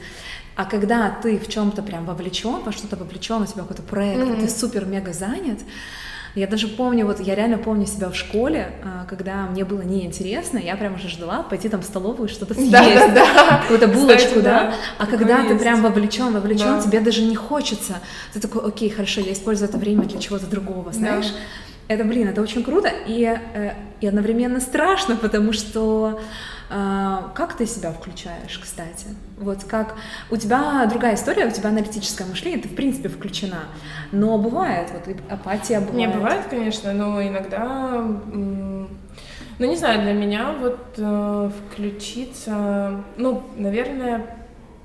А 0.55 0.65
когда 0.65 1.11
ты 1.21 1.38
в 1.38 1.47
чем-то 1.49 1.84
прям 1.84 2.05
вовлечен, 2.05 2.63
во 2.63 2.71
что-то 2.71 2.95
вовлечен, 2.95 3.41
у 3.41 3.45
тебя 3.45 3.61
какой-то 3.61 3.84
проект, 3.84 4.21
mm-hmm. 4.21 4.41
ты 4.41 4.49
супер-мега 4.49 5.13
занят, 5.13 5.59
я 6.38 6.47
даже 6.47 6.67
помню, 6.67 7.05
вот 7.05 7.19
я 7.19 7.33
реально 7.33 7.57
помню 7.57 7.88
себя 7.88 8.09
в 8.09 8.15
школе, 8.15 8.69
а, 8.83 9.05
когда 9.05 9.47
мне 9.47 9.65
было 9.65 9.81
неинтересно, 9.81 10.59
я 10.59 10.75
прям 10.75 10.95
уже 10.95 11.09
ждала 11.09 11.41
пойти 11.41 11.67
там 11.67 11.81
в 11.81 11.85
столовую 11.85 12.29
что-то 12.29 12.53
съесть, 12.53 12.71
да, 12.71 13.07
да, 13.07 13.13
да. 13.13 13.57
какую-то 13.63 13.88
булочку, 13.88 14.27
Кстати, 14.27 14.43
да. 14.43 14.63
да. 14.63 14.73
А 14.99 15.07
когда 15.07 15.39
есть. 15.39 15.49
ты 15.49 15.57
прям 15.57 15.81
вовлечен, 15.81 16.31
вовлечен, 16.31 16.77
да. 16.77 16.81
тебе 16.81 16.99
даже 16.99 17.23
не 17.23 17.35
хочется. 17.35 18.01
Ты 18.33 18.39
такой, 18.39 18.67
окей, 18.67 18.89
хорошо, 18.89 19.21
я 19.21 19.33
использую 19.33 19.67
это 19.67 19.79
время 19.79 20.03
для 20.03 20.19
чего-то 20.19 20.45
другого, 20.45 20.93
знаешь? 20.93 21.27
Да. 21.27 21.95
Это, 21.95 22.03
блин, 22.03 22.27
это 22.27 22.41
очень 22.41 22.63
круто 22.63 22.91
и, 23.07 23.23
э, 23.23 23.71
и 24.01 24.07
одновременно 24.07 24.59
страшно, 24.59 25.15
потому 25.15 25.53
что 25.53 26.19
как 26.70 27.55
ты 27.55 27.65
себя 27.65 27.91
включаешь, 27.91 28.59
кстати? 28.61 29.07
Вот 29.38 29.63
как 29.63 29.95
у 30.30 30.38
тебя 30.38 30.86
другая 30.86 31.15
история, 31.15 31.45
у 31.45 31.51
тебя 31.51 31.70
аналитическое 31.70 32.28
мышление, 32.28 32.61
ты 32.61 32.70
в 32.70 32.76
принципе 32.76 33.09
включена, 33.09 33.65
но 34.11 34.38
бывает 34.38 34.89
вот 34.93 35.15
апатия 35.30 35.80
бывает. 35.80 35.95
Не 35.95 36.07
бывает, 36.07 36.45
конечно, 36.49 36.93
но 36.93 37.22
иногда, 37.22 38.03
ну 38.34 38.88
не 39.59 39.76
знаю, 39.76 40.01
для 40.01 40.13
меня 40.13 40.53
вот 40.59 40.95
э, 40.97 41.51
включиться, 41.72 43.03
ну, 43.15 43.43
наверное, 43.55 44.26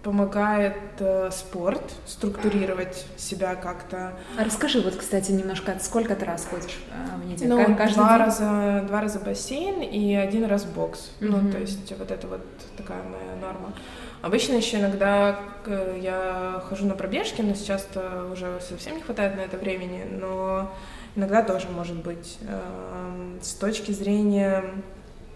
помогает 0.03 0.76
э, 0.98 1.30
спорт 1.30 1.82
структурировать 2.07 3.07
себя 3.16 3.55
как-то. 3.55 4.14
А 4.38 4.44
расскажи 4.44 4.80
вот, 4.80 4.96
кстати, 4.96 5.30
немножко, 5.30 5.76
сколько 5.80 6.16
ты 6.16 6.24
раз 6.24 6.46
ходишь 6.50 6.78
э, 6.90 7.16
в 7.16 7.26
неделю? 7.26 7.50
Ну, 7.50 7.76
Каждый 7.76 7.94
два 7.94 8.09
день? 8.11 8.26
раза, 8.26 8.84
два 8.86 9.00
раза 9.00 9.20
бассейн 9.20 9.80
и 9.82 10.14
один 10.14 10.44
раз 10.46 10.64
бокс. 10.64 11.12
Mm-hmm. 11.20 11.28
Ну, 11.28 11.53
то 11.53 11.59
есть 11.59 11.92
вот 11.96 12.11
это 12.11 12.26
вот 12.26 12.44
такая 12.76 13.03
моя 13.05 13.36
норма. 13.40 13.72
Обычно 14.22 14.55
еще 14.55 14.78
иногда 14.78 15.38
э, 15.66 16.00
я 16.03 16.62
хожу 16.68 16.86
на 16.86 16.94
пробежки, 16.94 17.40
но 17.40 17.55
сейчас-то 17.55 18.28
уже 18.32 18.61
совсем 18.61 18.96
не 18.96 19.03
хватает 19.03 19.36
на 19.36 19.40
это 19.40 19.57
времени, 19.57 20.05
но 20.11 20.72
иногда 21.14 21.42
тоже 21.42 21.68
может 21.68 21.96
быть. 21.96 22.38
Э, 22.42 23.38
с 23.40 23.55
точки 23.55 23.92
зрения, 23.92 24.64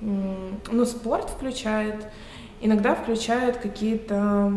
ну, 0.00 0.84
спорт 0.84 1.30
включает, 1.30 2.06
иногда 2.60 2.94
включают 2.94 3.56
какие-то... 3.56 4.52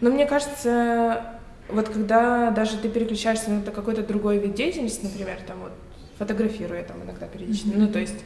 Но 0.00 0.10
мне 0.10 0.26
кажется, 0.26 1.38
вот 1.68 1.88
когда 1.88 2.50
даже 2.50 2.76
ты 2.76 2.88
переключаешься 2.88 3.50
на 3.50 3.62
какой-то 3.62 4.02
другой 4.02 4.38
вид 4.38 4.54
деятельности, 4.54 5.04
например, 5.04 5.38
там 5.46 5.58
вот 5.62 5.72
фотографирую 6.18 6.78
я 6.78 6.84
там 6.84 7.02
иногда 7.02 7.26
периодически, 7.26 7.68
mm-hmm. 7.68 7.78
ну 7.78 7.88
то 7.88 7.98
есть 7.98 8.24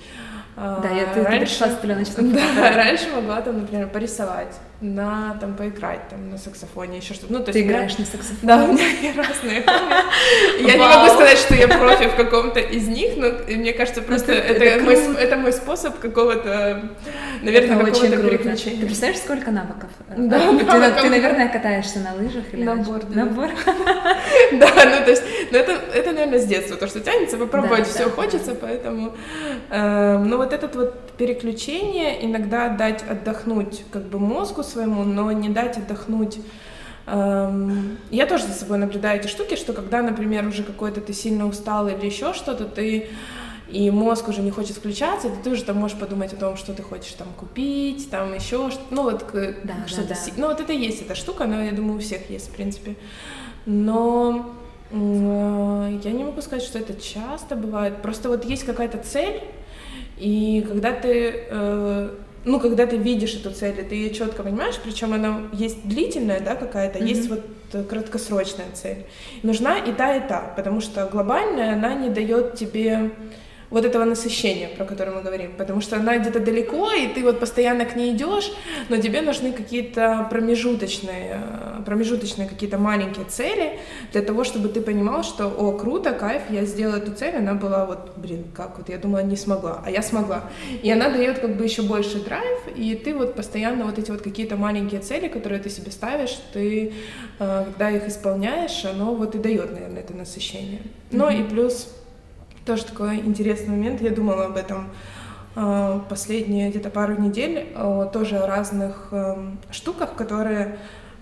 да, 0.56 0.90
я 0.90 1.06
ты, 1.06 1.22
раньше, 1.22 1.30
ты 1.30 1.38
пришла 1.38 1.68
с 1.68 1.76
пленочным 1.76 2.32
Да, 2.56 2.72
раньше 2.74 3.10
могла 3.14 3.40
там, 3.40 3.60
например, 3.60 3.88
порисовать, 3.88 4.58
на 4.80 5.36
там 5.40 5.54
поиграть 5.54 6.08
там 6.08 6.30
на 6.30 6.38
саксофоне, 6.38 6.98
еще 6.98 7.14
что-то. 7.14 7.32
Ну, 7.32 7.38
то 7.40 7.52
ты 7.52 7.58
есть 7.58 7.68
играешь 7.70 7.98
меня... 7.98 8.06
на 8.06 8.18
саксофоне? 8.18 8.38
Да, 8.42 8.64
у 8.64 8.72
меня 8.72 9.14
разные 9.16 9.64
Я 10.60 10.74
не 10.74 10.78
могу 10.78 11.14
сказать, 11.14 11.38
что 11.38 11.54
я 11.54 11.68
профи 11.68 12.08
в 12.08 12.16
каком-то 12.16 12.60
из 12.60 12.88
них, 12.88 13.16
но 13.16 13.28
мне 13.54 13.72
кажется, 13.72 14.02
просто 14.02 14.32
это 14.32 14.82
мой 14.82 14.96
это 15.16 15.36
мой 15.36 15.52
способ 15.52 15.98
какого-то, 15.98 16.90
наверное, 17.42 17.78
какого-то 17.78 18.16
переключения. 18.16 18.80
Ты 18.80 18.86
представляешь, 18.86 19.20
сколько 19.20 19.50
навыков? 19.50 19.90
Да, 20.16 20.92
Ты, 21.00 21.10
наверное, 21.10 21.48
катаешься 21.48 22.00
на 22.00 22.14
лыжах 22.14 22.44
или 22.52 22.64
на 22.64 22.76
борде. 22.76 23.14
На 23.14 23.26
борде. 23.26 23.54
Да, 24.52 24.66
ну 24.66 25.04
то 25.04 25.10
есть, 25.10 25.22
ну 25.50 25.58
это, 25.58 25.72
это, 25.94 26.12
наверное, 26.12 26.38
с 26.38 26.46
детства, 26.46 26.76
то, 26.76 26.86
что 26.86 27.00
тянется, 27.00 27.36
попробовать 27.36 27.86
все 27.86 28.08
хочется, 28.08 28.54
поэтому, 28.54 29.14
эм, 29.70 30.28
ну 30.28 30.36
вот 30.36 30.48
вот 30.48 30.64
это 30.64 30.78
вот 30.78 31.10
переключение, 31.18 32.24
иногда 32.24 32.68
дать 32.68 33.02
отдохнуть 33.08 33.84
как 33.90 34.02
бы 34.04 34.18
мозгу 34.18 34.62
своему, 34.68 35.04
но 35.04 35.32
не 35.32 35.48
дать 35.48 35.76
отдохнуть. 35.76 36.38
Эм, 37.06 37.98
я 38.10 38.26
тоже 38.26 38.46
за 38.46 38.52
собой 38.52 38.78
наблюдаю 38.78 39.20
эти 39.20 39.28
штуки, 39.28 39.56
что 39.56 39.72
когда, 39.72 40.02
например, 40.02 40.46
уже 40.46 40.62
какой-то 40.62 41.00
ты 41.00 41.12
сильно 41.12 41.46
устал 41.46 41.88
или 41.88 42.04
еще 42.06 42.34
что-то, 42.34 42.66
ты 42.66 43.08
и 43.68 43.90
мозг 43.90 44.28
уже 44.28 44.40
не 44.40 44.50
хочет 44.50 44.76
включаться, 44.76 45.30
ты 45.44 45.50
уже 45.50 45.62
там 45.62 45.76
можешь 45.76 45.98
подумать 45.98 46.32
о 46.32 46.36
том, 46.36 46.56
что 46.56 46.72
ты 46.72 46.82
хочешь 46.82 47.12
там 47.12 47.28
купить, 47.36 48.10
там 48.10 48.34
еще 48.34 48.70
что 48.70 48.80
ну 48.90 49.02
вот 49.02 49.26
да, 49.32 49.74
что-то, 49.86 50.08
да, 50.08 50.14
да. 50.14 50.32
ну 50.36 50.46
вот 50.48 50.60
это 50.60 50.72
есть 50.72 51.02
эта 51.02 51.14
штука, 51.14 51.44
но 51.46 51.62
я 51.62 51.72
думаю 51.72 51.96
у 51.96 52.00
всех 52.00 52.30
есть 52.30 52.48
в 52.48 52.54
принципе, 52.54 52.96
но 53.66 54.54
э, 54.90 55.98
я 56.02 56.10
не 56.12 56.24
могу 56.24 56.40
сказать, 56.40 56.64
что 56.64 56.78
это 56.78 56.98
часто 56.98 57.56
бывает, 57.56 58.00
просто 58.00 58.30
вот 58.30 58.44
есть 58.46 58.64
какая-то 58.64 58.98
цель, 58.98 59.42
и 60.16 60.64
когда 60.66 60.92
ты, 60.92 61.46
э, 61.50 62.14
ну, 62.44 62.60
когда 62.60 62.86
ты 62.86 62.96
видишь 62.96 63.34
эту 63.34 63.50
цель, 63.50 63.78
и 63.80 63.82
ты 63.82 63.94
ее 63.94 64.10
четко 64.10 64.42
понимаешь, 64.42 64.76
причем 64.82 65.12
она 65.12 65.42
есть 65.52 65.86
длительная, 65.86 66.40
да, 66.40 66.54
какая-то, 66.54 66.98
mm-hmm. 66.98 67.06
есть 67.06 67.28
вот 67.28 67.42
краткосрочная 67.88 68.66
цель. 68.74 69.04
Нужна 69.42 69.78
и 69.78 69.92
та, 69.92 70.16
и 70.16 70.26
та, 70.26 70.52
потому 70.56 70.80
что 70.80 71.06
глобальная, 71.06 71.74
она 71.74 71.94
не 71.94 72.08
дает 72.08 72.54
тебе 72.54 73.10
вот 73.70 73.84
этого 73.84 74.04
насыщения, 74.04 74.68
про 74.68 74.84
которое 74.84 75.10
мы 75.12 75.22
говорим, 75.22 75.52
потому 75.56 75.80
что 75.80 75.96
она 75.96 76.16
где-то 76.18 76.40
далеко, 76.40 76.90
и 76.92 77.08
ты 77.08 77.22
вот 77.22 77.38
постоянно 77.38 77.84
к 77.84 77.96
ней 77.96 78.14
идешь, 78.14 78.50
но 78.88 78.96
тебе 78.96 79.20
нужны 79.20 79.52
какие-то 79.52 80.26
промежуточные, 80.30 81.40
промежуточные 81.84 82.48
какие-то 82.48 82.78
маленькие 82.78 83.26
цели 83.26 83.78
для 84.12 84.22
того, 84.22 84.44
чтобы 84.44 84.68
ты 84.68 84.80
понимал, 84.80 85.22
что, 85.22 85.46
о, 85.46 85.72
круто, 85.72 86.12
кайф, 86.12 86.42
я 86.50 86.64
сделала 86.64 86.96
эту 86.96 87.12
цель, 87.12 87.36
она 87.36 87.54
была 87.54 87.84
вот, 87.84 88.12
блин, 88.16 88.44
как 88.54 88.78
вот, 88.78 88.88
я 88.88 88.96
думала, 88.96 89.22
не 89.22 89.36
смогла, 89.36 89.82
а 89.84 89.90
я 89.90 90.02
смогла. 90.02 90.44
И 90.82 90.90
она 90.90 91.10
дает 91.10 91.40
как 91.40 91.56
бы 91.56 91.64
еще 91.64 91.82
больше 91.82 92.24
драйв, 92.24 92.58
и 92.74 92.94
ты 92.94 93.14
вот 93.14 93.34
постоянно 93.34 93.84
вот 93.84 93.98
эти 93.98 94.10
вот 94.10 94.22
какие-то 94.22 94.56
маленькие 94.56 95.00
цели, 95.00 95.28
которые 95.28 95.60
ты 95.60 95.68
себе 95.68 95.90
ставишь, 95.90 96.38
ты, 96.52 96.92
э, 97.38 97.64
когда 97.64 97.90
их 97.90 98.08
исполняешь, 98.08 98.84
оно 98.84 99.14
вот 99.14 99.34
и 99.34 99.38
дает, 99.38 99.72
наверное, 99.72 100.00
это 100.00 100.14
насыщение. 100.14 100.80
Ну 101.10 101.28
mm-hmm. 101.28 101.46
и 101.46 101.50
плюс 101.50 101.88
тоже 102.68 102.84
такой 102.84 103.16
интересный 103.16 103.70
момент. 103.70 104.02
Я 104.02 104.10
думала 104.10 104.44
об 104.44 104.56
этом 104.56 104.90
э, 105.56 106.00
последние 106.08 106.68
где-то 106.68 106.90
пару 106.90 107.18
недель, 107.18 107.66
тоже 108.12 108.36
о 108.36 108.46
разных 108.46 109.08
эм, 109.10 109.58
штуках, 109.70 110.14
которые 110.14 110.78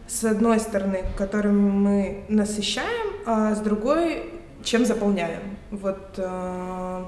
с 0.09 0.25
одной 0.25 0.59
стороны, 0.59 1.05
которыми 1.17 1.71
мы 1.71 2.25
насыщаем, 2.29 3.15
а 3.27 3.55
с 3.55 3.61
другой, 3.61 4.25
чем 4.65 4.85
заполняем. 4.85 5.57
Вот 5.71 6.15
э, 6.17 7.05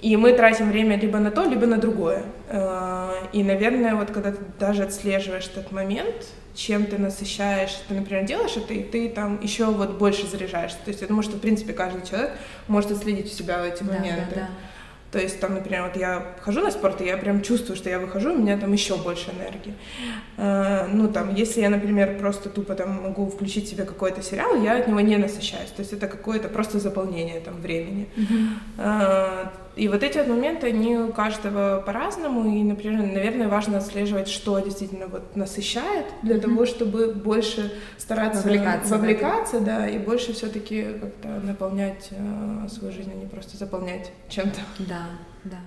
и 0.00 0.16
мы 0.16 0.32
тратим 0.32 0.70
время 0.70 0.96
либо 0.96 1.18
на 1.18 1.32
то, 1.32 1.42
либо 1.42 1.66
на 1.66 1.78
другое. 1.78 2.22
Э, 2.48 3.14
и, 3.32 3.42
наверное, 3.42 3.96
вот 3.96 4.12
когда 4.12 4.30
ты 4.30 4.38
даже 4.60 4.84
отслеживаешь 4.84 5.46
этот 5.46 5.72
момент, 5.72 6.28
чем 6.56 6.86
ты 6.86 6.98
насыщаешь, 6.98 7.76
ты, 7.86 7.94
например, 7.94 8.24
делаешь 8.24 8.56
это, 8.56 8.74
и 8.74 8.82
ты 8.82 9.08
там 9.08 9.40
еще 9.42 9.66
вот 9.66 9.98
больше 9.98 10.26
заряжаешься. 10.26 10.78
То 10.84 10.90
есть 10.90 11.02
я 11.02 11.06
думаю, 11.06 11.22
что, 11.22 11.36
в 11.36 11.40
принципе, 11.40 11.72
каждый 11.72 12.04
человек 12.06 12.32
может 12.66 12.90
отследить 12.90 13.26
у 13.26 13.34
себя 13.36 13.64
эти 13.64 13.82
да, 13.82 13.92
моменты. 13.92 14.34
Да, 14.34 14.40
да. 14.40 14.48
То 15.12 15.20
есть 15.20 15.38
там, 15.38 15.54
например, 15.54 15.84
вот 15.84 15.96
я 15.96 16.34
хожу 16.40 16.60
на 16.60 16.70
спорт, 16.70 17.00
и 17.00 17.06
я 17.06 17.16
прям 17.16 17.40
чувствую, 17.40 17.76
что 17.76 17.88
я 17.88 17.98
выхожу, 17.98 18.34
у 18.34 18.36
меня 18.36 18.58
там 18.58 18.72
еще 18.72 18.96
больше 18.96 19.30
энергии. 19.30 19.74
Э, 20.36 20.88
ну, 20.92 21.08
там, 21.08 21.34
если 21.34 21.60
я, 21.60 21.70
например, 21.70 22.18
просто 22.18 22.50
тупо 22.50 22.74
там 22.74 23.02
могу 23.02 23.30
включить 23.30 23.68
себе 23.68 23.84
какой-то 23.84 24.22
сериал, 24.22 24.60
я 24.60 24.78
от 24.78 24.88
него 24.88 25.00
не 25.00 25.16
насыщаюсь. 25.16 25.70
То 25.70 25.80
есть 25.80 25.92
это 25.92 26.08
какое-то 26.08 26.48
просто 26.48 26.80
заполнение 26.80 27.40
там 27.40 27.60
времени. 27.60 28.08
Mm-hmm. 28.16 29.48
И 29.76 29.88
вот 29.88 30.02
эти 30.02 30.16
вот 30.16 30.26
моменты, 30.26 30.68
они 30.68 30.96
у 30.96 31.12
каждого 31.12 31.82
по-разному, 31.84 32.50
и, 32.50 32.62
например, 32.62 33.02
наверное, 33.02 33.46
важно 33.48 33.76
отслеживать, 33.78 34.26
что 34.28 34.58
действительно 34.58 35.06
вот 35.06 35.36
насыщает, 35.36 36.06
для 36.22 36.36
mm-hmm. 36.36 36.40
того, 36.40 36.66
чтобы 36.66 37.12
больше 37.12 37.72
стараться 37.98 38.42
вовлекаться, 38.42 38.96
вовлекаться 38.96 39.60
да, 39.60 39.86
и 39.86 39.98
больше 39.98 40.32
все-таки 40.32 40.82
как-то 40.82 41.28
наполнять 41.42 42.08
э, 42.10 42.68
свою 42.70 42.92
жизнь, 42.92 43.12
а 43.12 43.16
не 43.16 43.26
просто 43.26 43.58
заполнять 43.58 44.12
чем-то. 44.30 44.60
Да, 44.78 45.02
да. 45.44 45.58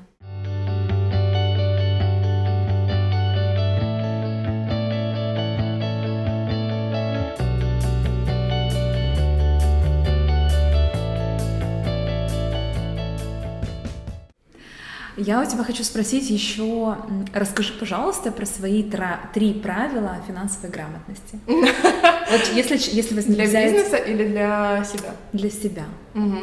Я 15.19 15.41
у 15.41 15.45
тебя 15.45 15.65
хочу 15.65 15.83
спросить 15.83 16.29
еще, 16.29 16.95
расскажи, 17.33 17.73
пожалуйста, 17.77 18.31
про 18.31 18.45
свои 18.45 18.89
три 19.33 19.53
правила 19.53 20.15
финансовой 20.27 20.69
грамотности. 20.69 21.39
Вот 22.29 22.41
если, 22.53 22.75
если 22.75 23.15
вы 23.15 23.21
Для 23.23 23.45
бизнеса 23.45 23.95
или 23.95 24.27
для 24.27 24.83
себя? 24.83 25.15
Для 25.33 25.49
себя. 25.49 25.85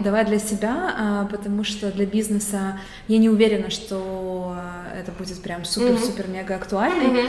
Давай 0.00 0.24
для 0.24 0.40
себя, 0.40 0.94
а, 0.98 1.24
потому 1.26 1.62
что 1.62 1.92
для 1.92 2.06
бизнеса 2.06 2.80
я 3.06 3.18
не 3.18 3.28
уверена, 3.28 3.70
что 3.70 4.56
это 4.98 5.12
будет 5.12 5.40
прям 5.42 5.64
супер-супер-мега 5.64 6.56
актуальный, 6.56 7.06
угу. 7.06 7.28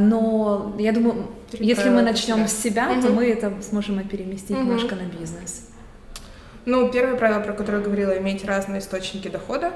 но 0.00 0.76
я 0.78 0.92
думаю, 0.92 1.28
если 1.52 1.88
мы 1.88 2.02
начнем 2.02 2.46
с 2.46 2.52
себя, 2.52 3.00
то 3.00 3.08
мы 3.08 3.26
это 3.30 3.54
сможем 3.62 4.06
переместить 4.06 4.50
угу. 4.50 4.64
немножко 4.64 4.94
на 4.94 5.04
бизнес. 5.04 5.70
Ну, 6.66 6.90
первое 6.90 7.16
правило, 7.16 7.40
про 7.40 7.54
которое 7.54 7.78
я 7.78 7.84
говорила, 7.84 8.18
иметь 8.18 8.44
разные 8.44 8.80
источники 8.80 9.28
дохода 9.28 9.72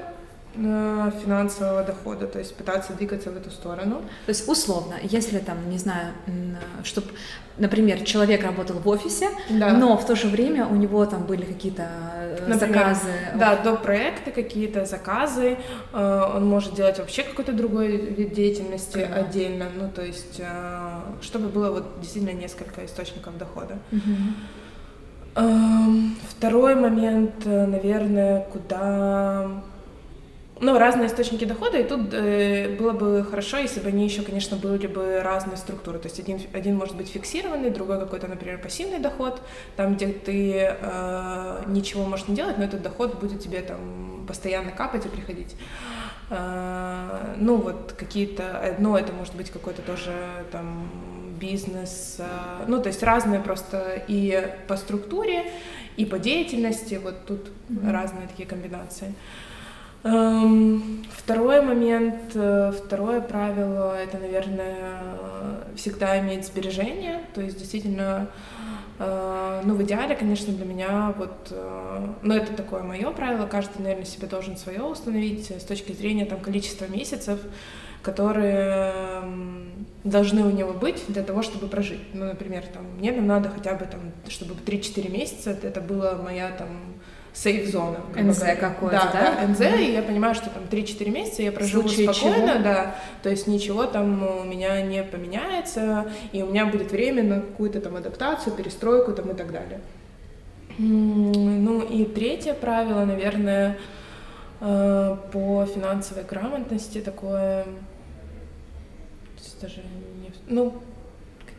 финансового 0.55 1.83
дохода, 1.83 2.27
то 2.27 2.39
есть 2.39 2.55
пытаться 2.55 2.93
двигаться 2.93 3.31
в 3.31 3.37
эту 3.37 3.49
сторону. 3.49 4.01
То 4.25 4.29
есть 4.29 4.47
условно, 4.47 4.95
если 5.01 5.39
там, 5.39 5.69
не 5.69 5.79
знаю, 5.79 6.13
чтобы, 6.83 7.07
например, 7.57 8.01
человек 8.01 8.43
работал 8.43 8.77
в 8.77 8.87
офисе, 8.87 9.29
да. 9.49 9.73
но 9.73 9.97
в 9.97 10.05
то 10.05 10.15
же 10.15 10.27
время 10.27 10.67
у 10.67 10.75
него 10.75 11.05
там 11.05 11.23
были 11.23 11.43
какие-то 11.43 11.87
э, 12.13 12.47
например, 12.47 12.77
заказы. 12.77 13.09
Да, 13.35 13.55
до 13.63 13.75
проекты 13.75 14.31
какие-то 14.31 14.85
заказы, 14.85 15.57
э, 15.91 16.21
он 16.35 16.45
может 16.45 16.75
делать 16.75 16.99
вообще 16.99 17.23
какой-то 17.23 17.51
другой 17.53 17.97
вид 17.97 18.33
деятельности 18.33 19.07
да. 19.09 19.21
отдельно, 19.21 19.65
ну 19.75 19.89
то 19.89 20.03
есть 20.05 20.39
э, 20.39 20.99
чтобы 21.21 21.47
было 21.47 21.71
вот 21.71 21.99
действительно 21.99 22.37
несколько 22.37 22.85
источников 22.85 23.37
дохода. 23.37 23.79
Угу. 23.91 24.01
Второй 26.29 26.75
момент, 26.75 27.43
наверное, 27.43 28.41
куда 28.53 29.63
ну, 30.63 30.77
разные 30.77 31.07
источники 31.07 31.45
дохода, 31.45 31.77
и 31.77 31.83
тут 31.83 32.13
э, 32.13 32.75
было 32.77 32.91
бы 32.91 33.23
хорошо, 33.29 33.57
если 33.57 33.79
бы 33.79 33.89
они 33.89 34.05
еще, 34.05 34.21
конечно, 34.21 34.57
были 34.57 34.87
бы 34.87 35.21
разные 35.21 35.57
структуры. 35.57 35.99
То 35.99 36.07
есть 36.07 36.19
один, 36.19 36.39
один 36.53 36.75
может 36.75 36.95
быть 36.95 37.09
фиксированный, 37.09 37.69
другой 37.69 37.99
какой-то, 37.99 38.27
например, 38.27 38.59
пассивный 38.59 38.99
доход, 38.99 39.41
там, 39.75 39.95
где 39.95 40.07
ты 40.07 40.77
э, 40.79 41.63
ничего 41.67 42.05
можешь 42.05 42.27
не 42.27 42.35
делать, 42.35 42.57
но 42.57 42.63
этот 42.63 42.81
доход 42.81 43.19
будет 43.19 43.41
тебе 43.41 43.61
там 43.61 44.25
постоянно 44.27 44.71
капать 44.71 45.05
и 45.05 45.09
приходить. 45.09 45.55
Э, 46.29 47.35
ну, 47.37 47.57
вот 47.57 47.93
какие-то, 47.97 48.59
одно 48.59 48.97
это 48.97 49.11
может 49.13 49.35
быть 49.35 49.49
какой-то 49.51 49.81
тоже 49.81 50.13
там 50.51 50.89
бизнес, 51.39 52.15
э, 52.19 52.65
ну, 52.67 52.81
то 52.81 52.87
есть 52.87 53.03
разные 53.03 53.41
просто 53.41 54.01
и 54.07 54.49
по 54.67 54.77
структуре, 54.77 55.51
и 55.97 56.05
по 56.05 56.17
деятельности, 56.17 56.99
вот 57.03 57.25
тут 57.25 57.49
mm-hmm. 57.69 57.91
разные 57.91 58.27
такие 58.27 58.47
комбинации. 58.47 59.07
Эм, 59.07 59.15
второй 60.03 61.61
момент, 61.61 62.35
э, 62.35 62.73
второе 62.73 63.21
правило, 63.21 63.95
это, 63.97 64.17
наверное, 64.17 64.99
всегда 65.77 66.19
иметь 66.19 66.45
сбережения, 66.45 67.21
то 67.33 67.41
есть 67.41 67.57
действительно, 67.57 68.27
э, 68.99 69.61
ну, 69.63 69.75
в 69.75 69.83
идеале, 69.83 70.15
конечно, 70.15 70.53
для 70.53 70.65
меня 70.65 71.13
вот, 71.17 71.47
э, 71.51 72.07
ну, 72.21 72.33
это 72.33 72.53
такое 72.53 72.83
мое 72.83 73.11
правило, 73.11 73.47
каждый, 73.47 73.81
наверное, 73.81 74.05
себе 74.05 74.27
должен 74.27 74.57
свое 74.57 74.81
установить 74.81 75.49
с 75.49 75.63
точки 75.63 75.93
зрения 75.93 76.25
там 76.25 76.41
количества 76.41 76.85
месяцев, 76.85 77.39
которые 78.01 79.23
должны 80.03 80.43
у 80.43 80.51
него 80.51 80.73
быть 80.73 81.01
для 81.07 81.23
того, 81.23 81.41
чтобы 81.41 81.67
прожить. 81.67 82.01
Ну, 82.13 82.25
например, 82.25 82.65
там, 82.73 82.83
мне 82.97 83.13
там 83.13 83.25
надо 83.25 83.49
хотя 83.49 83.75
бы 83.75 83.85
там, 83.85 84.01
чтобы 84.27 84.55
3-4 84.55 85.09
месяца, 85.09 85.51
это 85.51 85.79
была 85.79 86.15
моя 86.15 86.51
там 86.51 86.67
сейф-зона. 87.33 87.99
НЗ 88.15 88.43
какой-то, 88.59 89.09
да? 89.11 89.11
Да, 89.11 89.35
да, 89.41 89.47
НЗ, 89.47 89.59
mm-hmm. 89.59 89.83
и 89.83 89.93
я 89.93 90.03
понимаю, 90.03 90.35
что 90.35 90.49
там 90.49 90.63
3-4 90.69 91.09
месяца 91.09 91.41
я 91.41 91.51
проживу 91.51 91.87
спокойно, 91.89 92.53
чего? 92.53 92.63
да, 92.63 92.95
то 93.23 93.29
есть 93.29 93.47
ничего 93.47 93.85
там 93.85 94.23
у 94.41 94.43
меня 94.43 94.81
не 94.81 95.03
поменяется, 95.03 96.11
и 96.31 96.43
у 96.43 96.47
меня 96.47 96.67
будет 96.67 96.91
время 96.91 97.23
на 97.23 97.41
какую-то 97.41 97.81
там 97.81 97.95
адаптацию, 97.95 98.55
перестройку 98.55 99.13
там 99.13 99.31
и 99.31 99.33
так 99.33 99.51
далее. 99.51 99.81
Ну 100.77 101.81
и 101.81 102.05
третье 102.05 102.53
правило, 102.53 103.05
наверное, 103.05 103.77
э, 104.61 105.17
по 105.31 105.65
финансовой 105.65 106.23
грамотности 106.23 106.99
такое, 107.01 107.65
даже 109.61 109.81
не, 110.21 110.31
ну, 110.47 110.81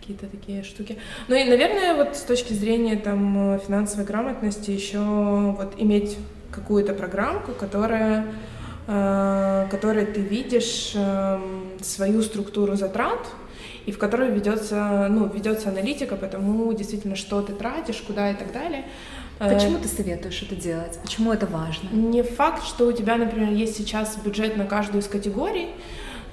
какие-то 0.04 0.26
такие 0.26 0.62
штуки. 0.62 0.98
Ну 1.28 1.34
и, 1.34 1.44
наверное, 1.44 1.94
вот 1.94 2.16
с 2.16 2.20
точки 2.20 2.52
зрения 2.52 2.96
там 2.96 3.58
финансовой 3.66 4.04
грамотности 4.04 4.70
еще 4.70 4.98
вот 4.98 5.74
иметь 5.78 6.18
какую-то 6.50 6.92
программку, 6.92 7.52
которая, 7.52 8.26
э, 8.86 9.66
которой 9.70 10.04
ты 10.04 10.20
видишь 10.20 10.92
э, 10.94 11.38
свою 11.80 12.22
структуру 12.22 12.76
затрат, 12.76 13.26
и 13.86 13.92
в 13.92 13.98
которой 13.98 14.30
ведется, 14.30 15.08
ну, 15.10 15.26
ведется 15.26 15.70
аналитика 15.70 16.16
по 16.16 16.26
тому, 16.26 16.72
действительно, 16.74 17.16
что 17.16 17.40
ты 17.40 17.52
тратишь, 17.52 18.02
куда 18.06 18.30
и 18.30 18.34
так 18.34 18.52
далее. 18.52 18.84
Э, 19.40 19.54
Почему 19.54 19.78
ты 19.78 19.88
советуешь 19.88 20.42
это 20.42 20.54
делать? 20.54 20.98
Почему 21.02 21.32
это 21.32 21.46
важно? 21.46 21.88
Не 21.92 22.22
факт, 22.22 22.62
что 22.64 22.86
у 22.86 22.92
тебя, 22.92 23.16
например, 23.16 23.52
есть 23.52 23.76
сейчас 23.76 24.16
бюджет 24.16 24.56
на 24.58 24.66
каждую 24.66 25.00
из 25.00 25.08
категорий, 25.08 25.70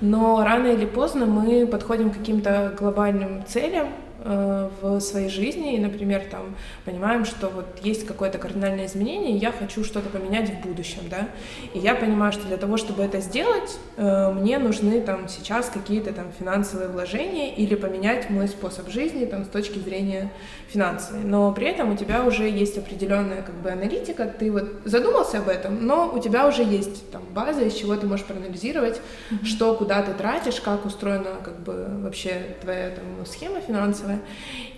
но 0.01 0.43
рано 0.43 0.67
или 0.67 0.85
поздно 0.85 1.25
мы 1.25 1.65
подходим 1.67 2.11
к 2.11 2.17
каким-то 2.17 2.73
глобальным 2.77 3.45
целям, 3.45 3.87
в 4.23 4.99
своей 4.99 5.29
жизни, 5.29 5.75
и, 5.75 5.79
например, 5.79 6.23
там 6.29 6.55
понимаем, 6.85 7.25
что 7.25 7.49
вот 7.49 7.65
есть 7.83 8.05
какое-то 8.05 8.37
кардинальное 8.37 8.85
изменение, 8.85 9.31
и 9.31 9.37
я 9.37 9.51
хочу 9.51 9.83
что-то 9.83 10.09
поменять 10.09 10.49
в 10.49 10.61
будущем, 10.61 11.01
да, 11.09 11.29
и 11.73 11.79
я 11.79 11.95
понимаю, 11.95 12.31
что 12.31 12.45
для 12.47 12.57
того, 12.57 12.77
чтобы 12.77 13.03
это 13.03 13.19
сделать, 13.19 13.79
э, 13.97 14.31
мне 14.31 14.59
нужны 14.59 15.01
там 15.01 15.27
сейчас 15.27 15.69
какие-то 15.69 16.13
там 16.13 16.27
финансовые 16.37 16.89
вложения 16.89 17.55
или 17.55 17.75
поменять 17.75 18.29
мой 18.29 18.47
способ 18.47 18.89
жизни 18.89 19.25
там 19.25 19.45
с 19.45 19.47
точки 19.47 19.79
зрения 19.79 20.31
финансовой, 20.69 21.23
но 21.23 21.51
при 21.51 21.67
этом 21.67 21.91
у 21.93 21.97
тебя 21.97 22.23
уже 22.23 22.49
есть 22.49 22.77
определенная 22.77 23.41
как 23.41 23.55
бы 23.55 23.71
аналитика, 23.71 24.25
ты 24.25 24.51
вот 24.51 24.81
задумался 24.85 25.39
об 25.39 25.49
этом, 25.49 25.85
но 25.85 26.11
у 26.13 26.19
тебя 26.19 26.47
уже 26.47 26.63
есть 26.63 27.09
там 27.11 27.23
база, 27.33 27.61
из 27.61 27.73
чего 27.73 27.95
ты 27.95 28.05
можешь 28.07 28.25
проанализировать, 28.25 29.01
mm-hmm. 29.31 29.45
что, 29.45 29.75
куда 29.75 30.01
ты 30.01 30.13
тратишь, 30.13 30.61
как 30.61 30.85
устроена 30.85 31.37
как 31.43 31.59
бы 31.61 31.87
вообще 32.03 32.55
твоя 32.61 32.89
там 32.91 33.25
схема 33.25 33.61
финансовая, 33.61 34.10
базовая. 34.11 34.19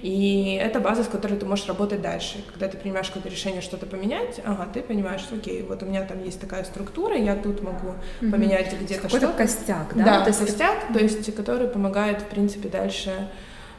И 0.01 0.59
это 0.61 0.79
база, 0.79 1.03
с 1.03 1.07
которой 1.07 1.37
ты 1.37 1.45
можешь 1.45 1.67
работать 1.67 2.01
дальше. 2.01 2.43
Когда 2.51 2.67
ты 2.67 2.77
принимаешь 2.77 3.07
какое-то 3.07 3.29
решение 3.29 3.61
что-то 3.61 3.85
поменять, 3.85 4.41
ага, 4.43 4.67
ты 4.73 4.81
понимаешь, 4.81 5.21
что 5.21 5.35
окей, 5.35 5.63
вот 5.63 5.81
у 5.83 5.85
меня 5.85 6.03
там 6.03 6.23
есть 6.23 6.39
такая 6.39 6.63
структура, 6.63 7.15
я 7.15 7.35
тут 7.35 7.61
могу 7.61 7.93
mm-hmm. 8.21 8.31
поменять 8.31 8.73
где-то 8.73 9.07
что-то. 9.07 9.27
Какой-то 9.27 9.37
костяк, 9.37 9.95
да? 9.95 10.03
Да, 10.03 10.21
то 10.21 10.29
есть 10.29 10.39
костяк, 10.39 10.93
то 10.93 10.99
есть 10.99 11.35
который 11.35 11.67
помогает, 11.67 12.21
в 12.21 12.25
принципе, 12.25 12.69
дальше 12.69 13.29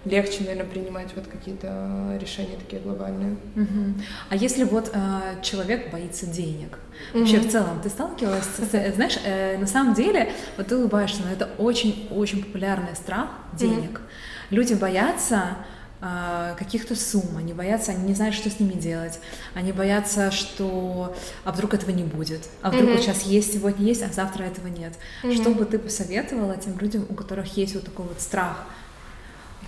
легче, 0.05 0.41
наверное, 0.41 0.67
принимать 0.67 1.09
вот 1.17 1.27
какие-то 1.27 2.19
решения 2.21 2.57
такие 2.59 2.83
глобальные. 2.83 3.37
Угу. 3.57 3.95
А 4.29 4.37
если 4.37 4.65
вот 4.65 4.91
э, 4.93 5.43
человек 5.43 5.91
боится 5.91 6.27
денег, 6.27 6.79
угу. 7.13 7.21
вообще 7.21 7.39
в 7.39 7.51
целом 7.51 7.81
ты 7.83 7.89
сталкивалась 7.89 8.45
с, 8.45 8.95
знаешь, 8.95 9.19
э, 9.25 9.57
на 9.57 9.67
самом 9.67 9.95
деле, 9.95 10.33
вот 10.59 10.67
ты 10.67 10.77
улыбаешься, 10.77 11.23
но 11.25 11.33
это 11.33 11.49
очень-очень 11.57 12.45
популярный 12.45 12.95
страх 12.95 13.29
денег. 13.55 13.93
Угу. 13.93 13.99
Люди 14.51 14.75
боятся 14.75 15.57
а, 16.07 16.55
каких-то 16.59 16.95
сумм, 16.95 17.39
они 17.39 17.55
боятся, 17.55 17.93
они 17.93 18.05
не 18.05 18.15
знают, 18.15 18.35
что 18.35 18.51
с 18.51 18.61
ними 18.61 18.75
делать, 18.75 19.21
они 19.55 19.73
боятся, 19.73 20.31
что 20.31 21.17
а 21.45 21.53
вдруг 21.53 21.73
этого 21.73 21.91
не 21.93 22.05
будет, 22.05 22.47
а 22.61 22.69
вдруг 22.69 22.85
mm-hmm. 22.85 22.93
вот 22.93 23.01
сейчас 23.01 23.23
есть, 23.23 23.55
сегодня 23.55 23.87
есть, 23.87 24.03
а 24.03 24.09
завтра 24.09 24.45
этого 24.45 24.67
нет. 24.67 24.93
Mm-hmm. 25.23 25.35
Что 25.35 25.51
бы 25.51 25.65
ты 25.65 25.79
посоветовала 25.79 26.57
тем 26.57 26.79
людям, 26.79 27.07
у 27.09 27.15
которых 27.15 27.57
есть 27.57 27.75
вот 27.75 27.85
такой 27.85 28.05
вот 28.05 28.21
страх? 28.21 28.67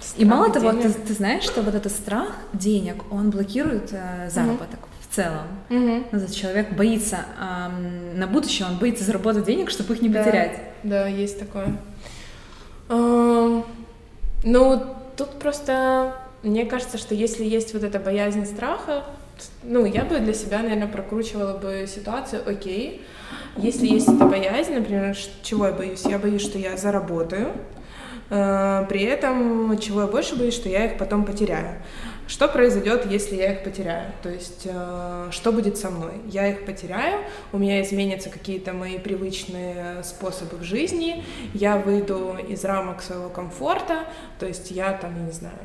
страх 0.03 0.19
И 0.19 0.27
мало 0.27 0.51
того, 0.51 0.73
ты, 0.73 0.93
ты 0.93 1.15
знаешь, 1.15 1.43
что 1.43 1.63
вот 1.63 1.75
этот 1.75 1.91
страх 1.91 2.33
денег, 2.53 3.11
он 3.11 3.31
блокирует 3.31 3.91
э, 3.93 4.29
заработок. 4.31 4.81
Mm-hmm 4.81 4.97
в 5.09 5.15
целом. 5.15 5.47
Угу. 5.71 6.05
Ну, 6.13 6.29
человек 6.29 6.73
боится 6.73 7.21
эм, 7.41 8.19
на 8.19 8.27
будущее, 8.27 8.67
он 8.69 8.77
боится 8.77 9.05
заработать 9.05 9.45
денег, 9.45 9.71
чтобы 9.71 9.95
их 9.95 10.03
не 10.03 10.09
да, 10.09 10.19
потерять. 10.19 10.61
Да, 10.83 11.07
есть 11.07 11.39
такое. 11.39 11.77
Ну, 14.47 14.81
тут 15.17 15.41
просто 15.41 16.15
мне 16.45 16.67
кажется, 16.67 16.99
что 16.99 17.17
если 17.17 17.43
есть 17.43 17.75
вот 17.75 17.83
эта 17.83 17.99
боязнь 17.99 18.47
страха, 18.47 19.03
ну, 19.65 19.85
я 19.85 20.05
бы 20.05 20.21
для 20.21 20.33
себя, 20.35 20.63
наверное, 20.63 20.87
прокручивала 20.87 21.59
бы 21.59 21.85
ситуацию, 21.89 22.43
окей, 22.47 23.03
если 23.57 23.89
есть 23.89 24.07
эта 24.07 24.25
боязнь, 24.25 24.73
например, 24.73 25.17
чего 25.43 25.67
я 25.67 25.73
боюсь? 25.73 26.05
Я 26.05 26.21
боюсь, 26.21 26.43
что 26.43 26.59
я 26.59 26.77
заработаю, 26.77 27.49
э, 28.31 28.87
при 28.89 29.03
этом, 29.03 29.77
чего 29.79 30.03
я 30.03 30.07
больше 30.07 30.37
боюсь, 30.37 30.55
что 30.55 30.69
я 30.69 30.85
их 30.85 30.97
потом 30.97 31.25
потеряю. 31.25 31.83
Что 32.29 32.49
произойдет, 32.49 33.07
если 33.07 33.37
я 33.37 33.53
их 33.53 33.63
потеряю? 33.63 34.11
То 34.23 34.29
есть, 34.29 34.63
э, 34.65 35.29
что 35.31 35.53
будет 35.53 35.79
со 35.79 35.91
мной? 35.91 36.15
Я 36.27 36.49
их 36.49 36.65
потеряю, 36.65 37.21
у 37.53 37.59
меня 37.59 37.81
изменятся 37.83 38.31
какие-то 38.31 38.73
мои 38.73 38.99
привычные 38.99 40.03
способы 40.03 40.57
в 40.57 40.65
жизни, 40.65 41.25
я 41.55 41.77
выйду 41.77 42.37
из 42.49 42.65
рамок 42.65 43.03
своего 43.03 43.29
комфорта, 43.29 44.07
то 44.41 44.47
есть 44.47 44.73
я 44.73 44.93
там, 44.93 45.15
я 45.17 45.23
не 45.23 45.31
знаю, 45.31 45.59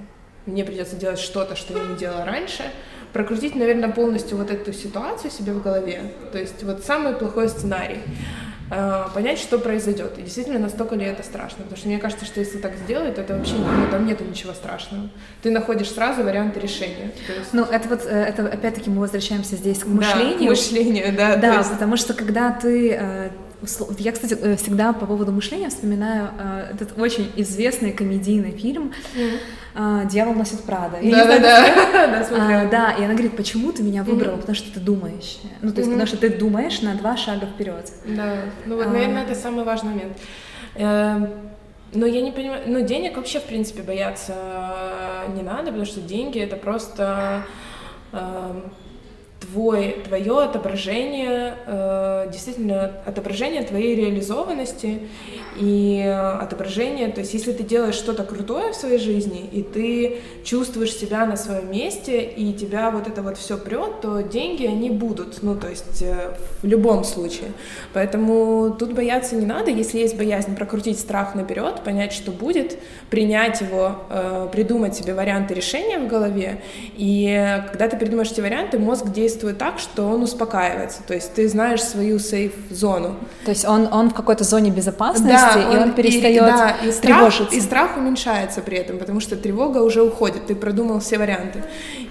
мне 0.45 0.63
придется 0.63 0.95
делать 0.95 1.19
что-то, 1.19 1.55
что 1.55 1.75
я 1.75 1.83
не 1.83 1.97
делала 1.97 2.25
раньше, 2.25 2.63
прокрутить, 3.11 3.55
наверное, 3.55 3.89
полностью 3.89 4.37
вот 4.37 4.51
эту 4.51 4.71
ситуацию 4.71 5.31
себе 5.31 5.53
в 5.53 5.61
голове. 5.61 6.13
То 6.31 6.37
есть 6.37 6.63
вот 6.63 6.83
самый 6.85 7.13
плохой 7.13 7.49
сценарий. 7.49 7.99
Э, 8.71 9.03
понять, 9.13 9.39
что 9.39 9.59
произойдет. 9.59 10.17
И 10.17 10.23
действительно, 10.23 10.59
настолько 10.59 10.95
ли 10.95 11.05
это 11.05 11.23
страшно. 11.23 11.59
Потому 11.63 11.77
что 11.77 11.87
мне 11.87 11.99
кажется, 11.99 12.25
что 12.25 12.39
если 12.39 12.57
так 12.57 12.73
сделать, 12.75 13.15
то 13.15 13.21
это 13.21 13.37
вообще 13.37 13.55
ну, 13.55 13.87
там 13.91 14.05
нету 14.05 14.23
ничего 14.23 14.53
страшного. 14.53 15.09
Ты 15.41 15.51
находишь 15.51 15.91
сразу 15.91 16.23
варианты 16.23 16.59
решения. 16.59 17.11
есть... 17.27 17.53
Ну, 17.53 17.63
это 17.63 17.89
вот, 17.89 18.05
э, 18.05 18.09
это 18.09 18.47
опять-таки 18.47 18.89
мы 18.89 19.01
возвращаемся 19.01 19.55
здесь 19.55 19.79
к 19.79 19.87
мышлению. 19.87 20.39
Да, 20.39 20.45
к 20.45 20.49
мышлению, 20.49 21.15
да. 21.15 21.35
Да, 21.35 21.57
есть... 21.57 21.71
потому 21.71 21.97
что 21.97 22.13
когда 22.13 22.51
ты 22.51 22.91
э, 22.99 23.29
я, 23.99 24.11
кстати, 24.11 24.55
всегда 24.55 24.91
по 24.91 25.05
поводу 25.05 25.31
мышления 25.31 25.69
вспоминаю 25.69 26.29
этот 26.71 26.97
очень 26.97 27.31
известный 27.35 27.91
комедийный 27.91 28.51
фильм 28.51 28.91
э, 29.15 29.37
«Дьявол 29.73 30.33
носит 30.33 30.61
Прада». 30.63 30.97
Да, 31.01 31.25
да, 31.25 31.39
да. 31.39 32.27
да, 32.29 32.65
да, 32.65 32.91
и 32.91 33.03
она 33.03 33.13
говорит, 33.13 33.37
почему 33.37 33.71
ты 33.71 33.83
меня 33.83 34.03
выбрала, 34.03 34.37
потому 34.37 34.55
что 34.55 34.73
ты 34.73 34.79
думаешь. 34.79 35.39
Ну, 35.61 35.71
то 35.71 35.79
есть, 35.79 35.89
потому 35.89 36.07
что 36.07 36.17
ты 36.17 36.29
думаешь 36.29 36.81
на 36.81 36.95
два 36.95 37.15
шага 37.17 37.45
вперед. 37.45 37.91
Да, 38.05 38.35
ну 38.65 38.75
вот, 38.75 38.87
наверное, 38.87 39.23
это 39.23 39.35
самый 39.35 39.63
важный 39.63 39.91
момент. 39.91 40.17
Эм, 40.75 41.29
но 41.93 42.05
я 42.05 42.21
не 42.21 42.31
понимаю, 42.31 42.63
ну, 42.67 42.81
денег 42.81 43.17
вообще, 43.17 43.39
в 43.39 43.43
принципе, 43.43 43.81
бояться 43.81 44.35
не 45.35 45.41
надо, 45.41 45.65
потому 45.65 45.85
что 45.85 45.99
деньги— 46.01 46.39
это 46.41 46.55
просто 46.55 47.43
эм, 48.13 48.71
твой, 49.51 49.97
твое 50.07 50.43
отображение, 50.43 51.55
э, 51.65 52.29
действительно 52.31 52.91
отображение 53.05 53.63
твоей 53.63 53.95
реализованности 53.95 54.99
и 55.59 56.01
отображение, 56.39 57.09
то 57.09 57.19
есть 57.21 57.33
если 57.33 57.51
ты 57.51 57.63
делаешь 57.63 57.95
что-то 57.95 58.23
крутое 58.23 58.71
в 58.71 58.75
своей 58.75 58.97
жизни, 58.97 59.49
и 59.51 59.61
ты 59.61 60.19
чувствуешь 60.45 60.93
себя 60.93 61.25
на 61.25 61.35
своем 61.35 61.69
месте, 61.69 62.23
и 62.23 62.53
тебя 62.53 62.89
вот 62.91 63.07
это 63.07 63.21
вот 63.21 63.37
все 63.37 63.57
прет, 63.57 64.01
то 64.01 64.21
деньги, 64.21 64.65
они 64.65 64.89
будут, 64.89 65.43
ну, 65.43 65.55
то 65.55 65.67
есть 65.67 66.01
э, 66.01 66.35
в 66.61 66.67
любом 66.67 67.03
случае. 67.03 67.51
Поэтому 67.93 68.75
тут 68.77 68.93
бояться 68.93 69.35
не 69.35 69.45
надо, 69.45 69.71
если 69.71 69.99
есть 69.99 70.17
боязнь 70.17 70.55
прокрутить 70.55 70.99
страх 70.99 71.35
наперед, 71.35 71.81
понять, 71.83 72.13
что 72.13 72.31
будет, 72.31 72.77
принять 73.09 73.59
его, 73.61 73.97
э, 74.09 74.47
придумать 74.51 74.95
себе 74.95 75.13
варианты 75.13 75.53
решения 75.53 75.99
в 75.99 76.07
голове, 76.07 76.61
и 76.95 77.61
когда 77.69 77.89
ты 77.89 77.97
придумаешь 77.97 78.31
эти 78.31 78.41
варианты, 78.41 78.79
мозг 78.79 79.11
действует 79.11 79.40
действует 79.41 79.57
так, 79.57 79.79
что 79.79 80.03
он 80.03 80.23
успокаивается. 80.23 81.01
То 81.07 81.13
есть 81.13 81.33
ты 81.33 81.47
знаешь 81.49 81.81
свою 81.81 82.19
сейф-зону. 82.19 83.15
То 83.45 83.51
есть 83.51 83.65
он, 83.65 83.87
он 83.91 84.09
в 84.09 84.13
какой-то 84.13 84.43
зоне 84.43 84.69
безопасности, 84.71 85.55
да, 85.55 85.73
и 85.73 85.77
он, 85.77 85.83
он 85.83 85.93
перестает 85.93 86.35
и, 86.35 86.45
да, 86.45 86.75
и 86.83 86.91
страх, 86.91 87.51
И 87.51 87.59
страх 87.59 87.97
уменьшается 87.97 88.61
при 88.61 88.77
этом, 88.77 88.99
потому 88.99 89.19
что 89.19 89.35
тревога 89.35 89.79
уже 89.79 90.01
уходит, 90.01 90.47
ты 90.47 90.55
продумал 90.55 90.99
все 90.99 91.17
варианты. 91.17 91.63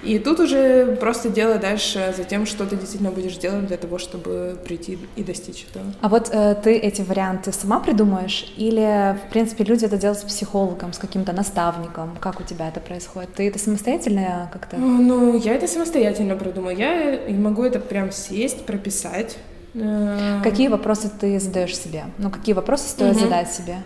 И 0.02 0.18
тут 0.18 0.40
уже 0.40 0.96
просто 0.96 1.28
дело 1.28 1.58
дальше 1.58 2.14
за 2.16 2.24
тем, 2.24 2.46
что 2.46 2.66
ты 2.66 2.76
действительно 2.76 3.10
будешь 3.10 3.36
делать 3.36 3.66
для 3.66 3.76
того, 3.76 3.98
чтобы 3.98 4.58
прийти 4.64 4.98
и 5.16 5.22
достичь 5.22 5.66
этого. 5.70 5.86
А 6.00 6.08
вот 6.08 6.30
э, 6.32 6.56
ты 6.62 6.76
эти 6.76 7.02
варианты 7.02 7.52
сама 7.52 7.80
придумаешь? 7.80 8.52
Или, 8.56 9.16
в 9.26 9.30
принципе, 9.30 9.64
люди 9.64 9.84
это 9.84 9.96
делают 9.96 10.18
с 10.18 10.22
психологом, 10.22 10.92
с 10.92 10.98
каким-то 10.98 11.32
наставником? 11.32 12.16
Как 12.20 12.40
у 12.40 12.42
тебя 12.42 12.68
это 12.68 12.80
происходит? 12.80 13.34
Ты 13.34 13.48
это 13.48 13.58
самостоятельно 13.58 14.50
как-то? 14.52 14.76
Ну, 14.76 15.36
я 15.38 15.54
это 15.54 15.66
самостоятельно 15.66 16.36
придумала. 16.36 16.70
Я 16.70 17.20
могу 17.28 17.62
это 17.64 17.78
прям 17.78 18.10
сесть, 18.12 18.64
прописать. 18.64 19.36
Э, 19.74 20.40
какие 20.42 20.68
вопросы 20.68 21.10
ты 21.20 21.38
задаешь 21.38 21.76
себе? 21.76 22.04
Ну, 22.18 22.30
какие 22.30 22.54
вопросы 22.54 22.88
стоит 22.88 23.16
угу. 23.16 23.20
задать 23.20 23.52
себе? 23.52 23.76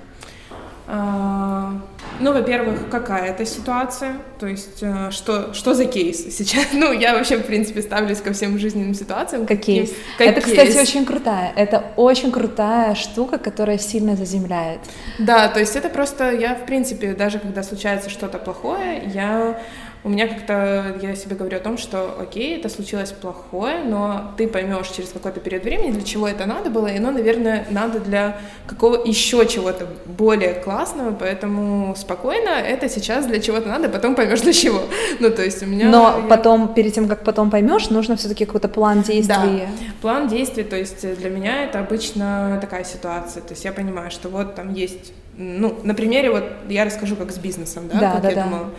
А, 0.87 1.81
ну, 2.21 2.33
во-первых, 2.33 2.91
какая 2.91 3.31
это 3.31 3.47
ситуация, 3.47 4.17
то 4.39 4.47
есть 4.47 4.83
э, 4.83 5.11
что, 5.11 5.55
что 5.55 5.75
за 5.75 5.87
кейс 5.87 6.37
сейчас. 6.37 6.67
Ну, 6.75 6.93
я 6.93 7.15
вообще, 7.15 7.39
в 7.39 7.47
принципе, 7.47 7.81
ставлюсь 7.81 8.21
ко 8.21 8.33
всем 8.33 8.59
жизненным 8.59 8.95
ситуациям. 8.95 9.47
Как 9.47 9.61
кейс. 9.61 9.93
Как 10.19 10.29
это, 10.29 10.41
кейс. 10.43 10.53
кстати, 10.53 10.79
очень 10.79 11.07
крутая. 11.07 11.53
Это 11.57 11.85
очень 11.97 12.31
крутая 12.31 12.95
штука, 12.95 13.39
которая 13.39 13.79
сильно 13.79 14.17
заземляет. 14.17 14.81
Да, 15.19 15.49
то 15.49 15.61
есть 15.61 15.75
это 15.77 15.89
просто 15.89 16.33
я, 16.33 16.55
в 16.55 16.67
принципе, 16.67 17.15
даже 17.15 17.39
когда 17.39 17.63
случается 17.63 18.11
что-то 18.11 18.39
плохое, 18.39 19.03
я 19.07 19.59
у 20.05 20.11
меня 20.11 20.29
как-то, 20.29 20.97
я 21.01 21.17
себе 21.17 21.35
говорю 21.35 21.57
о 21.57 21.61
том, 21.61 21.79
что 21.79 22.15
окей, 22.21 22.59
это 22.59 22.69
случилось 22.69 23.11
плохое, 23.11 23.83
но 23.85 24.35
ты 24.37 24.47
поймешь 24.47 24.89
через 24.89 25.09
какой-то 25.09 25.41
период 25.41 25.65
времени, 25.65 25.93
для 25.93 26.03
чего 26.03 26.29
это 26.29 26.45
надо 26.45 26.69
было, 26.69 26.89
и 26.89 26.99
оно, 26.99 27.11
наверное, 27.11 27.67
надо 27.71 28.01
для 28.01 28.37
какого 28.67 29.03
еще 29.03 29.47
чего-то 29.47 29.87
более 30.05 30.53
классного, 30.53 31.17
поэтому 31.19 31.97
спокойно, 31.97 32.51
это 32.51 32.91
сейчас 32.91 33.27
для 33.27 33.41
чего-то 33.41 33.67
надо, 33.69 33.89
потом 33.89 34.15
поймешь 34.15 34.43
для 34.43 34.53
чего. 34.53 34.83
Ну, 35.21 35.31
то 35.31 35.43
есть 35.43 35.63
у 35.63 35.67
меня... 35.67 35.89
Но 35.89 36.21
я... 36.23 36.29
потом, 36.29 36.75
перед 36.75 36.93
тем, 36.93 37.09
как 37.09 37.25
потом 37.25 37.51
поймешь, 37.51 37.89
нужно 37.89 38.17
все-таки 38.17 38.45
какой-то 38.45 38.69
план 38.69 39.01
действий. 39.01 39.27
Да, 39.27 39.87
план 40.03 40.29
действий, 40.29 40.65
то 40.65 40.77
есть 40.77 41.01
для 41.19 41.31
меня 41.31 41.65
это 41.65 41.79
обычно 41.79 42.59
такая 42.61 42.85
ситуация, 42.85 43.43
то 43.43 43.55
есть 43.55 43.65
я 43.65 43.73
понимаю, 43.73 44.11
что 44.11 44.29
вот 44.29 44.55
там 44.55 44.75
есть, 44.75 45.15
ну, 45.39 45.79
на 45.83 45.95
примере 45.95 46.31
вот 46.31 46.45
я 46.69 46.85
расскажу, 46.85 47.17
как 47.17 47.33
с 47.33 47.39
бизнесом, 47.39 47.89
да, 47.91 48.01
да 48.01 48.13
как 48.13 48.23
да, 48.23 48.29
я 48.29 48.35
да. 48.35 48.45
думала. 48.45 48.71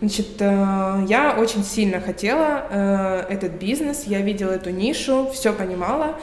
Значит, 0.00 0.40
э, 0.40 1.04
я 1.08 1.36
очень 1.36 1.64
сильно 1.64 2.00
хотела 2.00 2.66
э, 2.70 3.26
этот 3.30 3.52
бизнес, 3.52 4.04
я 4.04 4.20
видела 4.20 4.52
эту 4.52 4.70
нишу, 4.70 5.28
все 5.32 5.52
понимала, 5.52 6.16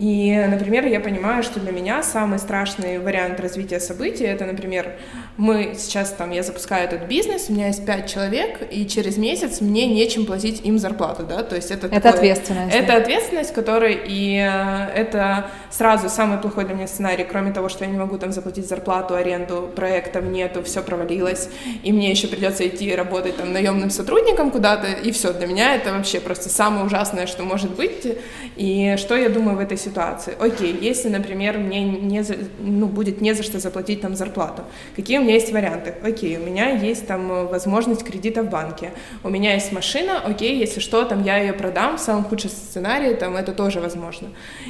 и, 0.00 0.34
например, 0.48 0.86
я 0.86 0.98
понимаю, 0.98 1.42
что 1.42 1.60
для 1.60 1.72
меня 1.72 2.02
самый 2.02 2.38
страшный 2.38 2.98
вариант 2.98 3.38
развития 3.38 3.80
событий 3.80 4.24
это, 4.24 4.46
например, 4.46 4.96
мы 5.36 5.74
сейчас 5.76 6.12
там, 6.12 6.30
я 6.30 6.42
запускаю 6.42 6.86
этот 6.86 7.02
бизнес, 7.02 7.50
у 7.50 7.52
меня 7.52 7.66
есть 7.66 7.84
пять 7.84 8.10
человек, 8.10 8.60
и 8.70 8.86
через 8.86 9.18
месяц 9.18 9.60
мне 9.60 9.86
нечем 9.86 10.24
платить 10.24 10.64
им 10.64 10.78
зарплату, 10.78 11.24
да, 11.28 11.42
то 11.42 11.54
есть 11.54 11.70
это 11.70 11.88
это 11.88 12.00
такое, 12.00 12.12
ответственность. 12.12 12.74
Это 12.74 12.96
ответственность, 12.96 13.52
которая 13.52 13.92
и 13.92 14.36
э, 14.36 14.98
это 14.98 15.50
сразу 15.68 16.08
самый 16.08 16.38
плохой 16.38 16.64
для 16.64 16.74
меня 16.74 16.86
сценарий, 16.86 17.24
кроме 17.24 17.52
того, 17.52 17.68
что 17.68 17.84
я 17.84 17.90
не 17.90 17.98
могу 17.98 18.16
там 18.16 18.32
заплатить 18.32 18.66
зарплату, 18.66 19.16
аренду, 19.16 19.68
проектов 19.76 20.24
нету, 20.24 20.62
все 20.62 20.80
провалилось, 20.80 21.50
и 21.82 21.92
мне 21.92 22.10
еще 22.10 22.26
придется 22.26 22.66
идти 22.66 22.94
работать 22.94 23.36
там 23.36 23.52
наемным 23.52 23.90
сотрудником 23.90 24.50
куда-то, 24.50 24.86
и 24.86 25.12
все, 25.12 25.34
для 25.34 25.46
меня 25.46 25.74
это 25.74 25.92
вообще 25.92 26.20
просто 26.20 26.48
самое 26.48 26.86
ужасное, 26.86 27.26
что 27.26 27.42
может 27.42 27.72
быть, 27.72 28.16
и 28.56 28.94
что 28.96 29.14
я 29.14 29.28
думаю 29.28 29.58
в 29.58 29.60
этой 29.60 29.76
ситуации 29.76 29.89
ситуации. 29.90 30.34
Окей, 30.38 30.76
если, 30.80 31.08
например, 31.08 31.58
мне 31.58 31.84
не 31.84 32.22
за, 32.22 32.34
ну, 32.60 32.86
будет 32.86 33.20
не 33.20 33.34
за 33.34 33.42
что 33.42 33.58
заплатить 33.58 34.00
там 34.00 34.16
зарплату, 34.16 34.62
какие 34.96 35.18
у 35.18 35.22
меня 35.22 35.34
есть 35.34 35.52
варианты? 35.52 35.94
Окей, 36.02 36.36
у 36.36 36.40
меня 36.40 36.70
есть 36.70 37.06
там 37.06 37.32
э, 37.32 37.44
возможность 37.44 38.04
кредита 38.04 38.42
в 38.42 38.50
банке, 38.50 38.92
у 39.24 39.28
меня 39.28 39.54
есть 39.54 39.72
машина, 39.72 40.20
окей, 40.24 40.58
если 40.58 40.80
что, 40.80 41.04
там 41.04 41.24
я 41.24 41.38
ее 41.38 41.52
продам, 41.52 41.96
в 41.96 42.00
самом 42.00 42.24
худшем 42.24 42.50
сценарии, 42.50 43.14
там 43.14 43.36
это 43.36 43.52
тоже 43.52 43.80
возможно. 43.80 44.28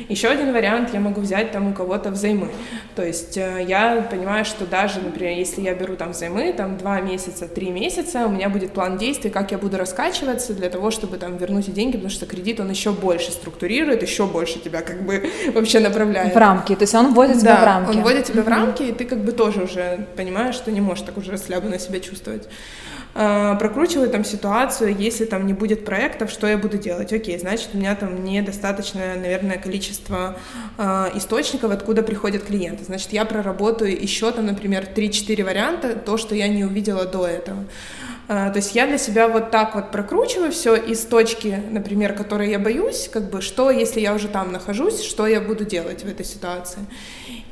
Еще 0.08 0.28
один 0.28 0.52
вариант, 0.52 0.94
я 0.94 1.00
могу 1.00 1.20
взять 1.20 1.52
там 1.52 1.70
у 1.70 1.74
кого-то 1.74 2.10
взаймы. 2.10 2.48
То 2.94 3.04
есть 3.04 3.36
э, 3.36 3.64
я 3.66 4.06
понимаю, 4.10 4.44
что 4.44 4.66
даже, 4.66 5.00
например, 5.00 5.38
если 5.38 5.62
я 5.62 5.74
беру 5.74 5.96
там 5.96 6.10
взаймы, 6.10 6.52
там 6.52 6.76
два 6.76 7.00
месяца, 7.00 7.48
три 7.48 7.70
месяца, 7.70 8.26
у 8.26 8.30
меня 8.30 8.48
будет 8.48 8.72
план 8.72 8.98
действий, 8.98 9.30
как 9.30 9.52
я 9.52 9.58
буду 9.58 9.76
раскачиваться 9.76 10.54
для 10.54 10.70
того, 10.70 10.90
чтобы 10.90 11.16
там 11.16 11.36
вернуть 11.36 11.70
эти 11.70 11.74
деньги, 11.74 11.92
потому 11.92 12.10
что 12.10 12.26
кредит, 12.26 12.60
он 12.60 12.70
еще 12.70 12.92
больше 12.92 13.32
структурирует, 13.32 14.02
еще 14.02 14.26
больше 14.26 14.58
тебя 14.58 14.82
как 14.82 15.02
бы 15.02 15.09
вообще 15.54 15.80
направляет. 15.80 16.34
В 16.34 16.38
рамки, 16.38 16.74
то 16.74 16.82
есть 16.82 16.94
он 16.94 17.14
вводит 17.14 17.40
тебя 17.40 17.56
да, 17.56 17.60
в 17.60 17.64
рамки. 17.64 17.96
он 17.96 18.02
вводит 18.02 18.24
тебя 18.24 18.42
в 18.42 18.48
рамки, 18.48 18.82
и 18.82 18.92
ты 18.92 19.04
как 19.04 19.18
бы 19.18 19.32
тоже 19.32 19.62
уже 19.62 20.06
понимаешь, 20.16 20.54
что 20.54 20.70
не 20.70 20.80
можешь 20.80 21.04
так 21.04 21.16
уже 21.16 21.32
расслабленно 21.32 21.78
себя 21.78 22.00
чувствовать. 22.00 22.48
А, 23.12 23.56
прокручиваю 23.56 24.08
там 24.08 24.24
ситуацию, 24.24 24.96
если 24.96 25.24
там 25.24 25.46
не 25.46 25.52
будет 25.52 25.84
проектов, 25.84 26.30
что 26.30 26.46
я 26.46 26.56
буду 26.56 26.78
делать? 26.78 27.12
Окей, 27.12 27.38
значит, 27.38 27.70
у 27.74 27.78
меня 27.78 27.94
там 27.96 28.24
недостаточное, 28.24 29.16
наверное, 29.16 29.58
количество 29.58 30.38
э, 30.78 31.10
источников, 31.14 31.72
откуда 31.72 32.02
приходят 32.02 32.44
клиенты. 32.44 32.84
Значит, 32.84 33.12
я 33.12 33.24
проработаю 33.24 34.00
еще 34.00 34.30
там, 34.30 34.46
например, 34.46 34.86
3-4 34.94 35.44
варианта, 35.44 35.94
то, 35.94 36.16
что 36.16 36.34
я 36.34 36.46
не 36.46 36.64
увидела 36.64 37.04
до 37.04 37.26
этого. 37.26 37.64
А, 38.32 38.48
то 38.50 38.58
есть 38.58 38.76
я 38.76 38.86
для 38.86 38.96
себя 38.96 39.26
вот 39.26 39.50
так 39.50 39.74
вот 39.74 39.90
прокручиваю 39.90 40.52
все 40.52 40.76
из 40.76 41.00
точки, 41.00 41.60
например, 41.72 42.12
которой 42.12 42.48
я 42.48 42.60
боюсь, 42.60 43.10
как 43.12 43.28
бы, 43.28 43.40
что, 43.40 43.72
если 43.72 43.98
я 43.98 44.14
уже 44.14 44.28
там 44.28 44.52
нахожусь, 44.52 45.02
что 45.02 45.26
я 45.26 45.40
буду 45.40 45.64
делать 45.64 46.04
в 46.04 46.06
этой 46.08 46.24
ситуации. 46.24 46.78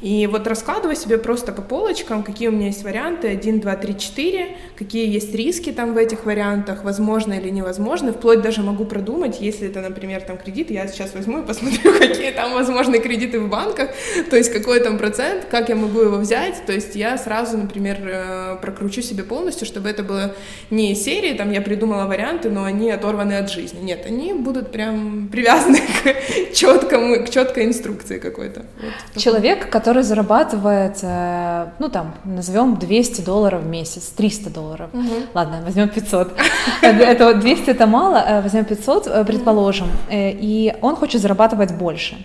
И 0.01 0.29
вот 0.29 0.47
раскладываю 0.47 0.95
себе 0.95 1.19
просто 1.19 1.51
по 1.51 1.63
полочкам, 1.63 2.23
какие 2.23 2.47
у 2.47 2.53
меня 2.53 2.67
есть 2.67 2.85
варианты, 2.85 3.27
1, 3.27 3.59
2, 3.59 3.75
3, 3.75 3.99
4, 3.99 4.57
какие 4.77 5.13
есть 5.13 5.35
риски 5.35 5.73
там 5.73 5.95
в 5.95 5.97
этих 5.97 6.25
вариантах, 6.25 6.85
возможно 6.85 7.33
или 7.33 7.49
невозможно, 7.49 8.13
вплоть 8.13 8.41
даже 8.41 8.63
могу 8.63 8.85
продумать, 8.85 9.41
если 9.41 9.67
это, 9.67 9.81
например, 9.81 10.23
там 10.23 10.39
кредит, 10.39 10.71
я 10.71 10.87
сейчас 10.87 11.13
возьму 11.13 11.41
и 11.41 11.45
посмотрю, 11.45 11.93
какие 11.99 12.31
там 12.31 12.55
возможные 12.55 13.01
кредиты 13.01 13.41
в 13.41 13.49
банках, 13.49 13.91
то 14.31 14.37
есть 14.37 14.53
какой 14.53 14.79
там 14.79 14.97
процент, 14.99 15.47
как 15.47 15.71
я 15.71 15.75
могу 15.75 16.03
его 16.03 16.19
взять, 16.19 16.65
то 16.67 16.73
есть 16.73 16.95
я 16.95 17.19
сразу, 17.19 17.59
например, 17.59 17.99
э, 18.01 18.57
прокручу 18.63 19.03
себе 19.03 19.25
полностью, 19.25 19.67
чтобы 19.67 19.89
это 19.89 20.05
было 20.05 20.37
не 20.71 20.93
из 20.93 21.03
серии, 21.03 21.33
там 21.35 21.51
я 21.51 21.61
придумала 21.61 22.05
варианты, 22.07 22.51
но 22.51 22.65
они 22.65 22.91
оторваны 22.91 23.35
от 23.35 23.51
жизни. 23.51 23.81
Нет, 23.81 24.05
они 24.07 24.35
будут 24.35 24.71
прям 24.71 25.29
привязаны 25.29 25.81
к 26.03 26.55
четкому, 26.55 27.25
к 27.25 27.31
четкой 27.31 27.65
инструкции 27.65 28.19
какой-то. 28.19 28.65
Вот. 28.81 29.23
Человек, 29.23 29.71
который 29.71 30.03
зарабатывает, 30.03 30.99
э, 31.03 31.69
ну 31.79 31.89
там, 31.89 32.15
назовем 32.25 32.77
200 32.77 33.23
долларов 33.23 33.63
в 33.63 33.67
месяц, 33.67 34.09
300 34.17 34.51
долларов. 34.51 34.91
Угу. 34.93 35.15
Ладно, 35.35 35.61
возьмем 35.65 35.89
500. 35.89 36.33
Это 36.83 37.35
200 37.35 37.71
это 37.71 37.87
мало, 37.87 38.17
э, 38.17 38.43
возьмем 38.43 38.65
500, 38.65 39.07
э, 39.07 39.25
предположим, 39.25 39.89
и 40.11 40.75
он 40.83 40.97
хочет 40.97 41.21
зарабатывать 41.21 41.73
больше. 41.73 42.17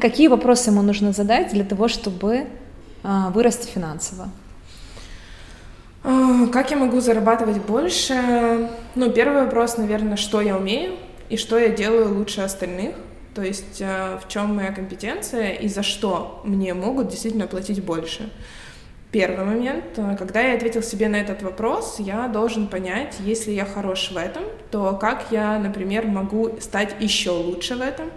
Какие 0.00 0.28
вопросы 0.28 0.70
ему 0.70 0.82
нужно 0.82 1.12
задать 1.12 1.52
для 1.52 1.64
того, 1.64 1.88
чтобы 1.88 2.46
вырасти 3.02 3.68
финансово? 3.70 4.28
Как 6.52 6.70
я 6.70 6.78
могу 6.78 7.00
зарабатывать 7.00 7.58
больше? 7.58 8.70
Ну, 8.94 9.12
первый 9.12 9.44
вопрос, 9.44 9.76
наверное, 9.76 10.16
что 10.16 10.40
я 10.40 10.56
умею 10.56 10.96
и 11.28 11.36
что 11.36 11.58
я 11.58 11.68
делаю 11.68 12.14
лучше 12.16 12.40
остальных. 12.40 12.94
То 13.34 13.42
есть 13.42 13.82
э, 13.82 14.18
в 14.18 14.26
чем 14.26 14.56
моя 14.56 14.72
компетенция 14.72 15.50
и 15.50 15.68
за 15.68 15.82
что 15.82 16.40
мне 16.44 16.72
могут 16.72 17.08
действительно 17.08 17.46
платить 17.46 17.84
больше. 17.84 18.30
Первый 19.12 19.44
момент, 19.44 19.84
э, 19.98 20.16
когда 20.18 20.40
я 20.40 20.54
ответил 20.54 20.82
себе 20.82 21.08
на 21.08 21.16
этот 21.16 21.42
вопрос, 21.42 21.96
я 21.98 22.26
должен 22.26 22.68
понять, 22.68 23.16
если 23.20 23.50
я 23.50 23.66
хорош 23.66 24.10
в 24.10 24.16
этом, 24.16 24.44
то 24.70 24.94
как 24.94 25.26
я, 25.30 25.58
например, 25.58 26.06
могу 26.06 26.58
стать 26.60 26.96
еще 27.00 27.30
лучше 27.30 27.76
в 27.76 27.82
этом, 27.82 28.10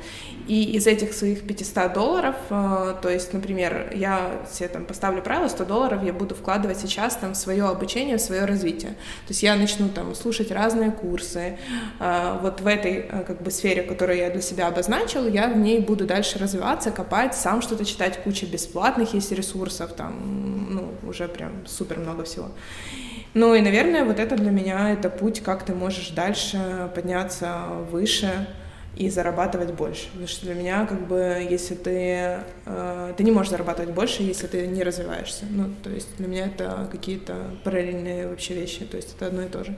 и 0.51 0.63
из 0.73 0.85
этих 0.85 1.13
своих 1.13 1.47
500 1.47 1.93
долларов, 1.93 2.35
э, 2.49 2.95
то 3.01 3.09
есть, 3.09 3.31
например, 3.31 3.93
я 3.95 4.45
себе 4.51 4.67
там 4.67 4.83
поставлю 4.83 5.21
правило, 5.21 5.47
100 5.47 5.63
долларов 5.63 6.03
я 6.03 6.11
буду 6.11 6.35
вкладывать 6.35 6.77
сейчас 6.77 7.15
там 7.15 7.31
в 7.31 7.37
свое 7.37 7.63
обучение, 7.63 8.17
в 8.17 8.21
свое 8.21 8.43
развитие. 8.43 8.91
То 8.91 9.29
есть 9.29 9.43
я 9.43 9.55
начну 9.55 9.87
там 9.87 10.13
слушать 10.13 10.51
разные 10.51 10.91
курсы. 10.91 11.57
Э, 12.01 12.37
вот 12.41 12.59
в 12.59 12.67
этой 12.67 12.95
э, 12.95 13.23
как 13.25 13.41
бы 13.41 13.49
сфере, 13.49 13.83
которую 13.83 14.17
я 14.17 14.29
для 14.29 14.41
себя 14.41 14.67
обозначил, 14.67 15.25
я 15.25 15.47
в 15.47 15.55
ней 15.55 15.79
буду 15.79 16.05
дальше 16.05 16.37
развиваться, 16.37 16.91
копать, 16.91 17.33
сам 17.33 17.61
что-то 17.61 17.85
читать, 17.85 18.21
куча 18.21 18.45
бесплатных 18.45 19.13
есть 19.13 19.31
ресурсов, 19.31 19.93
там, 19.93 20.67
ну, 20.69 21.09
уже 21.09 21.29
прям 21.29 21.65
супер 21.65 21.97
много 21.99 22.25
всего. 22.25 22.49
Ну 23.33 23.55
и, 23.55 23.61
наверное, 23.61 24.03
вот 24.03 24.19
это 24.19 24.35
для 24.35 24.51
меня 24.51 24.89
это 24.89 25.09
путь, 25.09 25.39
как 25.39 25.63
ты 25.63 25.73
можешь 25.73 26.09
дальше 26.09 26.91
подняться 26.93 27.67
выше, 27.89 28.47
и 29.01 29.09
зарабатывать 29.09 29.73
больше. 29.73 30.07
Потому 30.07 30.27
что 30.27 30.45
для 30.45 30.53
меня, 30.53 30.85
как 30.85 31.07
бы, 31.07 31.45
если 31.49 31.75
ты... 31.75 32.43
Э, 32.65 33.13
ты 33.17 33.23
не 33.23 33.31
можешь 33.31 33.51
зарабатывать 33.51 33.91
больше, 33.93 34.23
если 34.23 34.47
ты 34.47 34.67
не 34.67 34.83
развиваешься. 34.83 35.45
Ну, 35.49 35.69
то 35.83 35.89
есть 35.89 36.07
для 36.17 36.27
меня 36.27 36.45
это 36.45 36.87
какие-то 36.91 37.35
параллельные 37.63 38.27
вообще 38.27 38.53
вещи. 38.53 38.85
То 38.85 38.97
есть 38.97 39.15
это 39.15 39.27
одно 39.27 39.41
и 39.41 39.47
то 39.47 39.63
же. 39.63 39.75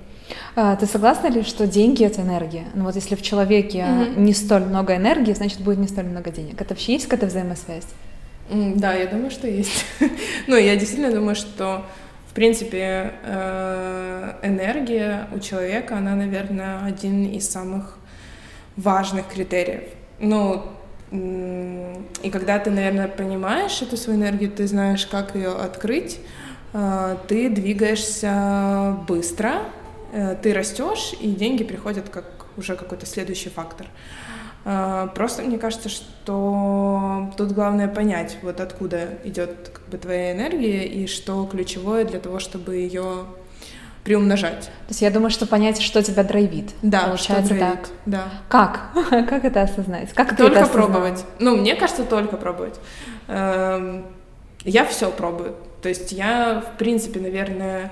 А, 0.55 0.76
ты 0.76 0.86
согласна 0.86 1.28
ли, 1.28 1.43
что 1.43 1.67
деньги— 1.67 2.03
это 2.05 2.21
энергия? 2.21 2.65
Ну 2.74 2.84
вот 2.84 2.95
если 2.95 3.15
в 3.15 3.21
человеке 3.21 3.80
mm-hmm. 3.80 4.19
не 4.19 4.34
столь 4.34 4.63
много 4.63 4.95
энергии, 4.95 5.34
значит, 5.34 5.61
будет 5.61 5.78
не 5.78 5.88
столь 5.88 6.05
много 6.05 6.32
денег. 6.32 6.59
Это 6.61 6.74
вообще 6.74 6.93
есть 6.93 7.05
какая-то 7.05 7.28
взаимосвязь? 7.28 7.88
Mm, 8.49 8.78
да, 8.78 8.93
я 8.93 9.07
думаю, 9.07 9.32
что 9.32 9.47
есть. 9.47 9.86
ну, 10.47 10.57
я 10.57 10.76
действительно 10.76 11.13
думаю, 11.13 11.36
что 11.36 11.86
в 12.34 12.36
принципе, 12.36 13.13
э, 13.26 14.34
энергия 14.41 15.28
у 15.36 15.39
человека, 15.39 15.97
она, 15.97 16.15
наверное, 16.15 16.84
один 16.84 17.26
из 17.26 17.47
самых 17.47 17.99
важных 18.76 19.28
критериев. 19.28 19.84
Ну, 20.19 20.63
и 21.11 22.30
когда 22.32 22.57
ты, 22.59 22.71
наверное, 22.71 23.07
понимаешь 23.07 23.82
эту 23.82 23.97
свою 23.97 24.19
энергию, 24.19 24.51
ты 24.51 24.67
знаешь, 24.67 25.05
как 25.05 25.36
ее 25.36 25.51
открыть, 25.51 26.19
а, 26.74 27.17
ты 27.28 27.49
двигаешься 27.49 28.97
быстро, 29.07 29.61
э, 30.11 30.36
ты 30.41 30.53
растешь, 30.53 31.13
и 31.21 31.30
деньги 31.30 31.63
приходят 31.63 32.09
как 32.09 32.26
уже 32.57 32.76
какой-то 32.76 33.05
следующий 33.05 33.49
фактор. 33.49 33.88
А, 34.65 35.07
просто 35.07 35.43
мне 35.43 35.59
кажется, 35.59 35.89
что 35.89 37.32
тут 37.38 37.51
главное 37.51 37.88
понять, 37.88 38.38
вот 38.41 38.59
откуда 38.59 39.19
идет 39.24 39.69
как 39.74 39.88
бы 39.88 39.97
твоя 39.97 40.32
энергия 40.32 40.88
и 40.88 41.05
что 41.05 41.45
ключевое 41.45 42.05
для 42.05 42.19
того, 42.19 42.39
чтобы 42.39 42.78
ее 42.78 43.26
приумножать. 44.03 44.65
То 44.65 44.89
есть 44.89 45.01
я 45.01 45.09
думаю, 45.09 45.29
что 45.29 45.45
понять, 45.45 45.81
что 45.81 46.03
тебя 46.03 46.23
драйвит. 46.23 46.71
Да, 46.81 47.01
получается 47.01 47.45
что 47.45 47.55
драйвит. 47.55 47.81
так. 47.81 47.89
Да. 48.05 48.23
Как? 48.49 48.89
как 49.29 49.45
это 49.45 49.61
осознать? 49.61 50.13
Как 50.13 50.35
только 50.35 50.59
это 50.59 50.69
пробовать. 50.69 51.25
Ну, 51.39 51.55
мне 51.55 51.75
кажется, 51.75 52.03
только 52.03 52.37
пробовать. 52.37 52.79
Эм, 53.27 54.05
я 54.65 54.85
все 54.85 55.09
пробую. 55.09 55.55
То 55.81 55.89
есть 55.89 56.11
я, 56.11 56.61
в 56.61 56.77
принципе, 56.77 57.19
наверное, 57.19 57.91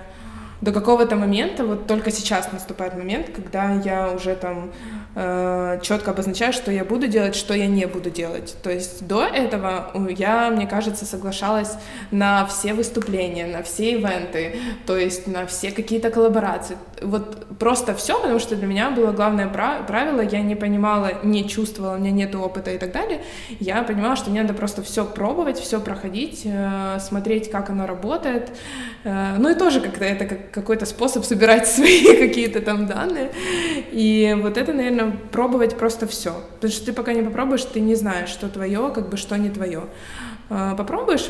до 0.62 0.72
какого-то 0.72 1.16
момента, 1.16 1.66
вот 1.66 1.88
только 1.88 2.12
сейчас 2.12 2.52
наступает 2.52 2.96
момент, 2.96 3.30
когда 3.36 3.74
я 3.74 4.12
уже 4.12 4.36
там 4.36 4.72
э, 5.16 5.80
четко 5.82 6.12
обозначаю, 6.12 6.54
что 6.54 6.72
я 6.72 6.86
буду 6.86 7.08
делать, 7.08 7.36
что 7.36 7.56
я 7.56 7.66
не 7.66 7.86
буду 7.88 8.12
делать. 8.12 8.56
То 8.62 8.70
есть 8.70 9.08
до 9.08 9.24
этого 9.26 9.92
я, 10.10 10.52
мне 10.52 10.68
кажется, 10.68 11.06
соглашалась 11.06 11.76
на 12.12 12.46
все 12.46 12.76
выступления, 12.76 13.48
на 13.48 13.64
все 13.64 13.94
ивенты, 13.94 14.56
то 14.86 14.96
есть 14.96 15.26
на 15.26 15.48
все 15.48 15.72
какие-то 15.72 16.12
коллаборации. 16.12 16.78
Вот 17.02 17.58
просто 17.58 17.96
все, 17.96 18.22
потому 18.22 18.38
что 18.38 18.56
для 18.56 18.68
меня 18.68 18.92
было 18.92 19.12
главное 19.12 19.48
правило, 19.48 20.22
я 20.22 20.42
не 20.42 20.56
понимала, 20.56 21.24
не 21.24 21.50
чувствовала, 21.50 21.96
у 21.96 21.98
меня 21.98 22.12
нет 22.12 22.36
опыта 22.36 22.70
и 22.72 22.78
так 22.78 22.92
далее. 22.92 23.22
Я 23.60 23.82
понимала, 23.82 24.16
что 24.16 24.30
мне 24.30 24.44
надо 24.44 24.54
просто 24.54 24.84
все 24.84 25.06
пробовать, 25.06 25.58
все 25.58 25.80
проходить, 25.80 26.44
э, 26.46 27.00
смотреть, 27.00 27.50
как 27.50 27.72
оно 27.72 27.88
работает. 27.88 28.52
Э, 29.04 29.38
ну 29.40 29.50
и 29.50 29.56
тоже 29.56 29.82
как-то 29.82 30.06
это 30.06 30.26
как 30.26 30.51
какой-то 30.52 30.86
способ 30.86 31.26
собирать 31.26 31.68
свои 31.72 32.18
какие-то 32.18 32.62
там 32.62 32.88
данные. 32.88 33.32
И 33.92 34.36
вот 34.42 34.58
это, 34.58 34.74
наверное, 34.74 35.18
пробовать 35.32 35.78
просто 35.78 36.08
все. 36.08 36.44
Потому 36.56 36.72
что 36.72 36.86
ты 36.86 36.94
пока 36.94 37.14
не 37.14 37.22
попробуешь, 37.22 37.64
ты 37.64 37.80
не 37.80 37.96
знаешь, 37.96 38.30
что 38.30 38.50
твое, 38.50 38.92
как 38.94 39.10
бы 39.10 39.18
что 39.18 39.38
не 39.38 39.50
твое. 39.50 39.84
А, 40.50 40.76
попробуешь, 40.76 41.30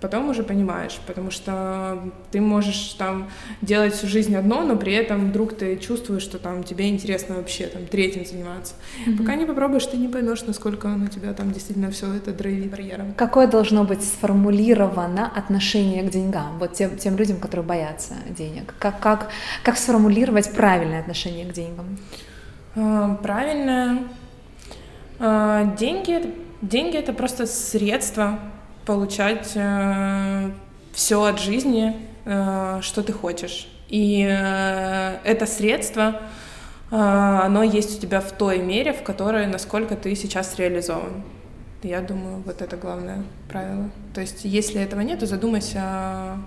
потом 0.00 0.28
уже 0.28 0.42
понимаешь, 0.42 0.98
потому 1.06 1.30
что 1.30 1.98
ты 2.30 2.40
можешь 2.40 2.94
там 2.98 3.28
делать 3.62 3.94
всю 3.94 4.06
жизнь 4.06 4.34
одно, 4.36 4.62
но 4.62 4.76
при 4.76 4.92
этом 4.92 5.30
вдруг 5.30 5.56
ты 5.56 5.76
чувствуешь, 5.76 6.22
что 6.22 6.38
там 6.38 6.62
тебе 6.62 6.88
интересно 6.88 7.36
вообще 7.36 7.66
там 7.66 7.86
третьим 7.86 8.24
заниматься. 8.24 8.74
Mm-hmm. 9.06 9.16
Пока 9.18 9.34
не 9.34 9.44
попробуешь, 9.44 9.86
ты 9.86 9.96
не 9.96 10.08
поймешь, 10.08 10.42
насколько 10.42 10.88
оно 10.88 11.08
тебя 11.08 11.32
там 11.32 11.52
действительно 11.52 11.90
все 11.90 12.12
это 12.14 12.32
драйвит 12.32 12.70
барьером. 12.70 13.14
Какое 13.14 13.46
должно 13.46 13.84
быть 13.84 14.02
сформулировано 14.02 15.30
отношение 15.34 16.02
к 16.04 16.10
деньгам, 16.10 16.58
вот 16.58 16.74
тем, 16.74 16.96
тем 16.96 17.16
людям, 17.16 17.38
которые 17.38 17.66
боятся 17.66 18.14
денег? 18.30 18.74
Как, 18.78 19.00
как, 19.00 19.30
как 19.64 19.76
сформулировать 19.76 20.52
правильное 20.52 21.00
отношение 21.00 21.46
к 21.46 21.52
деньгам? 21.52 21.98
Uh, 22.76 23.16
правильное. 23.22 24.04
Uh, 25.18 25.76
деньги, 25.76 26.34
деньги 26.62 26.96
это 26.96 27.12
просто 27.12 27.46
средство 27.46 28.38
получать 28.88 29.52
э, 29.54 30.50
все 30.94 31.22
от 31.22 31.38
жизни, 31.38 31.94
э, 32.24 32.78
что 32.80 33.02
ты 33.02 33.12
хочешь. 33.12 33.68
И 33.90 34.26
э, 34.26 35.18
это 35.24 35.44
средство, 35.44 36.22
э, 36.90 36.96
оно 36.96 37.62
есть 37.62 37.98
у 37.98 38.00
тебя 38.00 38.20
в 38.22 38.32
той 38.32 38.60
мере, 38.60 38.94
в 38.94 39.02
которой, 39.02 39.46
насколько 39.46 39.94
ты 39.94 40.14
сейчас 40.14 40.58
реализован. 40.58 41.22
Я 41.82 42.00
думаю, 42.00 42.42
вот 42.46 42.62
это 42.62 42.78
главное 42.78 43.24
правило. 43.46 43.90
То 44.14 44.22
есть, 44.22 44.46
если 44.46 44.80
этого 44.80 45.02
нет, 45.02 45.18
то 45.18 45.26
задумайся 45.26 46.38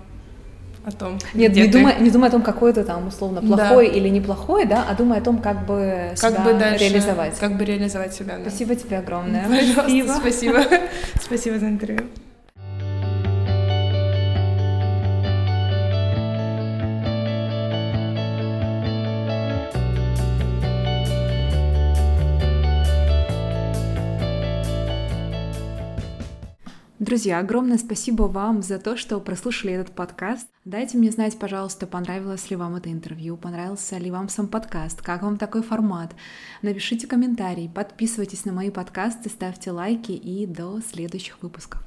о 0.84 0.90
том. 0.90 1.18
Нет, 1.34 1.54
не, 1.54 1.66
ты... 1.66 1.78
думай, 1.78 1.94
не 2.00 2.10
думай 2.10 2.28
о 2.28 2.32
том, 2.32 2.42
какой 2.42 2.72
ты 2.72 2.82
там 2.82 3.06
условно 3.06 3.40
плохой 3.40 3.88
да. 3.88 3.96
или 3.96 4.08
неплохой, 4.08 4.66
да, 4.66 4.84
а 4.88 4.94
думай 4.96 5.18
о 5.18 5.22
том, 5.22 5.38
как 5.38 5.64
бы 5.64 6.12
как 6.20 6.32
себя 6.32 6.44
бы 6.44 6.54
дальше, 6.54 6.84
реализовать. 6.86 7.38
Как 7.38 7.56
бы 7.56 7.64
реализовать 7.64 8.14
себя. 8.14 8.38
Да. 8.38 8.50
Спасибо 8.50 8.74
тебе 8.74 8.98
огромное. 8.98 9.44
Пожалуйста, 9.44 10.16
спасибо. 10.16 10.58
Спасибо, 10.58 10.88
спасибо 11.24 11.58
за 11.60 11.68
интервью. 11.68 12.00
Друзья, 27.12 27.40
огромное 27.40 27.76
спасибо 27.76 28.22
вам 28.22 28.62
за 28.62 28.78
то, 28.78 28.96
что 28.96 29.20
прослушали 29.20 29.74
этот 29.74 29.94
подкаст. 29.94 30.48
Дайте 30.64 30.96
мне 30.96 31.10
знать, 31.10 31.38
пожалуйста, 31.38 31.86
понравилось 31.86 32.48
ли 32.48 32.56
вам 32.56 32.76
это 32.76 32.90
интервью, 32.90 33.36
понравился 33.36 33.98
ли 33.98 34.10
вам 34.10 34.30
сам 34.30 34.48
подкаст, 34.48 35.02
как 35.02 35.20
вам 35.20 35.36
такой 35.36 35.62
формат. 35.62 36.14
Напишите 36.62 37.06
комментарий, 37.06 37.68
подписывайтесь 37.68 38.46
на 38.46 38.54
мои 38.54 38.70
подкасты, 38.70 39.28
ставьте 39.28 39.72
лайки 39.72 40.12
и 40.12 40.46
до 40.46 40.80
следующих 40.80 41.42
выпусков. 41.42 41.82